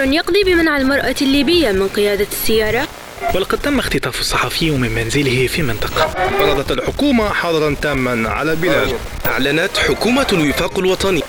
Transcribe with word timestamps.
قرار 0.00 0.12
يقضي 0.12 0.44
بمنع 0.44 0.76
المرأة 0.76 1.14
الليبية 1.22 1.72
من 1.72 1.88
قيادة 1.88 2.26
السيارة. 2.32 2.88
ولقد 3.34 3.58
تم 3.58 3.78
اختطاف 3.78 4.20
الصحفي 4.20 4.70
من 4.70 4.94
منزله 4.94 5.46
في 5.46 5.62
منطقة. 5.62 6.06
فرضت 6.38 6.72
الحكومة 6.72 7.28
حظرا 7.28 7.76
تاما 7.82 8.28
على 8.28 8.52
البلاد 8.52 8.88
أعلنت 9.26 9.76
حكومة 9.76 10.26
الوفاق 10.32 10.78
الوطني. 10.78 11.22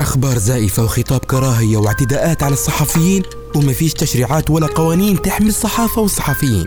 أخبار 0.00 0.38
زائفة 0.38 0.84
وخطاب 0.84 1.20
كراهية 1.20 1.76
واعتداءات 1.76 2.42
على 2.42 2.52
الصحفيين 2.52 3.22
وما 3.54 3.72
فيش 3.72 3.92
تشريعات 3.92 4.50
ولا 4.50 4.66
قوانين 4.66 5.22
تحمي 5.22 5.48
الصحافة 5.48 6.02
والصحفيين. 6.02 6.64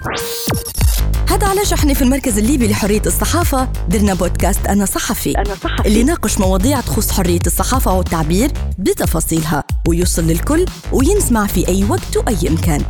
هذا 1.29 1.47
علاش 1.47 1.73
إحنا 1.73 1.93
في 1.93 2.01
المركز 2.01 2.37
الليبي 2.37 2.67
لحرية 2.67 3.01
الصحافة. 3.05 3.69
درنا 3.89 4.13
بودكاست 4.13 4.67
أنا 4.67 4.85
صحفي, 4.85 5.37
أنا 5.37 5.55
صحفي. 5.63 5.87
اللي 5.87 5.99
يناقش 5.99 6.37
مواضيع 6.37 6.81
تخص 6.81 7.11
حرية 7.11 7.39
الصحافة 7.47 7.93
والتعبير 7.93 8.51
بتفاصيلها. 8.77 9.60
ويوصل 9.87 10.23
للكل 10.23 10.65
وينسمع 10.91 11.47
في 11.47 11.67
أي 11.67 11.83
وقت 11.83 12.17
وأي 12.17 12.49
مكان 12.49 12.81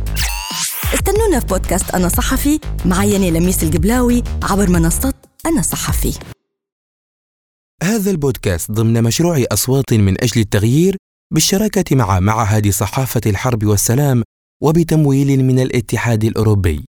استنونا 0.94 1.40
في 1.40 1.46
بودكاست 1.46 1.90
أنا 1.90 2.08
صحفي 2.08 2.60
معي 2.84 3.30
لميس 3.30 3.62
القبلاوي 3.62 4.22
عبر 4.42 4.70
منصة 4.70 5.14
أنا 5.46 5.62
صحفي. 5.62 6.18
هذا 7.82 8.10
البودكاست 8.10 8.70
ضمن 8.70 9.02
مشروع 9.02 9.44
أصوات 9.52 9.92
من 9.92 10.22
أجل 10.22 10.40
التغيير 10.40 10.96
بالشراكة 11.34 11.96
مع 11.96 12.20
معهد 12.20 12.68
صحافة 12.68 13.20
الحرب 13.26 13.64
والسلام 13.64 14.22
وبتمويل 14.62 15.44
من 15.44 15.58
الاتحاد 15.58 16.24
الأوروبي. 16.24 16.84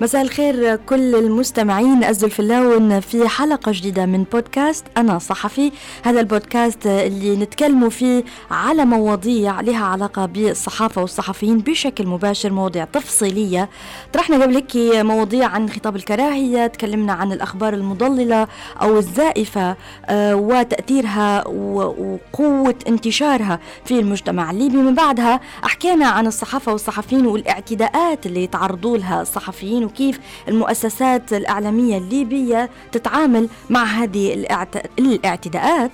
مساء 0.00 0.22
الخير 0.22 0.76
كل 0.76 1.14
المستمعين. 1.14 2.04
أزل 2.04 2.30
في 2.30 2.40
اللون 2.40 3.00
في 3.00 3.28
حلقة 3.28 3.72
جديدة 3.72 4.06
من 4.06 4.24
بودكاست 4.32 4.84
أنا 4.96 5.18
صحفي. 5.18 5.72
هذا 6.02 6.20
البودكاست 6.20 6.86
اللي 6.86 7.36
نتكلموا 7.36 7.90
فيه 7.90 8.24
على 8.50 8.84
مواضيع 8.84 9.60
لها 9.60 9.84
علاقة 9.84 10.26
بالصحافة 10.26 11.00
والصحفيين 11.00 11.58
بشكل 11.58 12.06
مباشر 12.06 12.52
مواضيع 12.52 12.84
تفصيلية. 12.84 13.68
طرحنا 14.12 14.42
قبل 14.42 14.54
هيك 14.54 14.76
مواضيع 15.04 15.46
عن 15.46 15.70
خطاب 15.70 15.96
الكراهية 15.96 16.66
تكلمنا 16.66 17.12
عن 17.12 17.32
الأخبار 17.32 17.74
المضللة 17.74 18.46
أو 18.82 18.98
الزائفة 18.98 19.76
آه، 20.06 20.36
وتأثيرها 20.36 21.48
وقوة 21.48 22.74
انتشارها 22.88 23.60
في 23.84 24.00
المجتمع 24.00 24.50
الليبي. 24.50 24.76
من 24.76 24.94
بعدها 24.94 25.40
أحكينا 25.64 26.06
عن 26.06 26.26
الصحافة 26.26 26.72
والصحفيين 26.72 27.26
والاعتداءات 27.26 28.26
اللي 28.26 28.44
يتعرضوا 28.44 28.98
لها 28.98 29.22
الصحفيين 29.22 29.85
وكيف 29.86 30.18
المؤسسات 30.48 31.32
الإعلامية 31.32 31.98
الليبية 31.98 32.70
تتعامل 32.92 33.48
مع 33.70 33.84
هذه 33.84 34.46
الإعتداءات. 34.98 35.90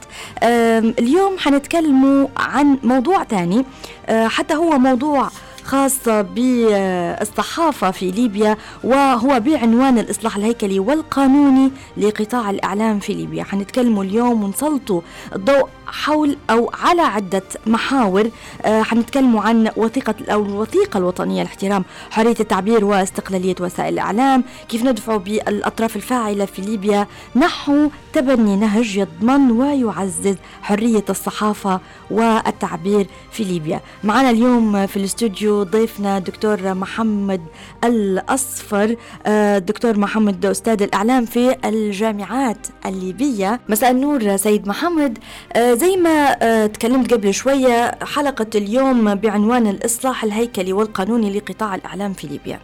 اليوم 0.98 1.38
حنتكلموا 1.38 2.28
عن 2.36 2.78
موضوع 2.82 3.24
ثاني 3.24 3.64
أه، 4.08 4.28
حتى 4.28 4.54
هو 4.54 4.78
موضوع 4.78 5.28
خاصة 5.64 6.22
بالصحافة 6.22 7.90
في 7.90 8.10
ليبيا 8.10 8.56
وهو 8.84 9.40
بعنوان 9.40 9.98
الإصلاح 9.98 10.36
الهيكلي 10.36 10.78
والقانوني 10.78 11.70
لقطاع 11.96 12.50
الإعلام 12.50 12.98
في 13.00 13.14
ليبيا. 13.14 13.44
حنتكلموا 13.44 14.04
اليوم 14.04 14.44
ونسلطوا 14.44 15.00
الضوء 15.34 15.68
حول 15.86 16.36
أو 16.50 16.70
على 16.82 17.02
عدة 17.02 17.42
محاور. 17.66 18.30
آه، 18.62 18.82
حنتكلموا 18.82 19.40
عن 19.40 19.70
وثيقة 19.76 20.14
أو 20.28 20.42
الوثيقة 20.42 20.98
الوطنية 20.98 21.42
لاحترام 21.42 21.84
حرية 22.10 22.36
التعبير 22.40 22.84
واستقلالية 22.84 23.54
وسائل 23.60 23.94
الإعلام 23.94 24.44
كيف 24.68 24.84
ندفع 24.84 25.16
بالأطراف 25.16 25.96
الفاعلة 25.96 26.44
في 26.44 26.62
ليبيا. 26.62 27.06
نحو 27.36 27.90
تبني 28.12 28.56
نهج 28.56 28.96
يضمن 28.96 29.50
ويعزز 29.50 30.36
حرية 30.62 31.04
الصحافة 31.10 31.80
والتعبير 32.10 33.06
في 33.32 33.44
ليبيا. 33.44 33.80
معنا 34.04 34.30
اليوم 34.30 34.86
في 34.86 34.96
الاستوديو 34.96 35.51
ضيفنا 35.60 36.18
دكتور 36.18 36.74
محمد 36.74 37.40
الأصفر. 37.84 38.96
آه، 39.26 39.58
دكتور 39.58 39.98
محمد 39.98 40.46
أستاذ 40.46 40.82
الإعلام 40.82 41.24
في 41.24 41.56
الجامعات 41.64 42.66
الليبية. 42.86 43.60
مساء 43.68 43.90
النور 43.90 44.36
سيد 44.36 44.68
محمد. 44.68 45.18
آه، 45.52 45.74
زي 45.74 45.96
ما 45.96 46.36
آه، 46.42 46.66
تكلمت 46.66 47.14
قبل 47.14 47.34
شوية 47.34 47.98
حلقة 48.02 48.46
اليوم 48.54 49.14
بعنوان 49.14 49.66
الإصلاح 49.66 50.24
الهيكلي 50.24 50.72
والقانوني 50.72 51.38
لقطاع 51.38 51.74
الإعلام 51.74 52.12
في 52.12 52.26
ليبيا. 52.26 52.58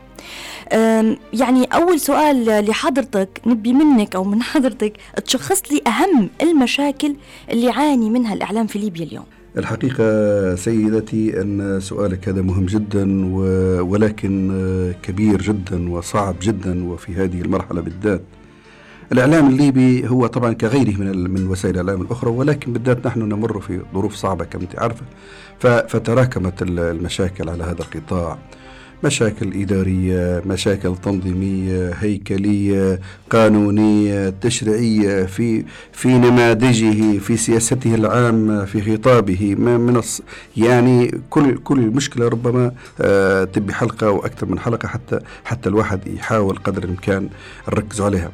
يعني 1.33 1.65
أول 1.65 2.01
سؤال 2.01 2.65
لحضرتك 2.71 3.41
نبي 3.47 3.73
منك 3.73 4.17
أو 4.17 4.25
من 4.25 4.43
حضرتك 4.43 4.93
تشخص 5.25 5.63
لي 5.73 5.83
أهم 5.87 6.31
المشاكل 6.43 7.17
اللي 7.51 7.67
يعاني 7.67 8.11
منها 8.11 8.35
الإعلام 8.35 8.67
في 8.67 8.79
ليبيا 8.79 9.05
اليوم. 9.05 9.25
الحقيقة 9.57 10.55
سيدتي 10.55 11.41
أن 11.41 11.81
سؤالك 11.81 12.29
هذا 12.29 12.43
مهم 12.43 12.67
جدا 12.67 13.35
ولكن 13.83 14.93
كبير 15.03 15.43
جدا 15.43 15.91
وصعب 15.91 16.35
جدا 16.43 16.85
وفي 16.89 17.15
هذه 17.15 17.41
المرحلة 17.41 17.81
بالذات. 17.81 18.21
الإعلام 19.13 19.49
الليبي 19.49 20.09
هو 20.09 20.27
طبعا 20.27 20.53
كغيره 20.53 20.97
من 20.99 21.31
من 21.31 21.47
وسائل 21.49 21.75
الإعلام 21.81 22.03
الأخرى 22.03 22.31
ولكن 22.31 22.73
بالذات 22.73 23.07
نحن 23.07 23.21
نمر 23.21 23.61
في 23.61 23.81
ظروف 23.95 24.15
صعبة 24.15 24.45
كما 24.45 24.63
أنت 24.63 24.79
عارفة 24.79 25.03
فتراكمت 25.89 26.63
المشاكل 26.63 27.49
على 27.49 27.65
هذا 27.65 27.81
القطاع. 27.81 28.39
مشاكل 29.05 29.61
إدارية 29.63 30.43
مشاكل 30.47 30.97
تنظيمية 30.97 31.91
هيكلية 31.91 33.01
قانونية 33.31 34.35
تشريعية 34.41 35.25
في 35.27 35.65
في 35.93 36.09
نماذجه 36.09 37.19
في 37.19 37.37
سياسته 37.37 37.95
العامة 37.95 38.65
في 38.65 38.93
خطابه 38.97 39.55
ما 39.59 39.79
من 39.79 40.03
يعني 40.57 41.21
كل 41.31 41.59
كل 41.59 41.81
مشكلة 41.81 42.29
ربما 42.29 42.73
آه، 43.01 43.45
تبي 43.45 43.75
حلقة 43.75 44.11
وأكثر 44.11 44.47
من 44.47 44.59
حلقة 44.59 44.89
حتى 44.89 45.19
حتى 45.45 45.69
الواحد 45.69 46.07
يحاول 46.07 46.57
قدر 46.57 46.85
الإمكان 46.85 47.29
نركز 47.69 48.01
عليها. 48.01 48.31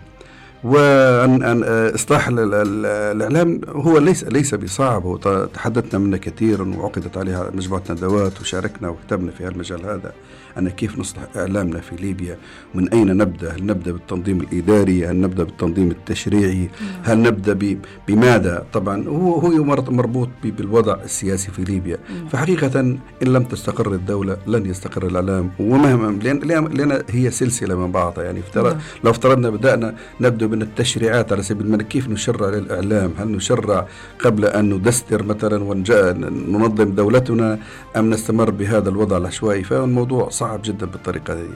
وأن 0.64 1.62
إصلاح 1.94 2.28
الإعلام 2.28 3.60
هو 3.68 3.98
ليس 3.98 4.24
ليس 4.24 4.54
بصعب. 4.54 5.04
وتحدثنا 5.04 5.98
منه 5.98 6.16
كثيرا 6.16 6.74
وعقدت 6.76 7.16
عليها 7.16 7.50
مجموعة 7.54 7.82
ندوات 7.90 8.40
وشاركنا 8.40 8.88
وكتبنا 8.88 9.30
في 9.30 9.44
هالمجال 9.44 9.86
هذا 9.86 10.12
أن 10.58 10.68
كيف 10.68 10.98
نصلح 10.98 11.22
إعلامنا 11.36 11.80
في 11.80 11.96
ليبيا 11.96 12.38
من 12.74 12.88
أين 12.88 13.16
نبدأ؟ 13.16 13.52
هل 13.52 13.66
نبدأ 13.66 13.92
بالتنظيم 13.92 14.40
الإداري؟ 14.40 15.06
هل 15.06 15.20
نبدأ 15.20 15.44
بالتنظيم 15.44 15.90
التشريعي؟ 15.90 16.70
هل 17.02 17.22
نبدأ 17.22 17.78
بماذا؟ 18.08 18.66
طبعا 18.72 19.04
هو 19.08 19.34
هو 19.34 19.64
مربوط 19.88 20.28
بالوضع 20.44 20.96
السياسي 21.04 21.50
في 21.50 21.64
ليبيا. 21.64 21.98
فحقيقة 22.30 22.80
إن 22.80 22.98
لم 23.22 23.42
تستقر 23.44 23.92
الدولة 23.92 24.36
لن 24.46 24.66
يستقر 24.66 25.06
الإعلام. 25.06 25.50
ومهما 25.60 26.18
لأن, 26.22 26.38
لأن 26.68 27.02
هي 27.10 27.30
سلسلة 27.30 27.74
من 27.74 27.92
بعضها. 27.92 28.24
يعني 28.24 28.40
افترض 28.40 28.78
لو 29.04 29.10
افترضنا 29.10 29.50
بدأنا 29.50 29.94
نبدأ 30.20 30.46
من 30.54 30.62
التشريعات 30.62 31.32
على 31.32 31.42
سبيل 31.42 31.66
المثال 31.66 31.88
كيف 31.88 32.08
نشرع 32.08 32.48
للإعلام؟ 32.48 33.12
هل 33.18 33.28
نشرع 33.28 33.86
قبل 34.24 34.44
أن 34.44 34.70
ندستر 34.74 35.22
مثلا 35.22 35.64
وننظم 35.64 36.94
دولتنا 36.94 37.58
أم 37.96 38.10
نستمر 38.10 38.50
بهذا 38.50 38.88
الوضع 38.88 39.16
العشوائي؟ 39.16 39.64
فالموضوع 39.64 40.28
صعب 40.28 40.60
جدا 40.64 40.86
بالطريقة 40.86 41.34
هذه. 41.34 41.48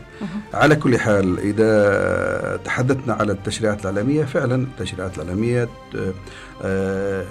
على 0.55 0.77
كل 0.77 0.99
حال 0.99 1.39
إذا 1.39 2.61
تحدثنا 2.65 3.15
على 3.15 3.33
التشريعات 3.33 3.81
الإعلامية 3.81 4.25
فعلا 4.25 4.55
التشريعات 4.55 5.19
الإعلامية 5.19 5.69
آه، 6.63 7.25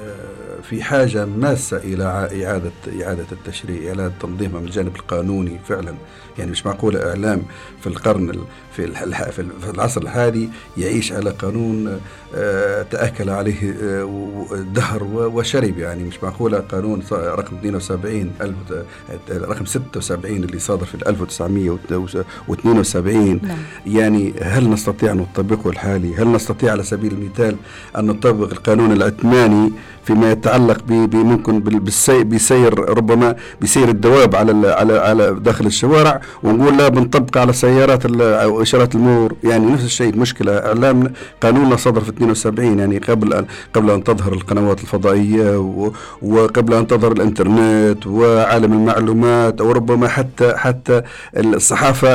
في 0.64 0.84
حاجة 0.84 1.26
ماسة 1.26 1.78
إلى 1.78 2.04
إعادة 2.04 2.72
إعادة 3.06 3.26
التشريع 3.32 3.88
إعادة 3.88 4.12
تنظيمها 4.20 4.60
من 4.60 4.68
الجانب 4.68 4.96
القانوني 4.96 5.60
فعلا. 5.68 5.94
يعني 6.40 6.52
مش 6.52 6.66
معقول 6.66 6.98
إعلام 6.98 7.44
في 7.82 7.88
القرن 7.88 8.32
في 8.76 8.88
في 9.62 9.70
العصر 9.74 10.02
الحالي 10.02 10.50
يعيش 10.78 11.12
على 11.12 11.30
قانون 11.30 12.00
آه، 12.36 12.82
تأكل 12.82 13.30
عليه 13.30 13.56
الدهر 14.52 15.02
آه، 15.02 15.28
وشرب. 15.28 15.78
يعني 15.78 16.04
مش 16.04 16.24
معقولة 16.24 16.60
قانون 16.60 17.04
رقم 17.12 17.56
72 17.56 18.32
رقم 19.32 19.66
76 19.66 20.44
اللي 20.44 20.60
صادر 20.60 20.86
في 20.86 21.10
1972 21.10 23.40
نعم. 23.44 23.58
يعني 23.86 24.34
هل 24.42 24.70
نستطيع 24.70 25.12
أن 25.12 25.18
نطبقه 25.18 25.70
الحالي؟ 25.70 26.16
هل 26.16 26.32
نستطيع 26.32 26.72
على 26.72 26.84
سبيل 26.84 27.12
المثال 27.12 27.56
أن 27.98 28.06
نطبق 28.06 28.52
القانون 28.52 28.92
العثماني 28.92 29.72
فيما 30.08 30.32
يتعلق 30.32 30.78
ممكن 31.14 31.60
بسير 32.24 32.80
ربما 32.98 33.36
بسير 33.62 33.90
الدواب 33.90 34.36
على 34.36 34.70
على 34.70 34.98
على 35.00 35.36
داخل 35.40 35.66
الشوارع 35.66 36.22
ونقول 36.44 36.78
لا 36.78 36.88
بنطبق 36.88 37.38
على 37.38 37.54
سيارات 37.54 38.06
أو 38.22 38.62
إشارات 38.62 38.96
المرور 38.96 39.34
يعني 39.44 39.66
نفس 39.72 39.86
الشيء 39.86 40.14
المشكلة 40.14 40.58
إعلام 40.58 41.14
قانوننا 41.42 41.76
صدر 41.76 42.02
في 42.02 42.10
72 42.10 42.80
يعني 42.80 42.98
قبل 42.98 43.34
ان 43.34 43.46
قبل 43.74 43.92
أن 43.92 44.04
تظهر 44.04 44.34
القنوات 44.34 44.82
الفضائية 44.82 45.58
وقبل 46.22 46.74
أن 46.74 46.88
تظهر 46.88 47.12
الإنترنت 47.12 48.08
وعالم 48.08 48.74
المعلومات 48.74 49.62
أو 49.62 49.72
ربما 49.72 50.08
حتى 50.08 50.54
حتى 50.58 51.02
الصحافة 51.38 52.14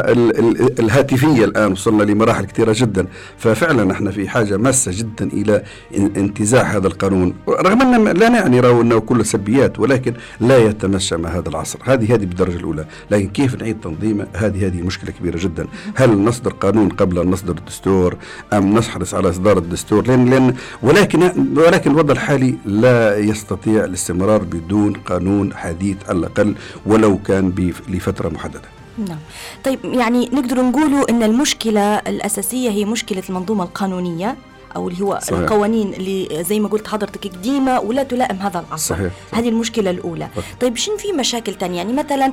الهاتفية 0.80 1.44
الآن 1.44 1.72
وصلنا 1.72 2.02
لمراحل 2.02 2.44
كثيرة 2.44 2.74
جدا. 2.76 3.06
ففعلا 3.38 3.92
إحنا 3.92 4.10
في 4.10 4.28
حاجة 4.28 4.56
ماسة 4.56 4.92
جدا 4.94 5.28
إلى 5.32 5.62
انتزاع 5.96 6.62
هذا 6.62 6.86
القانون. 6.86 7.34
رغم 7.48 7.81
ان 7.82 8.08
لا 8.08 8.28
نعني 8.28 8.60
أنه 8.60 8.98
كله 8.98 9.22
سلبيات 9.22 9.78
ولكن 9.78 10.14
لا 10.40 10.58
يتمشى 10.58 11.16
مع 11.16 11.28
هذا 11.28 11.48
العصر. 11.48 11.78
هذه 11.84 12.14
هذه 12.14 12.24
بالدرجة 12.24 12.56
الأولى. 12.56 12.86
لكن 13.10 13.28
كيف 13.28 13.54
نعيد 13.54 13.80
تنظيمه 13.80 14.26
هذه 14.32 14.66
هذه 14.66 14.82
مشكلة 14.82 15.10
كبيرة 15.10 15.38
جدا. 15.38 15.66
هل 15.94 16.18
نصدر 16.18 16.52
قانون 16.52 16.88
قبل 16.88 17.18
أن 17.18 17.30
نصدر 17.30 17.54
الدستور؟ 17.58 18.16
أم 18.52 18.78
نحرص 18.78 19.14
على 19.14 19.28
إصدار 19.28 19.58
الدستور؟ 19.58 20.06
لأن 20.06 20.30
لأن 20.30 20.54
ولكن 20.82 21.22
ولكن 21.56 21.90
الوضع 21.90 22.12
الحالي 22.12 22.54
لا 22.64 23.18
يستطيع 23.18 23.84
الاستمرار 23.84 24.42
بدون 24.42 24.92
قانون 24.92 25.54
حديث 25.54 25.96
على 26.08 26.18
الأقل 26.18 26.54
ولو 26.86 27.18
كان 27.18 27.72
لفترة 27.88 28.28
محددة. 28.28 28.68
نعم. 29.08 29.18
طيب 29.64 29.78
يعني 29.84 30.30
نقدر 30.32 30.62
نقولوا 30.62 31.10
إن 31.10 31.22
المشكلة 31.22 31.98
الأساسية 31.98 32.70
هي 32.70 32.84
مشكلة 32.84 33.22
المنظومة 33.28 33.64
القانونية؟ 33.64 34.36
أو 34.76 34.88
اللي 34.88 35.02
هو 35.04 35.18
صحيح. 35.22 35.38
القوانين 35.38 35.94
اللي 35.94 36.44
زي 36.44 36.60
ما 36.60 36.68
قلت 36.68 36.88
حضرتك 36.88 37.26
قديمة 37.26 37.80
ولا 37.80 38.02
تلائم 38.02 38.36
هذا 38.36 38.64
العصر 38.68 38.94
صحيح. 38.94 39.12
هذه 39.34 39.48
المشكلة 39.48 39.90
الأولى. 39.90 40.28
صحيح. 40.36 40.54
طيب 40.60 40.76
شنو 40.76 40.96
في 40.96 41.12
مشاكل 41.12 41.54
تانية؟ 41.54 41.76
يعني 41.76 41.92
مثلا 41.92 42.32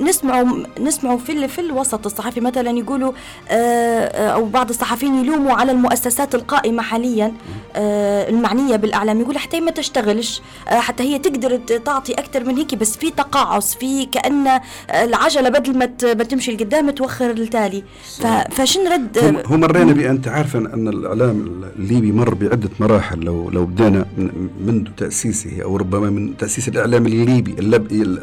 نسمعوا 0.00 0.46
نسمعوا 0.80 1.18
في 1.18 1.48
في 1.48 1.60
الوسط 1.60 2.06
الصحفي 2.06 2.40
مثلا 2.40 2.70
يقولوا 2.70 3.12
أو 3.50 4.44
بعض 4.44 4.68
الصحفيين 4.68 5.24
يلوموا 5.24 5.52
على 5.52 5.72
المؤسسات 5.72 6.34
القائمة 6.34 6.82
حاليا 6.82 7.32
المعنية 7.76 8.76
بالإعلام. 8.76 9.20
يقول 9.20 9.38
حتى 9.38 9.60
ما 9.60 9.70
تشتغلش 9.70 10.42
حتى 10.66 11.02
هي 11.02 11.18
تقدر 11.18 11.56
تعطي 11.56 12.12
أكثر 12.12 12.44
من 12.44 12.56
هيك 12.56 12.74
بس 12.74 12.96
في 12.96 13.10
تقاعس 13.10 13.74
في 13.74 14.06
كأن 14.06 14.60
العجلة 14.90 15.48
بدل 15.48 15.78
ما 15.78 16.24
تمشي 16.24 16.52
لقدام 16.52 16.90
توخر 16.90 17.30
التالي 17.30 17.84
فشن 18.50 18.92
رد؟ 18.92 19.42
هو 19.46 19.56
مرينا 19.56 19.92
بانت 19.92 20.28
عارفه 20.28 20.58
أن 20.58 20.88
الإعلام 20.88 21.53
الليبي 21.78 22.12
مر 22.12 22.34
بعدة 22.34 22.70
مراحل 22.80 23.20
لو 23.20 23.50
لو 23.50 23.66
بدينا 23.66 24.06
منذ 24.66 24.84
تأسيسه 24.96 25.62
أو 25.62 25.76
ربما 25.76 26.10
من 26.10 26.36
تأسيس 26.36 26.68
الإعلام 26.68 27.06
الليبي 27.06 27.54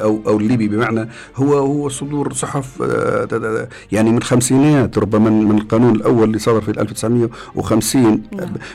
أو 0.02 0.22
أو 0.28 0.38
الليبي 0.38 0.68
بمعنى 0.68 1.10
هو 1.36 1.58
هو 1.58 1.90
صدور 1.90 2.34
صحف 2.34 2.82
آه، 2.82 3.68
يعني 3.92 4.12
من 4.12 4.18
الخمسينات 4.18 4.98
ربما 4.98 5.30
من 5.30 5.58
القانون 5.58 5.96
الأول 5.96 6.24
اللي 6.24 6.40
صدر 6.40 6.62
في 6.62 6.72
1950 6.72 8.04
نعم. 8.04 8.22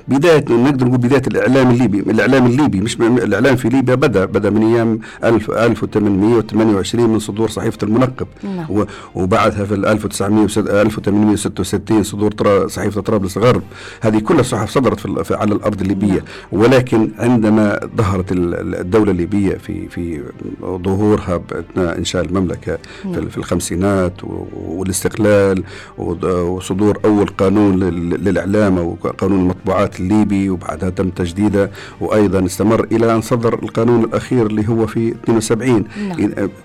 بداية 0.09 0.45
نقدر 0.51 0.87
نقول 0.87 0.99
بداية 0.99 1.23
الإعلام 1.27 1.71
الليبي 1.71 2.01
الإعلام 2.01 2.47
الليبي 2.47 2.81
مش 2.81 3.01
الإعلام 3.01 3.57
في 3.57 3.69
ليبيا 3.69 3.95
بدأ 3.95 4.25
بدأ 4.25 4.51
من 4.51 4.63
أيام 4.63 4.99
1828 5.25 7.11
من 7.11 7.19
صدور 7.19 7.51
صحيفة 7.51 7.79
المنقب 7.83 8.27
نعم. 8.45 8.87
وبعدها 9.15 9.65
في 9.65 9.75
1866 9.75 12.03
صدور 12.03 12.67
صحيفة 12.67 13.01
طرابلس 13.01 13.39
غرب 13.39 13.63
هذه 14.01 14.19
كلها 14.19 14.43
الصحف 14.47 14.71
صدرت 14.71 15.01
في 15.01 15.35
على 15.35 15.55
الأرض 15.55 15.81
الليبية 15.81 16.13
نعم. 16.13 16.23
ولكن 16.53 17.11
عندما 17.19 17.81
ظهرت 17.97 18.27
الدولة 18.33 19.11
الليبية 19.11 19.55
في 19.55 19.89
في 19.89 20.23
ظهورها 20.63 21.41
أثناء 21.53 21.99
إنشاء 21.99 22.25
المملكة 22.25 22.79
نعم. 23.05 23.29
في 23.29 23.37
الخمسينات 23.39 24.13
والاستقلال 24.55 25.63
وصدور 25.99 26.99
أول 27.05 27.27
قانون 27.27 27.81
للإعلام 27.81 28.79
أو 28.79 28.97
قانون 29.19 29.41
المطبوعات 29.41 30.01
الليبي 30.01 30.51
وبعدها 30.51 30.91
تم 30.91 31.11
تجديده 31.11 31.71
وأيضا 32.01 32.45
استمر 32.47 32.85
إلى 32.93 33.15
أن 33.15 33.21
صدر 33.21 33.55
القانون 33.55 34.05
الأخير 34.05 34.47
اللي 34.47 34.69
هو 34.69 34.87
في 34.87 35.15
72 35.25 35.85
نعم. 36.09 36.19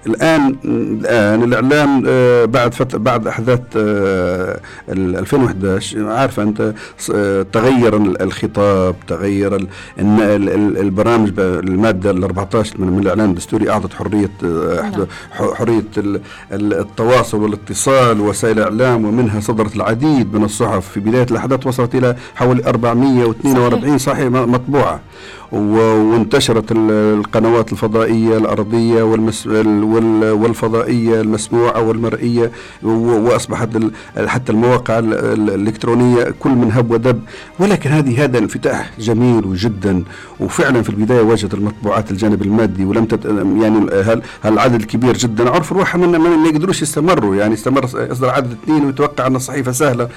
الان 0.08 0.56
الآن 0.66 1.44
الإعلام 1.44 2.04
آه، 2.08 2.46
بعد 2.46 2.74
بعد 2.94 3.28
أحداث 3.28 3.62
2011 4.90 6.10
آه، 6.10 6.14
عارفه 6.14 6.44
أنت 6.44 6.74
تغير 7.54 7.71
تغير 7.72 7.96
الخطاب 7.96 8.96
تغير 9.08 9.68
البرامج 10.00 11.32
المادة 11.40 12.12
ال 12.12 12.24
14 12.24 12.82
من 12.82 13.00
الاعلان 13.00 13.30
الدستوري 13.30 13.70
أعطت 13.70 13.94
حرية 13.94 14.30
نعم. 14.44 15.06
حرية 15.32 15.84
التواصل 16.52 17.38
والاتصال 17.42 18.22
وسائل 18.22 18.60
الإعلام 18.60 19.06
ومنها 19.06 19.40
صدرت 19.40 19.76
العديد 19.76 20.34
من 20.34 20.44
الصحف 20.44 20.88
في 20.88 21.00
بداية 21.00 21.26
الأحداث 21.32 21.68
وصلت 21.68 21.96
إلى 21.96 22.16
حوالي 22.36 22.66
442 22.66 23.98
صحيح 23.98 24.28
مطبوعة 24.32 25.00
وانتشرت 25.52 26.72
القنوات 26.72 27.72
الفضائية 27.72 28.38
الأرضية 28.38 29.04
والمس 29.04 29.48
والفضائية 29.48 31.22
المسموعة 31.22 31.82
والمرئية 31.82 32.52
وأصبحت 32.84 33.70
حتى 34.26 34.52
المواقع 34.52 35.00
الإلكترونية 35.00 36.34
كل 36.40 36.50
من 36.50 36.72
هب 36.72 36.92
ودب. 36.92 37.22
ولكن 37.60 37.90
هذه 37.90 38.24
هذا 38.24 38.38
انفتاح 38.38 38.92
جميل 39.00 39.56
جدا. 39.56 40.04
وفعلا 40.40 40.82
في 40.82 40.90
البداية 40.90 41.22
واجهت 41.22 41.54
المطبوعات 41.54 42.12
الجانب 42.12 42.42
المادي 42.42 42.86
ولم 42.86 43.06
تت 43.06 43.26
يعني 43.62 44.02
هل 44.04 44.22
العدد 44.46 44.76
الكبير 44.76 45.18
جدا؟ 45.18 45.50
عرف 45.50 45.74
روح 45.74 45.96
من 45.96 46.16
ما 46.18 46.48
يقدروش 46.50 46.82
يستمروا. 46.82 47.36
يعني 47.36 47.54
استمر 47.54 47.84
يصدر 47.84 48.30
عدد 48.30 48.52
اثنين 48.52 48.86
ويتوقع 48.86 49.28
أن 49.28 49.36
الصحيفة 49.36 49.72
سهلة 49.72 50.10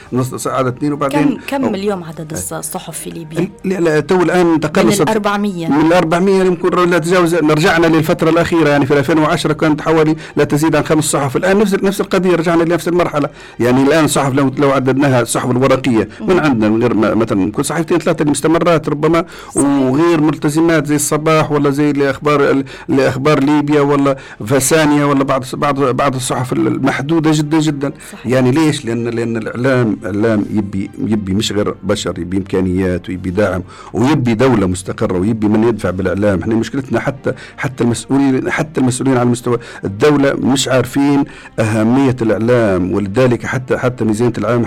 عدد 0.46 0.76
اثنين 0.76 0.92
وبعدين 0.92 1.38
كم 1.46 1.58
كم 1.58 1.74
اليوم 1.74 2.04
عدد 2.04 2.32
الصحف 2.32 2.98
في 2.98 3.10
ليبيا؟ 3.10 3.48
لا 3.64 4.00
تو 4.00 4.22
الآن 4.22 4.60
تقلصت 4.60 5.23
400 5.26 5.68
من 5.68 5.92
400 5.92 6.42
يمكن 6.44 6.90
لا 6.90 6.98
تجاوز 6.98 7.34
رجعنا 7.34 7.86
للفترة 7.86 8.30
الأخيرة 8.30 8.68
يعني 8.68 8.86
في 8.86 8.98
2010 8.98 9.52
كانت 9.52 9.80
حوالي 9.80 10.16
لا 10.36 10.44
تزيد 10.44 10.76
عن 10.76 10.84
خمس 10.84 11.04
صحف. 11.04 11.36
الآن 11.36 11.58
نفس 11.58 11.74
نفس 11.74 12.00
القضية 12.00 12.36
رجعنا 12.36 12.62
لنفس 12.62 12.88
المرحلة. 12.88 13.28
يعني 13.60 13.82
الآن 13.82 14.06
صحف 14.08 14.34
لو 14.34 14.50
لو 14.58 14.70
عددناها 14.70 15.22
الصحف 15.22 15.50
الورقية 15.50 16.08
من 16.20 16.38
عندنا؟ 16.38 16.68
من 16.68 16.82
غير 16.82 16.94
مثلا 16.94 17.52
كل 17.52 17.64
صحيفتين 17.64 17.98
ثلاثة 17.98 18.24
مستمرات 18.24 18.88
ربما 18.88 19.24
وغير 19.56 20.20
ملتزمات 20.20 20.86
زي 20.86 20.96
الصباح 20.96 21.52
ولا 21.52 21.70
زي 21.70 21.90
الاخبار 21.90 22.64
الاخبار 22.90 23.40
ليبيا 23.44 23.80
ولا 23.80 24.16
فسانيا 24.46 25.04
ولا 25.04 25.24
بعض 25.24 25.44
بعض 25.54 25.80
بعض 25.80 26.14
الصحف 26.14 26.52
المحدودة 26.52 27.30
جدا 27.34 27.60
جدا. 27.60 27.92
صحيح. 28.12 28.26
يعني 28.26 28.50
ليش؟ 28.50 28.84
لأن 28.84 29.08
لأن 29.08 29.36
الإعلام 29.36 29.96
اعلام 30.04 30.44
يبي 30.50 30.90
يبي 30.98 31.34
مش 31.34 31.52
غير 31.52 31.74
بشر 31.82 32.18
يبي 32.18 32.36
إمكانيات 32.36 33.08
ويبي 33.08 33.30
دعم 33.30 33.62
ويبي 33.92 34.34
دولة 34.34 34.66
مستقرة. 34.66 35.13
ويبي 35.18 35.48
من 35.48 35.64
يدفع 35.68 35.90
بالإعلام. 35.90 36.40
إحنا 36.40 36.54
مشكلتنا 36.54 37.00
حتى 37.00 37.32
حتى 37.56 37.84
المسؤولين 37.84 38.50
حتى 38.50 38.80
المسؤولين 38.80 39.16
على 39.16 39.28
مستوى 39.28 39.58
الدولة 39.84 40.34
مش 40.34 40.68
عارفين 40.68 41.24
أهمية 41.58 42.16
الإعلام 42.22 42.92
ولذلك 42.92 43.46
حتى 43.46 43.78
حتى 43.78 44.04
ميزانية 44.04 44.32
الاعلام 44.38 44.64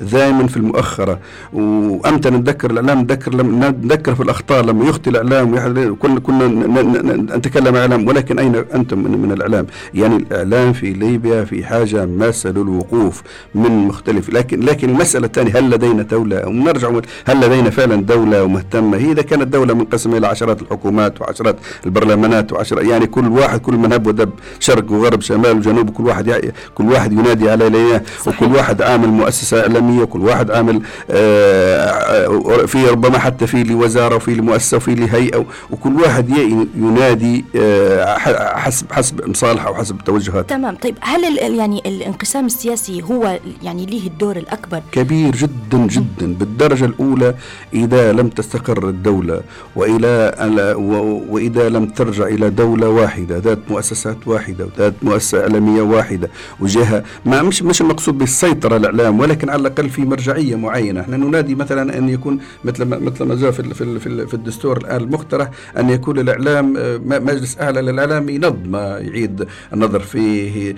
دائما 0.00 0.46
في 0.46 0.56
المؤخرة. 0.56 1.18
وأمتى 1.52 2.30
نتذكر 2.30 2.70
الإعلام؟ 2.70 3.00
نتذكر 3.00 3.34
لما 3.34 3.70
نتذكر 3.70 4.14
في 4.14 4.22
الأخطاء. 4.22 4.64
لما 4.64 4.84
يخطي 4.84 5.10
الإعلام 5.10 5.94
كنا 5.94 6.20
كنا 6.20 6.46
نتكلم 7.36 7.76
إعلام. 7.76 8.08
ولكن 8.08 8.38
أين 8.38 8.56
أنتم 8.74 8.98
من, 8.98 9.18
من 9.18 9.32
الإعلام؟ 9.32 9.66
يعني 9.94 10.16
الإعلام 10.16 10.72
في 10.72 10.92
ليبيا 10.92 11.44
في 11.44 11.64
حاجة 11.64 12.06
ماسه 12.06 12.50
للوقوف 12.50 13.22
من 13.54 13.70
مختلف. 13.88 14.30
لكن 14.30 14.60
لكن 14.60 14.90
المسألة 14.90 15.26
الثانية 15.26 15.58
هل 15.58 15.70
لدينا 15.70 16.02
دولة؟ 16.02 16.48
ونرجع 16.48 17.00
هل 17.24 17.40
لدينا 17.40 17.70
فعلا 17.70 17.96
دولة 17.96 18.46
مهتمة؟ 18.46 18.96
هي 18.96 19.12
إذا 19.12 19.22
كانت 19.22 19.48
دولة 19.48 19.74
منقسمه 19.86 20.16
إلى 20.16 20.26
عشرات 20.26 20.62
الحكومات 20.62 21.20
وعشرات 21.20 21.56
البرلمانات 21.86 22.52
وعشرات 22.52 22.84
يعني 22.84 23.06
كل 23.06 23.28
واحد 23.28 23.60
كل 23.60 23.74
من 23.74 23.92
هب 23.92 24.06
ودب 24.06 24.30
شرق 24.60 24.92
وغرب 24.92 25.20
شمال 25.20 25.56
وجنوب 25.56 25.90
كل 25.90 26.04
واحد 26.06 26.52
كل 26.74 26.84
واحد 26.92 27.12
ينادي 27.12 27.50
على 27.50 27.68
ليه 27.68 28.02
وكل 28.26 28.54
واحد 28.54 28.82
عامل 28.82 29.08
مؤسسة 29.08 29.60
إعلامية 29.60 30.04
كل 30.04 30.20
واحد 30.20 30.50
عامل 30.50 30.82
آه 31.10 32.66
في 32.66 32.86
ربما 32.86 33.18
حتى 33.18 33.46
في 33.46 33.62
لوزارة 33.64 34.16
وفي 34.16 34.34
لمؤسسة 34.34 34.76
وفي 34.76 34.94
لهيئة 34.94 35.44
وكل 35.70 35.94
واحد 36.00 36.28
ينادي 36.76 37.44
آه 37.56 38.16
حسب 38.56 38.92
حسب 38.92 39.28
مصالحه 39.28 39.70
وحسب 39.70 39.96
توجهاته. 40.06 40.42
تمام. 40.56 40.76
طيب 40.76 40.94
هل 41.00 41.38
يعني 41.38 41.82
الانقسام 41.86 42.46
السياسي 42.46 43.02
هو 43.02 43.38
يعني 43.62 43.86
ليه 43.86 44.06
الدور 44.06 44.36
الأكبر؟ 44.36 44.80
كبير 44.92 45.36
جدا 45.36 45.78
جدا 45.78 46.34
بالدرجة 46.34 46.84
الأولى 46.84 47.34
إذا 47.74 48.12
لم 48.12 48.28
تستقر 48.28 48.88
الدولة 48.88 49.40
وإلى 49.76 50.34
وإذا 51.28 51.68
لم 51.68 51.86
ترجع 51.86 52.26
إلى 52.26 52.50
دولة 52.50 52.88
واحدة 52.88 53.38
ذات 53.38 53.58
مؤسسات 53.70 54.28
واحدة 54.28 54.66
وذات 54.76 54.94
مؤسسة 55.02 55.40
إعلامية 55.40 55.82
واحدة 55.82 56.30
وجهة 56.60 57.04
ما 57.24 57.42
مش 57.42 57.62
مش 57.62 57.80
المقصود 57.80 58.18
بالسيطرة 58.18 58.76
الإعلام 58.76 59.20
ولكن 59.20 59.50
على 59.50 59.60
الأقل 59.60 59.88
في 59.90 60.02
مرجعية 60.04 60.56
معينة. 60.56 61.00
إحنا 61.00 61.16
ننادي 61.16 61.54
مثلا 61.54 61.98
أن 61.98 62.08
يكون 62.08 62.38
مثل 62.64 62.84
ما 62.84 62.98
مثل 62.98 63.24
ما 63.24 63.34
جاء 63.34 63.50
في 63.50 63.74
في 63.74 64.26
في 64.26 64.34
الدستور 64.34 64.76
الآن 64.76 65.00
المقترح 65.00 65.50
أن 65.78 65.90
يكون 65.90 66.18
الإعلام 66.18 66.72
مجلس 67.04 67.58
أعلى 67.60 67.80
للإعلام 67.80 68.28
ينظم 68.28 68.76
يعيد 68.76 69.46
النظر 69.72 70.00
فيه 70.00 70.74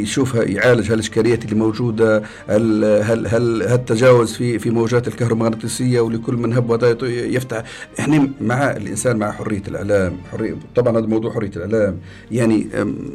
يشوفها 0.00 0.42
يعالج 0.42 0.92
هالإشكاليات 0.92 1.44
اللي 1.44 1.56
موجودة 1.56 2.22
هل 2.48 2.84
هل 2.84 3.26
هل 3.26 3.62
التجاوز 3.62 4.32
في 4.32 4.58
في 4.58 4.70
موجات 4.70 5.08
الكهرومغناطيسية 5.08 6.00
ولكل 6.00 6.34
من 6.34 6.52
هب 6.52 6.72
يفتح 7.02 7.62
إحنا 8.00 8.28
مع 8.40 8.70
الإنسان 8.70 9.16
مع 9.16 9.32
حرية 9.32 9.62
الإعلام 9.68 10.16
حرية 10.32 10.54
طبعا 10.76 10.98
هذا 10.98 11.06
موضوع 11.06 11.32
حرية 11.32 11.50
الإعلام. 11.56 11.98
يعني 12.30 12.66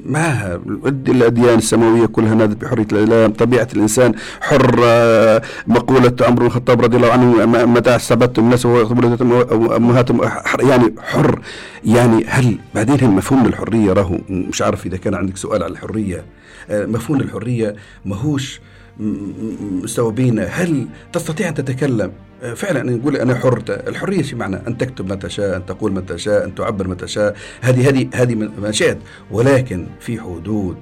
معها 0.06 0.60
الاديان 0.86 1.58
السماوية 1.58 2.06
كلها 2.06 2.36
نادت 2.36 2.62
بحرية 2.66 2.88
الإعلام؟ 2.92 3.34
طبيعة 3.34 3.68
الإنسان 3.76 4.14
حر 4.42 4.80
مقولة 5.68 6.16
عمر 6.22 6.40
بن 6.40 6.46
الخطاب 6.46 6.82
رضي 6.82 6.98
الله 6.98 7.12
عنه 7.12 7.46
متى 7.66 7.96
استبدتم 7.96 8.44
الناس 8.44 8.66
أمهاتهم 8.66 10.22
يعني 10.60 10.96
حر. 11.00 11.42
يعني 11.86 12.26
هل 12.28 12.58
بعدين 12.76 13.10
مفهوم 13.10 13.46
الحريه 13.46 13.94
راهو؟ 13.94 14.18
مش 14.30 14.62
عارف 14.62 14.86
إذا 14.86 14.98
كان 14.98 15.14
عندك 15.16 15.38
سؤال 15.38 15.64
على 15.64 15.72
الحرية. 15.72 16.26
آه، 16.70 16.86
مفهوم 16.86 17.20
الحريه 17.22 17.76
ماهوش 18.06 18.62
مستوعبين 19.84 20.40
هل 20.50 20.88
تستطيع 21.14 21.48
أن 21.50 21.54
تتكلم؟ 21.54 22.12
آه، 22.44 22.54
فعلا 22.54 22.84
نقول 22.84 23.16
أنا 23.16 23.36
حر. 23.36 23.64
الحرية 23.70 24.22
شو 24.22 24.38
معنى 24.38 24.56
أن 24.68 24.78
تكتب 24.78 25.10
ما 25.10 25.16
تشاء 25.16 25.58
أن 25.58 25.66
تقول 25.66 25.92
ما 25.92 26.02
تشاء 26.02 26.46
أن 26.46 26.56
تعبر 26.56 26.88
ما 26.88 26.96
تشاء. 26.96 27.36
هذه 27.62 27.90
هذه 27.90 28.10
هذه 28.14 28.36
ما 28.36 28.72
شئت 28.72 28.98
ولكن 29.32 29.88
في 30.00 30.20
حدود 30.20 30.78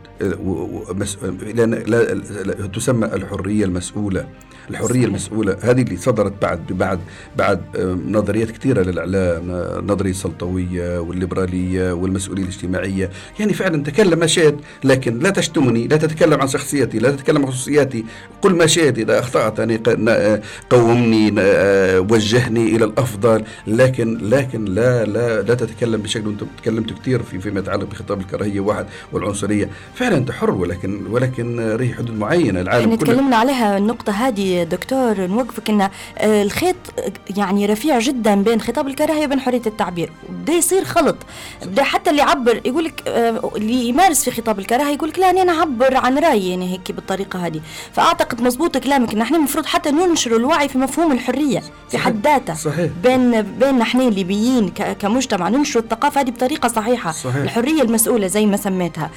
لا 1.88 2.68
تسمى 2.74 3.06
الحرية 3.06 3.66
المسؤولة. 3.66 4.28
الحرية 4.70 5.06
المسؤولة 5.06 5.58
هذه 5.62 5.82
اللي 5.82 5.98
صدرت 5.98 6.42
بعد 6.42 6.60
بعد 6.70 7.00
بعد 7.38 7.62
آه، 7.76 7.98
نظريات 8.08 8.52
كثيرة 8.52 8.82
للإعلام 8.82 9.44
النظريه 9.52 10.12
السلطوية 10.12 11.00
والليبرالية 11.00 11.92
والمسؤولية 11.92 12.44
الاجتماعية. 12.44 13.10
يعني 13.40 13.54
فعلا 13.54 13.84
تكلم 13.84 14.20
ما 14.20 14.28
شئت 14.28 14.56
لكن 14.84 15.20
لا 15.20 15.30
تشتمني 15.30 15.88
لا 15.88 15.98
تتكلم 15.98 16.42
عن 16.42 16.48
شخصيتي 16.48 17.00
لا 17.00 17.12
تتكلم 17.12 17.46
عن 17.46 17.52
خصوصياتي. 17.52 18.06
قل 18.42 18.56
ما 18.56 18.66
شئت 18.66 18.98
إذا 18.98 19.20
أخطأت 19.20 19.60
يعني 19.60 19.82
قومني 20.70 21.42
آه، 21.42 21.45
وجهني 22.12 22.76
إلى 22.76 22.86
الأفضل. 22.86 23.44
لكن 23.68 24.18
لكن 24.22 24.66
لا 24.66 25.06
لا 25.06 25.42
لا 25.42 25.54
تتكلم 25.54 26.02
بشكل 26.02 26.28
وانت 26.28 26.44
تكلمت 26.62 26.94
كثير 26.94 27.24
في 27.24 27.40
فيما 27.40 27.60
يتعلق 27.60 27.84
بخطاب 27.84 28.20
الكراهية 28.22 28.60
واحد 28.60 28.86
والعنصرية. 29.14 29.70
فعلا 29.96 30.18
أنت 30.18 30.32
حر 30.32 30.52
ولكن 30.52 31.06
ولكن 31.10 31.76
ري 31.76 31.94
حدود 31.94 32.20
معينة. 32.20 32.62
العالم 32.62 32.84
إحنا 32.84 32.96
تكلمنا 32.96 33.36
عليها 33.36 33.78
النقطة 33.78 34.12
هذه 34.12 34.64
دكتور 34.64 35.28
نوقفك 35.28 35.70
ان 35.70 35.90
الخيط 36.22 36.76
يعني 37.38 37.66
رفيع 37.66 38.00
جدا 38.00 38.36
بين 38.36 38.62
خطاب 38.62 38.88
الكراهية 38.88 39.26
وبين 39.26 39.40
حرية 39.40 39.62
التعبير. 39.66 40.12
بدا 40.30 40.54
يصير 40.54 40.84
خلط. 40.84 41.16
بدا 41.66 41.84
حتى 41.84 42.10
اللي 42.10 42.22
يعبر 42.22 42.62
يقول 42.66 42.86
لك 42.86 43.04
اللي 43.56 43.90
يمارس 43.90 44.24
في 44.24 44.32
خطاب 44.42 44.60
الكراهية 44.60 44.94
يقول 44.94 45.10
لك 45.10 45.20
لا 45.20 45.30
أنا 45.30 45.52
أعبر 45.60 45.98
عن 45.98 46.18
رأيي 46.18 46.50
يعني 46.50 46.74
هيك 46.74 46.92
بالطريقة 46.92 47.46
هذه. 47.46 47.62
فأعتقد 47.94 48.42
مزبوط 48.42 48.78
كلامك. 48.78 49.14
ان 49.14 49.22
إحنا 49.22 49.38
المفروض 49.38 49.66
حتى 49.66 49.92
ننشر 49.92 50.36
الوعي 50.36 50.70
في 50.70 50.78
مفهوم 50.78 51.12
الحرية. 51.12 51.35
في 51.90 51.98
حد 51.98 52.28
ذاتها. 52.28 52.90
بين 53.04 53.42
بين 53.42 53.80
نحن 53.80 54.02
الليبيين 54.02 54.70
كمجتمع 55.00 55.50
ننشر 55.50 55.80
الثقافة 55.80 56.22
هذه 56.22 56.30
بطريقة 56.30 56.68
صحيحة. 56.68 57.12
صحيح. 57.12 57.36
الحرية 57.36 57.82
المسؤولة 57.82 58.28
زي 58.28 58.46
ما 58.46 58.58
سميتها. 58.58 59.12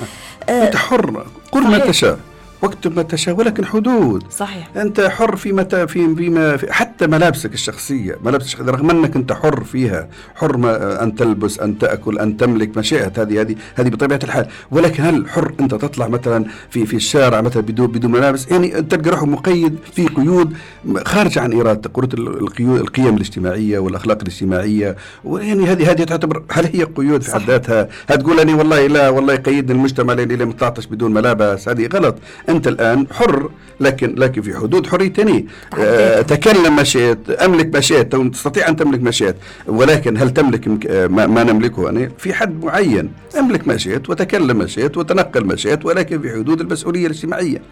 آه 0.48 0.66
أنت 0.66 0.76
حر 0.76 1.26
قل 1.52 1.62
ما 1.62 1.78
تشاء. 1.78 2.18
واكتب 2.62 2.96
ما 2.96 3.02
تشاء 3.02 3.34
ولكن 3.36 3.64
حدود 3.64 4.24
صحيح. 4.30 4.68
أنت 4.76 5.00
حر 5.00 5.36
في 5.36 5.52
متى 5.52 5.86
في 5.86 6.14
فيما 6.14 6.56
في 6.56 6.72
حتى 6.72 7.06
ملابسك 7.06 7.54
الشخصية 7.54 8.16
ملابس 8.24 8.44
الشخصية 8.44 8.70
رغم 8.70 8.90
أنك 8.90 9.16
أنت 9.16 9.32
حر 9.32 9.64
فيها 9.64 10.08
حر 10.34 10.56
ما 10.56 11.02
أن 11.02 11.14
تلبس 11.14 11.60
أن 11.60 11.78
تأكل 11.78 12.18
أن 12.18 12.36
تملك 12.36 12.76
ما 12.76 12.82
شئت 12.82 13.18
هذه 13.18 13.40
هذه 13.40 13.56
هذه 13.74 13.88
بطبيعة 13.88 14.20
الحال. 14.24 14.46
ولكن 14.70 15.02
هل 15.02 15.28
حر 15.28 15.52
أنت 15.60 15.74
تطلع 15.74 16.08
مثلا 16.08 16.44
في 16.70 16.86
في 16.86 16.96
الشارع 16.96 17.40
مثلا 17.40 17.62
بدون 17.62 17.86
بدون 17.86 18.10
ملابس؟ 18.10 18.50
يعني 18.50 18.68
تلقى 18.68 19.10
روحك 19.10 19.22
مقيد 19.22 19.76
في 19.92 20.06
قيود 20.06 20.56
خارجه 21.04 21.40
عن 21.40 21.52
إرادتك 21.52 21.90
قيود 21.94 22.14
القيود 22.14 22.80
القيم 22.80 23.16
الاجتماعية 23.16 23.78
والأخلاق 23.78 24.18
الاجتماعية. 24.22 24.96
يعني 25.24 25.64
هذه 25.64 25.90
هذه 25.90 26.04
تعتبر 26.04 26.42
هل 26.50 26.64
هي 26.64 26.84
قيود 26.84 27.22
في 27.22 27.32
حد 27.34 27.42
ذاتها؟ 27.46 27.88
هتقول 28.08 28.40
اني 28.40 28.54
والله 28.54 28.86
لا 28.86 29.08
والله 29.08 29.34
يقيدني 29.34 29.72
المجتمع 29.72 30.12
لأني 30.12 30.36
لم 30.36 30.52
تعطش 30.52 30.86
بدون 30.86 31.14
ملابس 31.14 31.68
هذه 31.68 31.88
غلط. 31.94 32.16
أنت 32.48 32.68
الآن 32.68 33.06
حر 33.12 33.50
لكن 33.80 34.14
لكن 34.14 34.42
في 34.42 34.56
حدود 34.56 34.86
حريتني. 34.86 35.46
آه 35.78 36.22
تكلم 36.22 36.76
ما 36.76 36.82
شئت 36.82 37.30
أملك 37.30 37.74
ما 37.74 37.80
شئت 37.80 38.16
تستطيع 38.16 38.68
أن 38.68 38.76
تملك 38.76 39.02
ما 39.02 39.10
شئت 39.10 39.36
ولكن 39.66 40.16
هل 40.18 40.30
تملك 40.30 40.86
آه، 40.86 41.06
ما, 41.06 41.26
ما 41.26 41.44
نملكه 41.44 41.88
أنا؟ 41.88 42.10
في 42.18 42.34
حد 42.34 42.64
معين. 42.64 43.12
أملك 43.38 43.68
ما 43.68 43.76
شئت 43.76 44.10
وتكلم 44.10 44.58
ما 44.58 44.66
شئت 44.66 44.96
وتنقل 44.96 45.44
ما 45.44 45.56
شئت 45.56 45.84
ولكن 45.84 46.22
في 46.22 46.30
حدود 46.32 46.60
المسؤولية 46.60 47.06
الاجتماعية. 47.06 47.62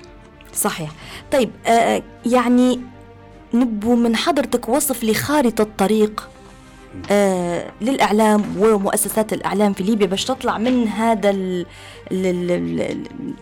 صحيح. 0.54 0.90
طيب 1.32 1.50
آه, 1.66 1.70
آه، 1.70 2.02
يعني 2.26 2.80
نبو 3.54 3.94
من 3.96 4.16
حضرتك 4.16 4.68
وصف 4.68 5.04
لخارطه 5.04 5.66
طريق 5.78 6.28
آه 7.10 7.70
للإعلام 7.80 8.42
ومؤسسات 8.58 9.32
الإعلام 9.32 9.72
في 9.72 9.82
ليبيا 9.82 10.06
باش 10.06 10.24
تطلع 10.24 10.58
من 10.58 10.88
هذا 10.88 11.30
ال 11.30 11.66
ال 12.12 12.50
ال 12.50 13.34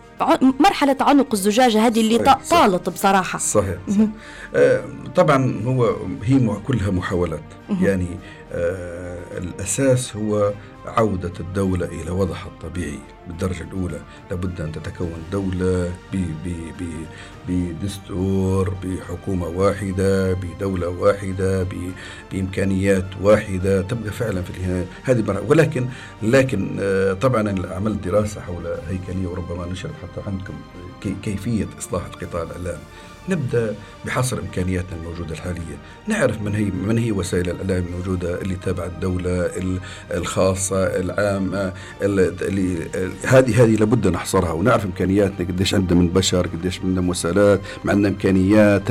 مرحلة 0.61 0.97
عنق 1.01 1.27
الزجاجة 1.33 1.87
هذه 1.87 2.01
اللي 2.01 2.19
صحيح 2.19 2.51
طالت 2.51 2.89
بصراحة. 2.89 3.39
صحيح, 3.39 3.77
صحيح. 3.89 4.09
آه 4.55 4.85
طبعا 5.17 5.61
هو 5.67 5.97
هي 6.23 6.39
كلها 6.67 6.91
محاولات. 6.91 7.43
يعني 7.81 8.07
آه 8.53 9.39
الأساس 9.39 10.17
هو 10.17 10.53
عودة 10.87 11.33
الدولة 11.41 11.87
إلى 11.87 12.11
وضعها 12.11 12.47
الطبيعي 12.47 12.99
بالدرجة 13.29 13.63
الأولى. 13.63 14.01
لابد 14.31 14.61
أن 14.61 14.73
تتكون 14.73 15.23
دولة 15.33 15.93
بدستور 17.49 18.75
بحكومة 18.85 19.47
واحدة 19.47 20.33
بدولة 20.35 20.89
واحدة 20.89 21.67
بإمكانيات 22.33 23.07
واحدة. 23.23 23.83
تبقى 23.83 24.11
فعلا 24.13 24.43
في 24.43 24.85
هذه 25.03 25.43
ولكن 25.49 25.87
لكن 26.23 26.77
آه، 26.81 27.13
طبعا 27.13 27.67
عملت 27.75 28.05
دراسة 28.05 28.41
حول 28.41 28.67
هيكلية 28.89 29.27
وربما 29.27 29.67
نشرت 29.67 29.93
حتى 30.03 30.21
عندكم 30.31 30.55
كيفية 31.23 31.67
إصلاح 31.79 32.03
القطاع 32.05 32.43
الإعلامي 32.43 32.83
نبدأ 33.29 33.75
بحصر 34.07 34.39
إمكانياتنا 34.39 34.99
الموجودة 35.03 35.33
الحالية، 35.33 35.77
نعرف 36.09 36.43
من 36.43 36.55
هي 36.55 36.65
من 36.65 36.99
هي 36.99 37.13
وسائل 37.13 37.51
الإعلام 37.51 37.85
الموجودة 37.87 38.41
اللي 38.43 38.55
تابعه 38.55 38.87
الدولة 38.87 39.51
الخاصة 40.15 40.77
العامة 40.77 41.73
اللي 42.03 42.79
هذه 43.25 43.65
هذه 43.65 43.77
لابد 43.77 44.09
نحصرها. 44.09 44.53
ونعرف 44.53 44.85
إمكانياتنا 44.85 45.49
قديش 45.49 45.75
عندنا 45.75 46.01
من 46.01 46.09
بشر، 46.09 46.47
قديش 46.47 46.81
عندنا 46.81 47.01
مسالات، 47.01 47.61
عندنا 47.87 48.09
إمكانيات، 48.09 48.83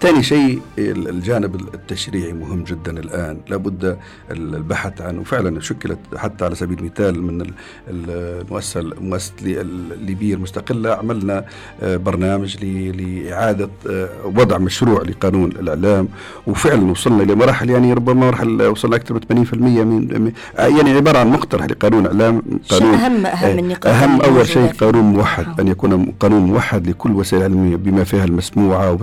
ثاني 0.00 0.22
شيء 0.22 0.62
الجانب 0.78 1.74
التشريعي 1.74 2.32
مهم 2.32 2.64
جدا 2.64 2.98
الآن، 2.98 3.40
لابد 3.48 3.98
البحث 4.30 5.00
عنه. 5.00 5.24
فعلا 5.24 5.60
شكلت 5.60 5.98
حتى 6.16 6.44
على 6.44 6.54
سبيل 6.54 6.78
المثال 6.78 7.22
من 7.22 7.52
المؤسسه 7.88 8.80
المؤسسه 8.80 9.32
الليبيه 9.42 10.34
المستقلة 10.34 10.94
عملنا 10.94 11.44
برنامج 11.82 12.17
برنامج 12.18 12.56
لإعادة 12.64 13.68
آه، 13.90 14.08
وضع 14.24 14.58
مشروع 14.58 15.02
لقانون 15.02 15.50
الإعلام. 15.50 16.08
وفعلا 16.46 16.90
وصلنا 16.90 17.22
إلى 17.22 17.34
مراحل 17.34 17.70
يعني 17.70 17.92
ربما 17.92 18.26
مراحل 18.26 18.62
وصلنا 18.62 18.96
أكثر 18.96 19.14
من 19.14 19.20
80% 19.20 19.54
من 19.84 20.32
يعني 20.58 20.90
عبارة 20.90 21.18
عن 21.18 21.28
مقترح 21.30 21.64
لقانون 21.64 22.06
إعلام 22.06 22.42
قانون 22.70 22.94
أهم 22.94 23.26
أهم 23.26 23.58
النقاط 23.58 23.86
أهم 23.86 24.20
أول 24.20 24.46
شيء 24.46 24.72
قانون 24.72 25.04
موحد 25.04 25.46
آه. 25.46 25.62
أن 25.62 25.68
يكون 25.68 26.04
قانون 26.20 26.40
موحد 26.42 26.86
لكل 26.88 27.10
وسائل 27.10 27.42
العلمية 27.42 27.76
بما 27.76 28.04
فيها 28.04 28.24
المسموعة 28.24 28.98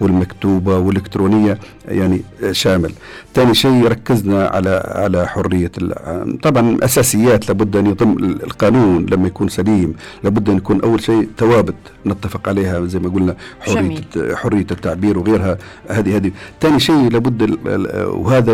والمكتوبة 0.00 0.78
والإلكترونية 0.78 1.58
يعني 1.88 2.22
شامل. 2.52 2.92
ثاني 3.34 3.54
شيء 3.54 3.86
ركزنا 3.86 4.46
على 4.46 4.82
على 4.94 5.26
حرية 5.28 5.70
طبعا 6.42 6.76
أساسيات 6.82 7.48
لابد 7.48 7.76
أن 7.76 7.86
يضم 7.86 8.18
القانون 8.18 9.06
لما 9.06 9.26
يكون 9.26 9.48
سليم 9.48 9.94
لابد 10.24 10.48
أن 10.50 10.56
يكون 10.56 10.80
أول 10.80 11.00
شيء 11.02 11.28
ثوابت 11.38 11.74
نتفق 12.06 12.48
عليها 12.56 12.86
زي 12.86 12.98
ما 12.98 13.08
قلنا 13.08 13.36
حرية 13.60 14.34
حرية 14.34 14.66
التعبير 14.70 15.18
وغيرها 15.18 15.58
هذه 15.88 16.16
هذه. 16.16 16.32
ثاني 16.60 16.80
شيء 16.80 17.10
لابد 17.10 17.58
وهذا 18.06 18.52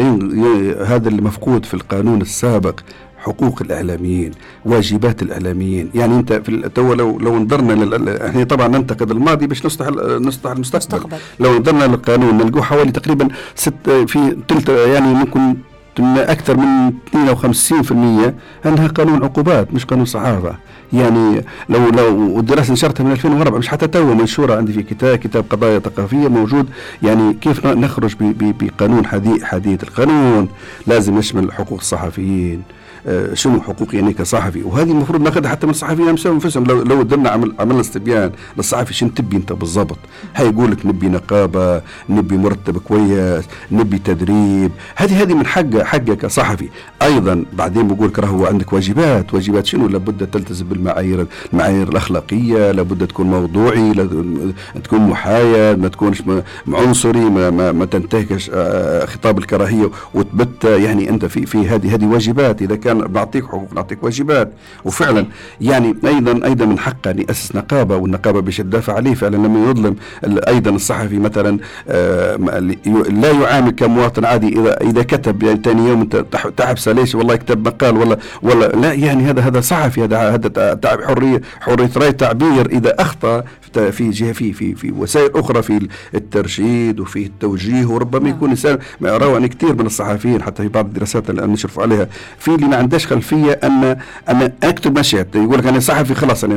هذا 0.84 1.08
اللي 1.08 1.22
مفقود 1.22 1.64
في 1.64 1.74
القانون 1.74 2.20
السابق 2.20 2.80
حقوق 3.18 3.62
الإعلاميين 3.62 4.32
واجبات 4.64 5.22
الإعلاميين. 5.22 5.90
يعني 5.94 6.18
أنت 6.18 6.32
في 6.32 6.68
تو 6.74 6.94
لو 6.94 7.18
لو 7.18 7.38
نظرنا 7.38 8.26
إحنا 8.28 8.44
طبعا 8.44 8.68
ننتقد 8.68 9.10
الماضي 9.10 9.46
باش 9.46 9.66
نصلح 9.66 9.88
نصلح 10.20 10.52
المستقبل. 10.52 10.96
مستقبل. 10.96 11.16
لو 11.40 11.58
نظرنا 11.58 11.84
للقانون 11.84 12.36
نلقوه 12.36 12.62
حوالي 12.62 12.92
تقريبا 12.92 13.28
ست 13.54 13.90
في 14.06 14.36
ثلث 14.48 14.68
يعني 14.68 15.14
ممكن 15.14 15.56
أكثر 16.00 16.56
من 16.56 16.92
52% 17.12 18.32
انها 18.66 18.86
قانون 18.86 19.24
عقوبات 19.24 19.74
مش 19.74 19.84
قانون 19.84 20.04
صحافة. 20.04 20.56
يعني 20.92 21.44
لو 21.68 21.88
لو 21.88 22.40
الدراسة 22.40 22.72
نشرتها 22.72 23.04
من 23.04 23.12
2004 23.12 23.58
مش 23.58 23.68
حتى 23.68 23.86
تو 23.86 24.14
منشورة 24.14 24.56
عندي 24.56 24.72
في 24.72 24.82
كتاب 24.82 25.18
كتاب 25.18 25.44
قضايا 25.50 25.78
ثقافية 25.78 26.28
موجود. 26.28 26.68
يعني 27.02 27.34
كيف 27.34 27.66
نخرج 27.66 28.14
بقانون 28.20 29.06
حديث 29.06 29.42
حديث 29.42 29.82
القانون؟ 29.82 30.48
لازم 30.86 31.18
يشمل 31.18 31.52
حقوق 31.52 31.78
الصحفيين. 31.78 32.62
شنو 33.34 33.60
حقوقي 33.60 33.98
يعني 33.98 34.12
كصحفي. 34.12 34.62
وهذه 34.62 34.90
المفروض 34.90 35.22
ناخذها 35.22 35.50
حتى 35.50 35.66
من 35.66 35.70
الصحفيين 35.70 36.08
انفسهم 36.08 36.64
لو 36.64 36.82
لو 36.82 37.02
درنا 37.02 37.30
عمل 37.30 37.52
عملنا 37.58 37.80
استبيان 37.80 38.30
للصحفي 38.56 38.94
شنو 38.94 39.10
تبي 39.10 39.36
انت 39.36 39.52
بالضبط. 39.52 39.98
هيقول 40.36 40.70
لك 40.70 40.86
نبي 40.86 41.08
نقابة 41.08 41.82
نبي 42.08 42.36
مرتب 42.36 42.78
كويس 42.78 43.44
نبي 43.72 43.98
تدريب. 43.98 44.70
هذه 44.96 45.22
هذه 45.22 45.34
من 45.34 45.46
حقه 45.46 45.84
حقه 45.84 46.14
كصحفي. 46.14 46.68
أيضا 47.02 47.44
بعدين 47.52 47.88
بقول 47.88 48.08
لك 48.08 48.18
راهو 48.18 48.46
عندك 48.46 48.72
واجبات. 48.72 49.34
واجبات 49.34 49.66
شنو؟ 49.66 49.88
لابد 49.88 50.26
تلتزم 50.26 50.66
بالمعايير 50.66 51.26
المعايير 51.52 51.88
الأخلاقية 51.88 52.70
لابد 52.70 53.06
تكون 53.06 53.26
موضوعي 53.26 53.92
تكون 54.84 55.00
محايد 55.00 55.78
ما 55.78 55.88
تكونش 55.88 56.22
عنصري 56.68 57.20
ما, 57.20 57.50
ما, 57.50 57.72
ما 57.72 57.84
تنتهكش 57.84 58.50
آه، 58.54 59.06
خطاب 59.06 59.38
الكراهية 59.38 59.90
وتبت. 60.14 60.64
يعني 60.64 61.10
أنت 61.10 61.24
في 61.24 61.46
في 61.46 61.68
هذه 61.68 61.94
هذه 61.94 62.06
واجبات. 62.06 62.62
إذا 62.62 62.76
كان 62.76 62.91
كان 62.92 63.12
بعطيك 63.12 63.44
حقوق 63.44 63.74
نعطيك 63.74 64.04
واجبات. 64.04 64.52
وفعلا 64.84 65.26
يعني 65.60 65.96
أيضا 66.04 66.46
أيضا 66.46 66.64
من 66.64 66.78
حقه 66.78 67.10
أن 67.10 67.18
يأسس 67.18 67.56
نقابة 67.56 67.96
والنقابة 67.96 68.40
باش 68.40 68.56
تدافع 68.56 68.92
عليه. 68.94 69.14
فعلا 69.14 69.36
لما 69.36 69.70
يظلم 69.70 69.96
أيضا 70.24 70.70
الصحفي 70.70 71.18
مثلا 71.18 71.58
آه، 71.88 72.36
لا 73.10 73.30
يعامل 73.30 73.70
كمواطن 73.70 74.24
عادي. 74.24 74.60
إذا 74.60 74.80
إذا 74.80 75.02
كتب 75.02 75.42
يعني 75.42 75.60
ثاني 75.64 75.88
يوم 75.88 76.00
انت 76.00 76.16
تحبسه 76.56 76.92
ليش 76.92 77.14
والله 77.14 77.34
يكتب 77.34 77.68
مقال؟ 77.68 77.96
ولا 77.96 78.18
ولا 78.42 78.66
لا 78.66 78.92
يعني 78.92 79.24
هذا 79.24 79.40
هذا 79.40 79.60
صحفي 79.60 80.04
هذا 80.04 80.34
هذا 80.34 80.78
حرية 81.06 81.40
حرية 81.60 81.90
رأي 81.96 82.12
تعبير. 82.12 82.66
إذا 82.66 82.94
أخطأ 82.98 83.44
في 83.72 84.10
جهة 84.10 84.32
في 84.32 84.52
في 84.52 84.74
في 84.74 84.90
وسائل 84.90 85.30
أخرى 85.34 85.62
في 85.62 85.88
الترشيد 86.14 87.00
وفي 87.00 87.26
التوجيه. 87.26 87.86
وربما 87.86 88.28
يكون 88.28 88.50
إنسان 88.50 88.78
روى 89.02 89.36
ان 89.36 89.46
كثير 89.46 89.74
من 89.74 89.86
الصحفيين 89.86 90.42
حتى 90.42 90.62
في 90.62 90.68
بعض 90.68 90.84
الدراسات 90.84 91.30
اللي 91.30 91.46
نشرف 91.46 91.80
عليها. 91.80 92.08
في 92.38 92.54
اللي 92.54 92.66
عندهاش 92.82 93.06
خلفية 93.06 93.52
ان 93.52 93.96
أنا 94.28 94.52
أكتب 94.62 94.98
مشهد 94.98 95.34
يقول 95.34 95.58
لك 95.58 95.66
أنا 95.66 95.80
صحفي 95.80 96.14
خلاص 96.14 96.44
أنا 96.44 96.54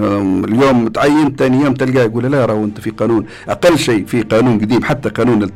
اليوم 0.47 0.87
تعين 0.87 1.35
ثاني 1.35 1.63
يوم 1.63 1.73
تلقاه 1.73 2.03
يقول 2.03 2.31
لا 2.31 2.45
راهو 2.45 2.63
أنت 2.63 2.79
في 2.81 2.89
قانون. 2.89 3.25
أقل 3.49 3.77
شيء 3.77 4.05
في 4.05 4.21
قانون 4.21 4.59
قديم 4.59 4.83
حتى 4.83 5.09
قانون 5.09 5.49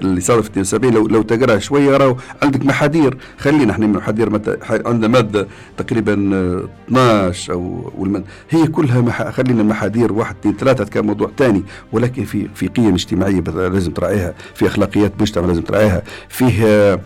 اللي 0.00 0.20
صار 0.20 0.42
في 0.42 0.50
72 0.50 0.94
لو 0.94 1.06
لو 1.08 1.22
تقرا 1.22 1.58
شوية 1.58 1.96
راهو 1.96 2.16
عندك 2.42 2.66
محاذير. 2.66 3.16
خلينا 3.38 3.72
إحنا 3.72 3.86
من 3.86 3.92
محاذير 3.92 4.40
عندنا 4.86 5.08
مادة 5.08 5.48
تقريبا 5.76 6.12
12 6.88 7.52
أو 7.52 7.92
والمن 7.98 8.22
هي 8.50 8.66
كلها 8.66 9.00
مح... 9.00 9.28
خلينا 9.30 9.62
محاذير 9.62 10.12
واحد 10.12 10.36
اثنين 10.40 10.56
ثلاثة 10.56 11.00
موضوع 11.00 11.30
ثاني 11.38 11.62
ولكن 11.92 12.24
في 12.24 12.48
في 12.54 12.66
قيم 12.68 12.94
اجتماعية 12.94 13.40
لازم 13.40 13.92
تراعيها. 13.92 14.34
في 14.54 14.66
أخلاقيات 14.66 15.12
مجتمع 15.20 15.46
لازم 15.46 15.62
تراعيها. 15.62 16.02
فيه 16.28 16.64
آه، 16.64 17.00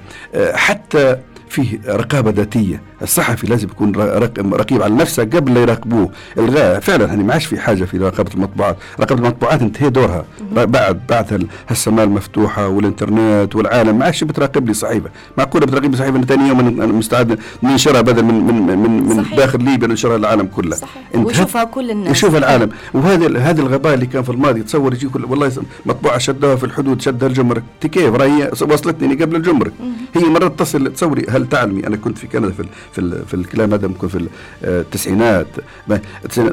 حتى 0.57 1.17
فيه 1.50 1.78
رقابة 1.88 2.31
ذاتية. 2.31 2.83
الصحفي 3.02 3.47
لازم 3.47 3.69
يكون 3.69 3.93
رقيب 4.38 4.83
على 4.83 4.95
نفسه 4.95 5.23
قبل 5.23 5.55
لا 5.55 5.61
يراقبوه. 5.61 6.11
الغاء 6.38 6.81
فعلا 6.81 7.05
يعني 7.07 7.23
ما 7.25 7.33
عادش 7.33 7.47
في 7.47 7.61
حاجة 7.61 7.85
في 7.85 7.99
رقابة 7.99 8.31
المطبوعات. 8.35 8.76
رقابة 9.00 9.23
المطبوعات 9.23 9.62
انتهى 9.62 9.90
دورها. 9.90 10.25
بعد 10.52 11.00
بعد 11.09 11.49
هالسماء 11.69 12.05
المفتوحه 12.05 12.69
والإنترنت 12.69 13.57
والعالم 13.57 13.99
ما 13.99 14.05
عادش 14.05 14.25
بتراقب 14.25 14.69
لي 14.69 14.75
صحيفة. 14.75 15.11
معقولة 15.38 15.67
بتراقب 15.67 15.90
لي 15.90 15.97
صحيفة 15.97 16.21
ثاني 16.21 16.49
يوم 16.49 16.61
أنا 16.61 16.87
مستعد 16.87 17.38
ننشرها 17.62 18.00
بدل 18.00 18.23
من 18.23 18.35
من 18.35 18.78
من, 18.78 19.17
من 19.17 19.25
داخل 19.37 19.64
ليبيا 19.64 19.88
ننشرها 19.88 20.19
للعالم 20.19 20.47
كله. 20.47 20.76
صحيح. 20.76 21.02
ويشوفها 21.14 21.64
كل 21.64 21.90
الناس. 21.90 22.17
يشوفها 22.17 22.38
العالم. 22.38 22.69
وهذا 22.95 23.38
هذا 23.38 23.61
الغباء 23.61 23.95
اللي 23.95 24.07
كان 24.07 24.23
في 24.23 24.31
الماضي 24.31 24.62
تصور 24.62 24.95
يجي 24.95 25.09
كل 25.09 25.25
والله 25.25 25.52
مطبوعة 25.87 26.19
شدوها 26.19 26.57
في 26.57 26.64
الحدود 26.64 27.00
شدها 27.00 27.28
الجمرك. 27.28 27.62
كيف؟ 27.81 28.14
راهي 28.14 28.50
وصلتني 28.62 29.14
قبل 29.14 29.37
الجمرك. 29.37 29.73
هي 30.14 30.25
مرات 30.25 30.59
تصل 30.59 30.93
تصوري 30.93 31.25
هل 31.38 31.49
تعلمي 31.49 31.87
أنا 31.87 31.97
كنت 31.97 32.18
في 32.18 32.26
كندا 32.26 32.50
في 32.50 32.64
في, 32.92 33.25
في 33.26 33.35
الكلام 33.35 33.73
هذا 33.73 33.88
ممكن 33.88 34.09
في 34.09 34.28
التسعينات؟ 34.62 35.47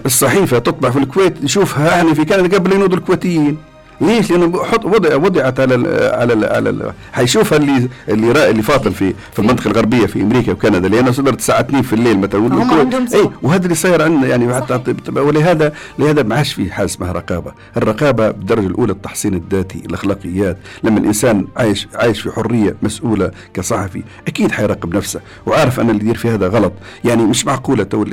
الصحيفة 0.05 0.59
تطبع 0.59 0.89
في 0.89 0.99
الكويت. 0.99 1.43
نشوفها 1.43 1.95
يعني 1.95 2.15
في 2.15 2.25
كندا 2.25 2.57
قبل 2.57 2.73
ينوضوا 2.73 2.97
الكويتيين. 2.97 3.57
ليش؟ 4.01 4.31
لأنه 4.31 4.63
حط 4.63 4.85
وضع 4.85 5.15
وضعت 5.15 5.59
على 5.59 5.75
ال 5.75 5.85
على 6.13 6.33
ال 6.33 6.45
على 6.45 6.69
ال 6.69 6.91
حيشوفها 7.13 7.57
اللي 7.57 7.89
اللي 8.09 8.49
اللي 8.49 8.61
فاطل 8.61 8.91
في 8.91 9.13
في 9.33 9.39
المنطقة 9.39 9.67
الغربية 9.71 10.05
في 10.05 10.21
أمريكا 10.21 10.51
وكندا 10.51 10.87
لأنه 10.87 11.11
صدرت 11.11 11.39
الساعة 11.39 11.59
2 11.59 11.81
في 11.81 11.93
الليل 11.93 12.19
مثلا 12.19 12.39
هم 12.39 12.79
عندهم 12.79 13.07
إي 13.13 13.29
وهذا 13.41 13.63
اللي 13.63 13.75
صاير 13.75 14.01
عندنا 14.01 14.27
يعني 14.27 14.55
حتى 14.55 14.95
ولهذا 15.15 15.73
لهذا 15.99 16.23
ما 16.23 16.35
عادش 16.35 16.53
في 16.53 16.71
حاجة 16.71 16.85
اسمها 16.85 17.11
رقابة، 17.11 17.51
الرقابة 17.77 18.31
بالدرجة 18.31 18.67
الأولى 18.67 18.91
التحصين 18.91 19.33
الذاتي، 19.33 19.79
الأخلاقيات، 19.85 20.57
لما 20.83 20.99
الإنسان 20.99 21.47
عايش 21.57 21.87
عايش 21.95 22.21
في 22.21 22.31
حرية 22.31 22.75
مسؤولة 22.83 23.31
كصحفي 23.53 24.03
أكيد 24.27 24.51
حيراقب 24.51 24.95
نفسه 24.95 25.19
وعارف 25.45 25.79
أن 25.79 25.89
اللي 25.89 26.01
يدير 26.01 26.15
في 26.15 26.29
هذا 26.29 26.47
غلط، 26.47 26.73
يعني 27.05 27.23
مش 27.23 27.45
معقولة 27.45 27.83
تو 27.83 28.05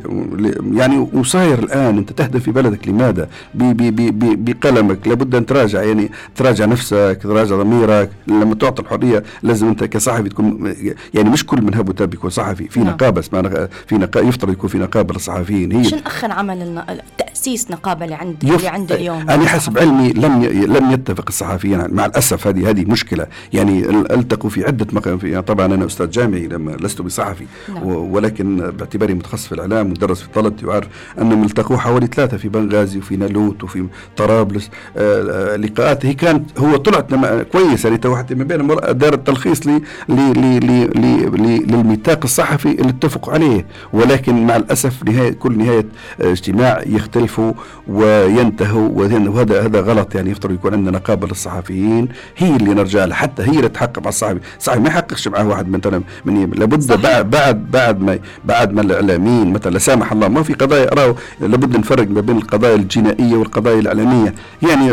يعني 0.73 1.09
وصاير 1.13 1.59
الآن 1.59 1.99
أنت 1.99 2.13
تهدف 2.13 2.43
في 2.43 2.51
بلدك 2.51 2.89
لماذا؟ 2.89 3.29
بقلمك 3.55 5.09
لابد 5.09 5.35
أن 5.35 5.47
تراجع. 5.47 5.72
تراجع 5.73 5.89
يعني 5.89 6.11
تراجع 6.37 6.65
نفسك 6.65 7.19
تراجع 7.23 7.57
ضميرك. 7.57 8.11
لما 8.27 8.55
تعطي 8.55 8.83
الحرية 8.83 9.23
لازم 9.43 9.69
انت 9.69 9.85
كصحفي 9.85 10.29
تكون 10.29 10.75
يعني 11.15 11.31
مش 11.31 11.47
كل 11.47 11.63
من 11.63 11.75
هب 11.75 11.89
وتب 11.89 12.15
يكون 12.15 12.31
صحفي. 12.31 12.69
في 12.69 12.81
نعم. 12.81 12.89
نقابة 12.89 13.21
اسمها 13.21 13.69
في 13.87 13.95
نقابه 13.95 14.29
يفترض 14.29 14.53
يكون 14.53 14.71
في 14.71 14.79
نقابة 14.79 15.15
للصحفيين 15.15 15.73
هي 15.73 15.85
شنو 15.85 16.01
اخر 16.07 16.33
عمل 16.33 16.83
تأسيس 17.19 17.71
نقابة 17.71 18.05
اللي 18.05 18.15
عندي 18.15 18.49
يف... 18.49 18.57
اللي 18.57 18.69
عندي 18.69 18.95
اليوم؟ 18.95 19.31
أنا 19.31 19.47
حسب 19.47 19.79
علمي 19.79 20.13
لم 20.13 20.43
ي... 20.43 20.49
لم 20.67 20.91
يتفق 20.93 21.25
الصحفيين 21.29 21.95
مع 21.95 22.07
الأسف 22.07 22.47
هذه 22.47 22.71
هذه 22.71 22.85
مشكلة. 22.85 23.27
يعني 23.53 23.91
التقوا 23.91 24.51
في 24.51 24.65
عدة 24.65 24.87
مقام 24.93 25.19
في 25.19 25.31
يعني 25.31 25.43
طبعا 25.43 25.67
أنا 25.67 25.87
أستاذ 25.87 26.11
جامعي 26.11 26.47
لما 26.47 26.71
لست 26.71 27.03
بصحفي. 27.03 27.45
نعم. 27.75 27.87
ولكن 27.87 28.71
باعتباري 28.71 29.15
متخصص 29.15 29.47
في 29.47 29.53
الإعلام 29.53 29.91
ودرس 29.91 30.23
في 30.23 30.29
طلبتي 30.35 30.67
وعارف 30.67 30.89
أنهم 31.21 31.45
التقوا 31.45 31.77
حوالي 31.77 32.07
ثلاثة 32.07 32.37
في 32.37 32.49
بنغازي 32.49 32.99
وفي 32.99 33.17
نالوت 33.17 33.65
وفي 33.65 33.87
طرابلس. 34.17 34.71
آه 34.97 35.57
اللقاءات 35.65 36.07
هي 36.07 36.15
كانت 36.15 36.59
هو 36.59 36.77
طلعت 36.77 37.15
كويسة 37.53 37.89
يعني 37.89 38.01
واحد 38.05 38.33
من 38.33 38.45
بين 38.45 38.67
دار 38.67 39.15
التلخيص 39.15 39.67
لي 39.67 39.83
لي 40.09 40.33
لي 40.33 40.61
لي 40.61 40.87
لي 41.27 41.59
للميثاق 41.59 42.21
الصحفي 42.25 42.71
اللي 42.71 42.91
اتفقوا 42.91 43.33
عليه. 43.33 43.67
ولكن 43.93 44.47
مع 44.47 44.57
الأسف 44.57 45.05
نهايه 45.05 45.33
كل 45.33 45.59
نهاية 45.59 45.87
اجتماع 46.21 46.83
يختلفوا 46.87 47.53
وينتهوا 47.89 48.89
وهذا 48.89 49.67
هذا 49.67 49.81
غلط. 49.81 50.15
يعني 50.15 50.31
يفترض 50.31 50.55
يكون 50.55 50.75
عندنا 50.75 50.91
نقابه 50.91 51.27
للصحفيين. 51.27 52.09
هي 52.37 52.57
اللي 52.57 52.75
نرجع 52.75 53.05
لها. 53.05 53.17
حتى 53.17 53.43
هي 53.43 53.57
اللي 53.57 53.69
تحقق 53.69 53.99
مع 53.99 54.09
الصحفي. 54.09 54.39
الصحفي 54.59 54.81
ما 54.81 54.89
يحققش 54.89 55.29
معه 55.29 55.49
واحد 55.49 55.69
مثلا 55.69 56.03
من 56.25 56.51
لابد 56.51 57.03
بعد 57.03 57.31
بعد 57.31 57.71
بعد 57.71 58.01
ما 58.01 58.19
بعد 58.45 58.73
ما 58.73 58.81
الإعلاميين 58.81 59.53
مثلا 59.53 59.73
لا 59.73 59.79
سامح 59.79 60.13
الله 60.13 60.29
ما 60.29 60.43
في 60.43 60.55
قضايا. 60.55 60.95
راهو 60.95 61.15
لابد 61.41 61.77
نفرق 61.77 62.11
ما 62.11 62.21
بين 62.21 62.37
القضايا 62.37 62.75
الجنائية 62.75 63.37
والقضايا 63.37 63.81
الإعلامية. 63.81 64.35
يعني 64.63 64.93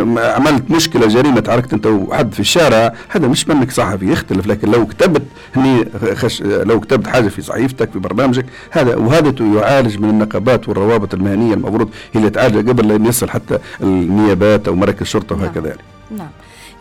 عملت 0.60 0.72
مشكلة 0.72 1.08
جريمة 1.08 1.44
عركت 1.48 1.74
انت 1.74 1.86
وحد 1.86 2.34
في 2.34 2.40
الشارع 2.40 2.94
هذا 3.10 3.28
مش 3.28 3.48
منك 3.48 3.72
صحفي 3.72 4.12
يختلف 4.12 4.48
لكن 4.48 4.72
لو 4.72 4.88
كتبت 4.88 5.22
هني 5.56 5.86
خش 6.16 6.42
لو 6.42 6.80
كتبت 6.80 7.08
حاجة 7.08 7.28
في 7.28 7.42
صحيفتك 7.42 7.92
في 7.92 8.00
برنامجك 8.00 8.46
هذا 8.72 8.96
وهذا 8.96 9.34
يعالج 9.56 9.98
من 9.98 10.10
النقابات 10.10 10.70
والروابط 10.70 11.14
المهنية 11.14 11.54
المفروض 11.54 11.90
هي 12.14 12.20
اللي 12.20 12.30
تعالج 12.30 12.70
قبل 12.70 12.88
لا 12.88 13.10
يصل 13.10 13.30
حتى 13.30 13.60
النيابات 13.82 14.68
أو 14.68 14.76
مراكز 14.76 15.02
الشرطة 15.02 15.36
نعم. 15.36 15.46
وهكذا 15.46 15.68
يعني. 15.68 15.82
نعم 16.12 16.30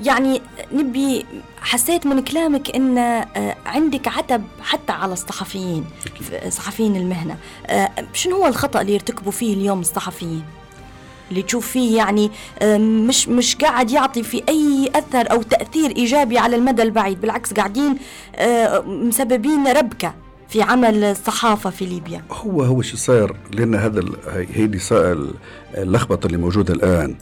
يعني 0.00 0.42
نبي 0.72 1.26
حسيت 1.60 2.06
من 2.06 2.24
كلامك 2.24 2.76
إن 2.76 2.98
آه، 2.98 3.56
عندك 3.66 4.08
عتب 4.08 4.42
حتى 4.62 4.92
على 4.92 5.12
الصحفيين 5.12 5.84
صحفيين 6.48 6.96
المهنة 6.96 7.36
آه، 7.66 7.90
شنو 8.12 8.36
هو 8.36 8.46
الخطأ 8.46 8.80
اللي 8.80 8.94
يرتكبوا 8.94 9.32
فيه 9.32 9.54
اليوم 9.54 9.80
الصحفيين 9.80 10.42
اللي 11.30 11.42
تشوف 11.42 11.66
فيه 11.68 11.96
يعني 11.96 12.30
مش 13.06 13.28
مش 13.28 13.56
قاعد 13.56 13.90
يعطي 13.90 14.22
في 14.22 14.42
أي 14.48 14.90
أثر 14.94 15.30
أو 15.30 15.42
تأثير 15.42 15.90
إيجابي 15.96 16.38
على 16.38 16.56
المدى 16.56 16.82
البعيد 16.82 17.20
بالعكس 17.20 17.52
قاعدين 17.52 17.98
مسببين 18.86 19.66
ربكة. 19.68 20.14
في 20.48 20.62
عمل 20.62 21.04
الصحافة 21.04 21.70
في 21.70 21.84
ليبيا؟ 21.86 22.22
هو 22.30 22.62
هو 22.62 22.82
شو 22.82 22.96
صار 22.96 23.36
لأن 23.52 23.74
هذا 23.74 24.02
هيدي 24.54 24.78
اللخبطة 25.74 26.26
اللي 26.26 26.38
موجودة 26.38 26.74
الآن 26.74 27.14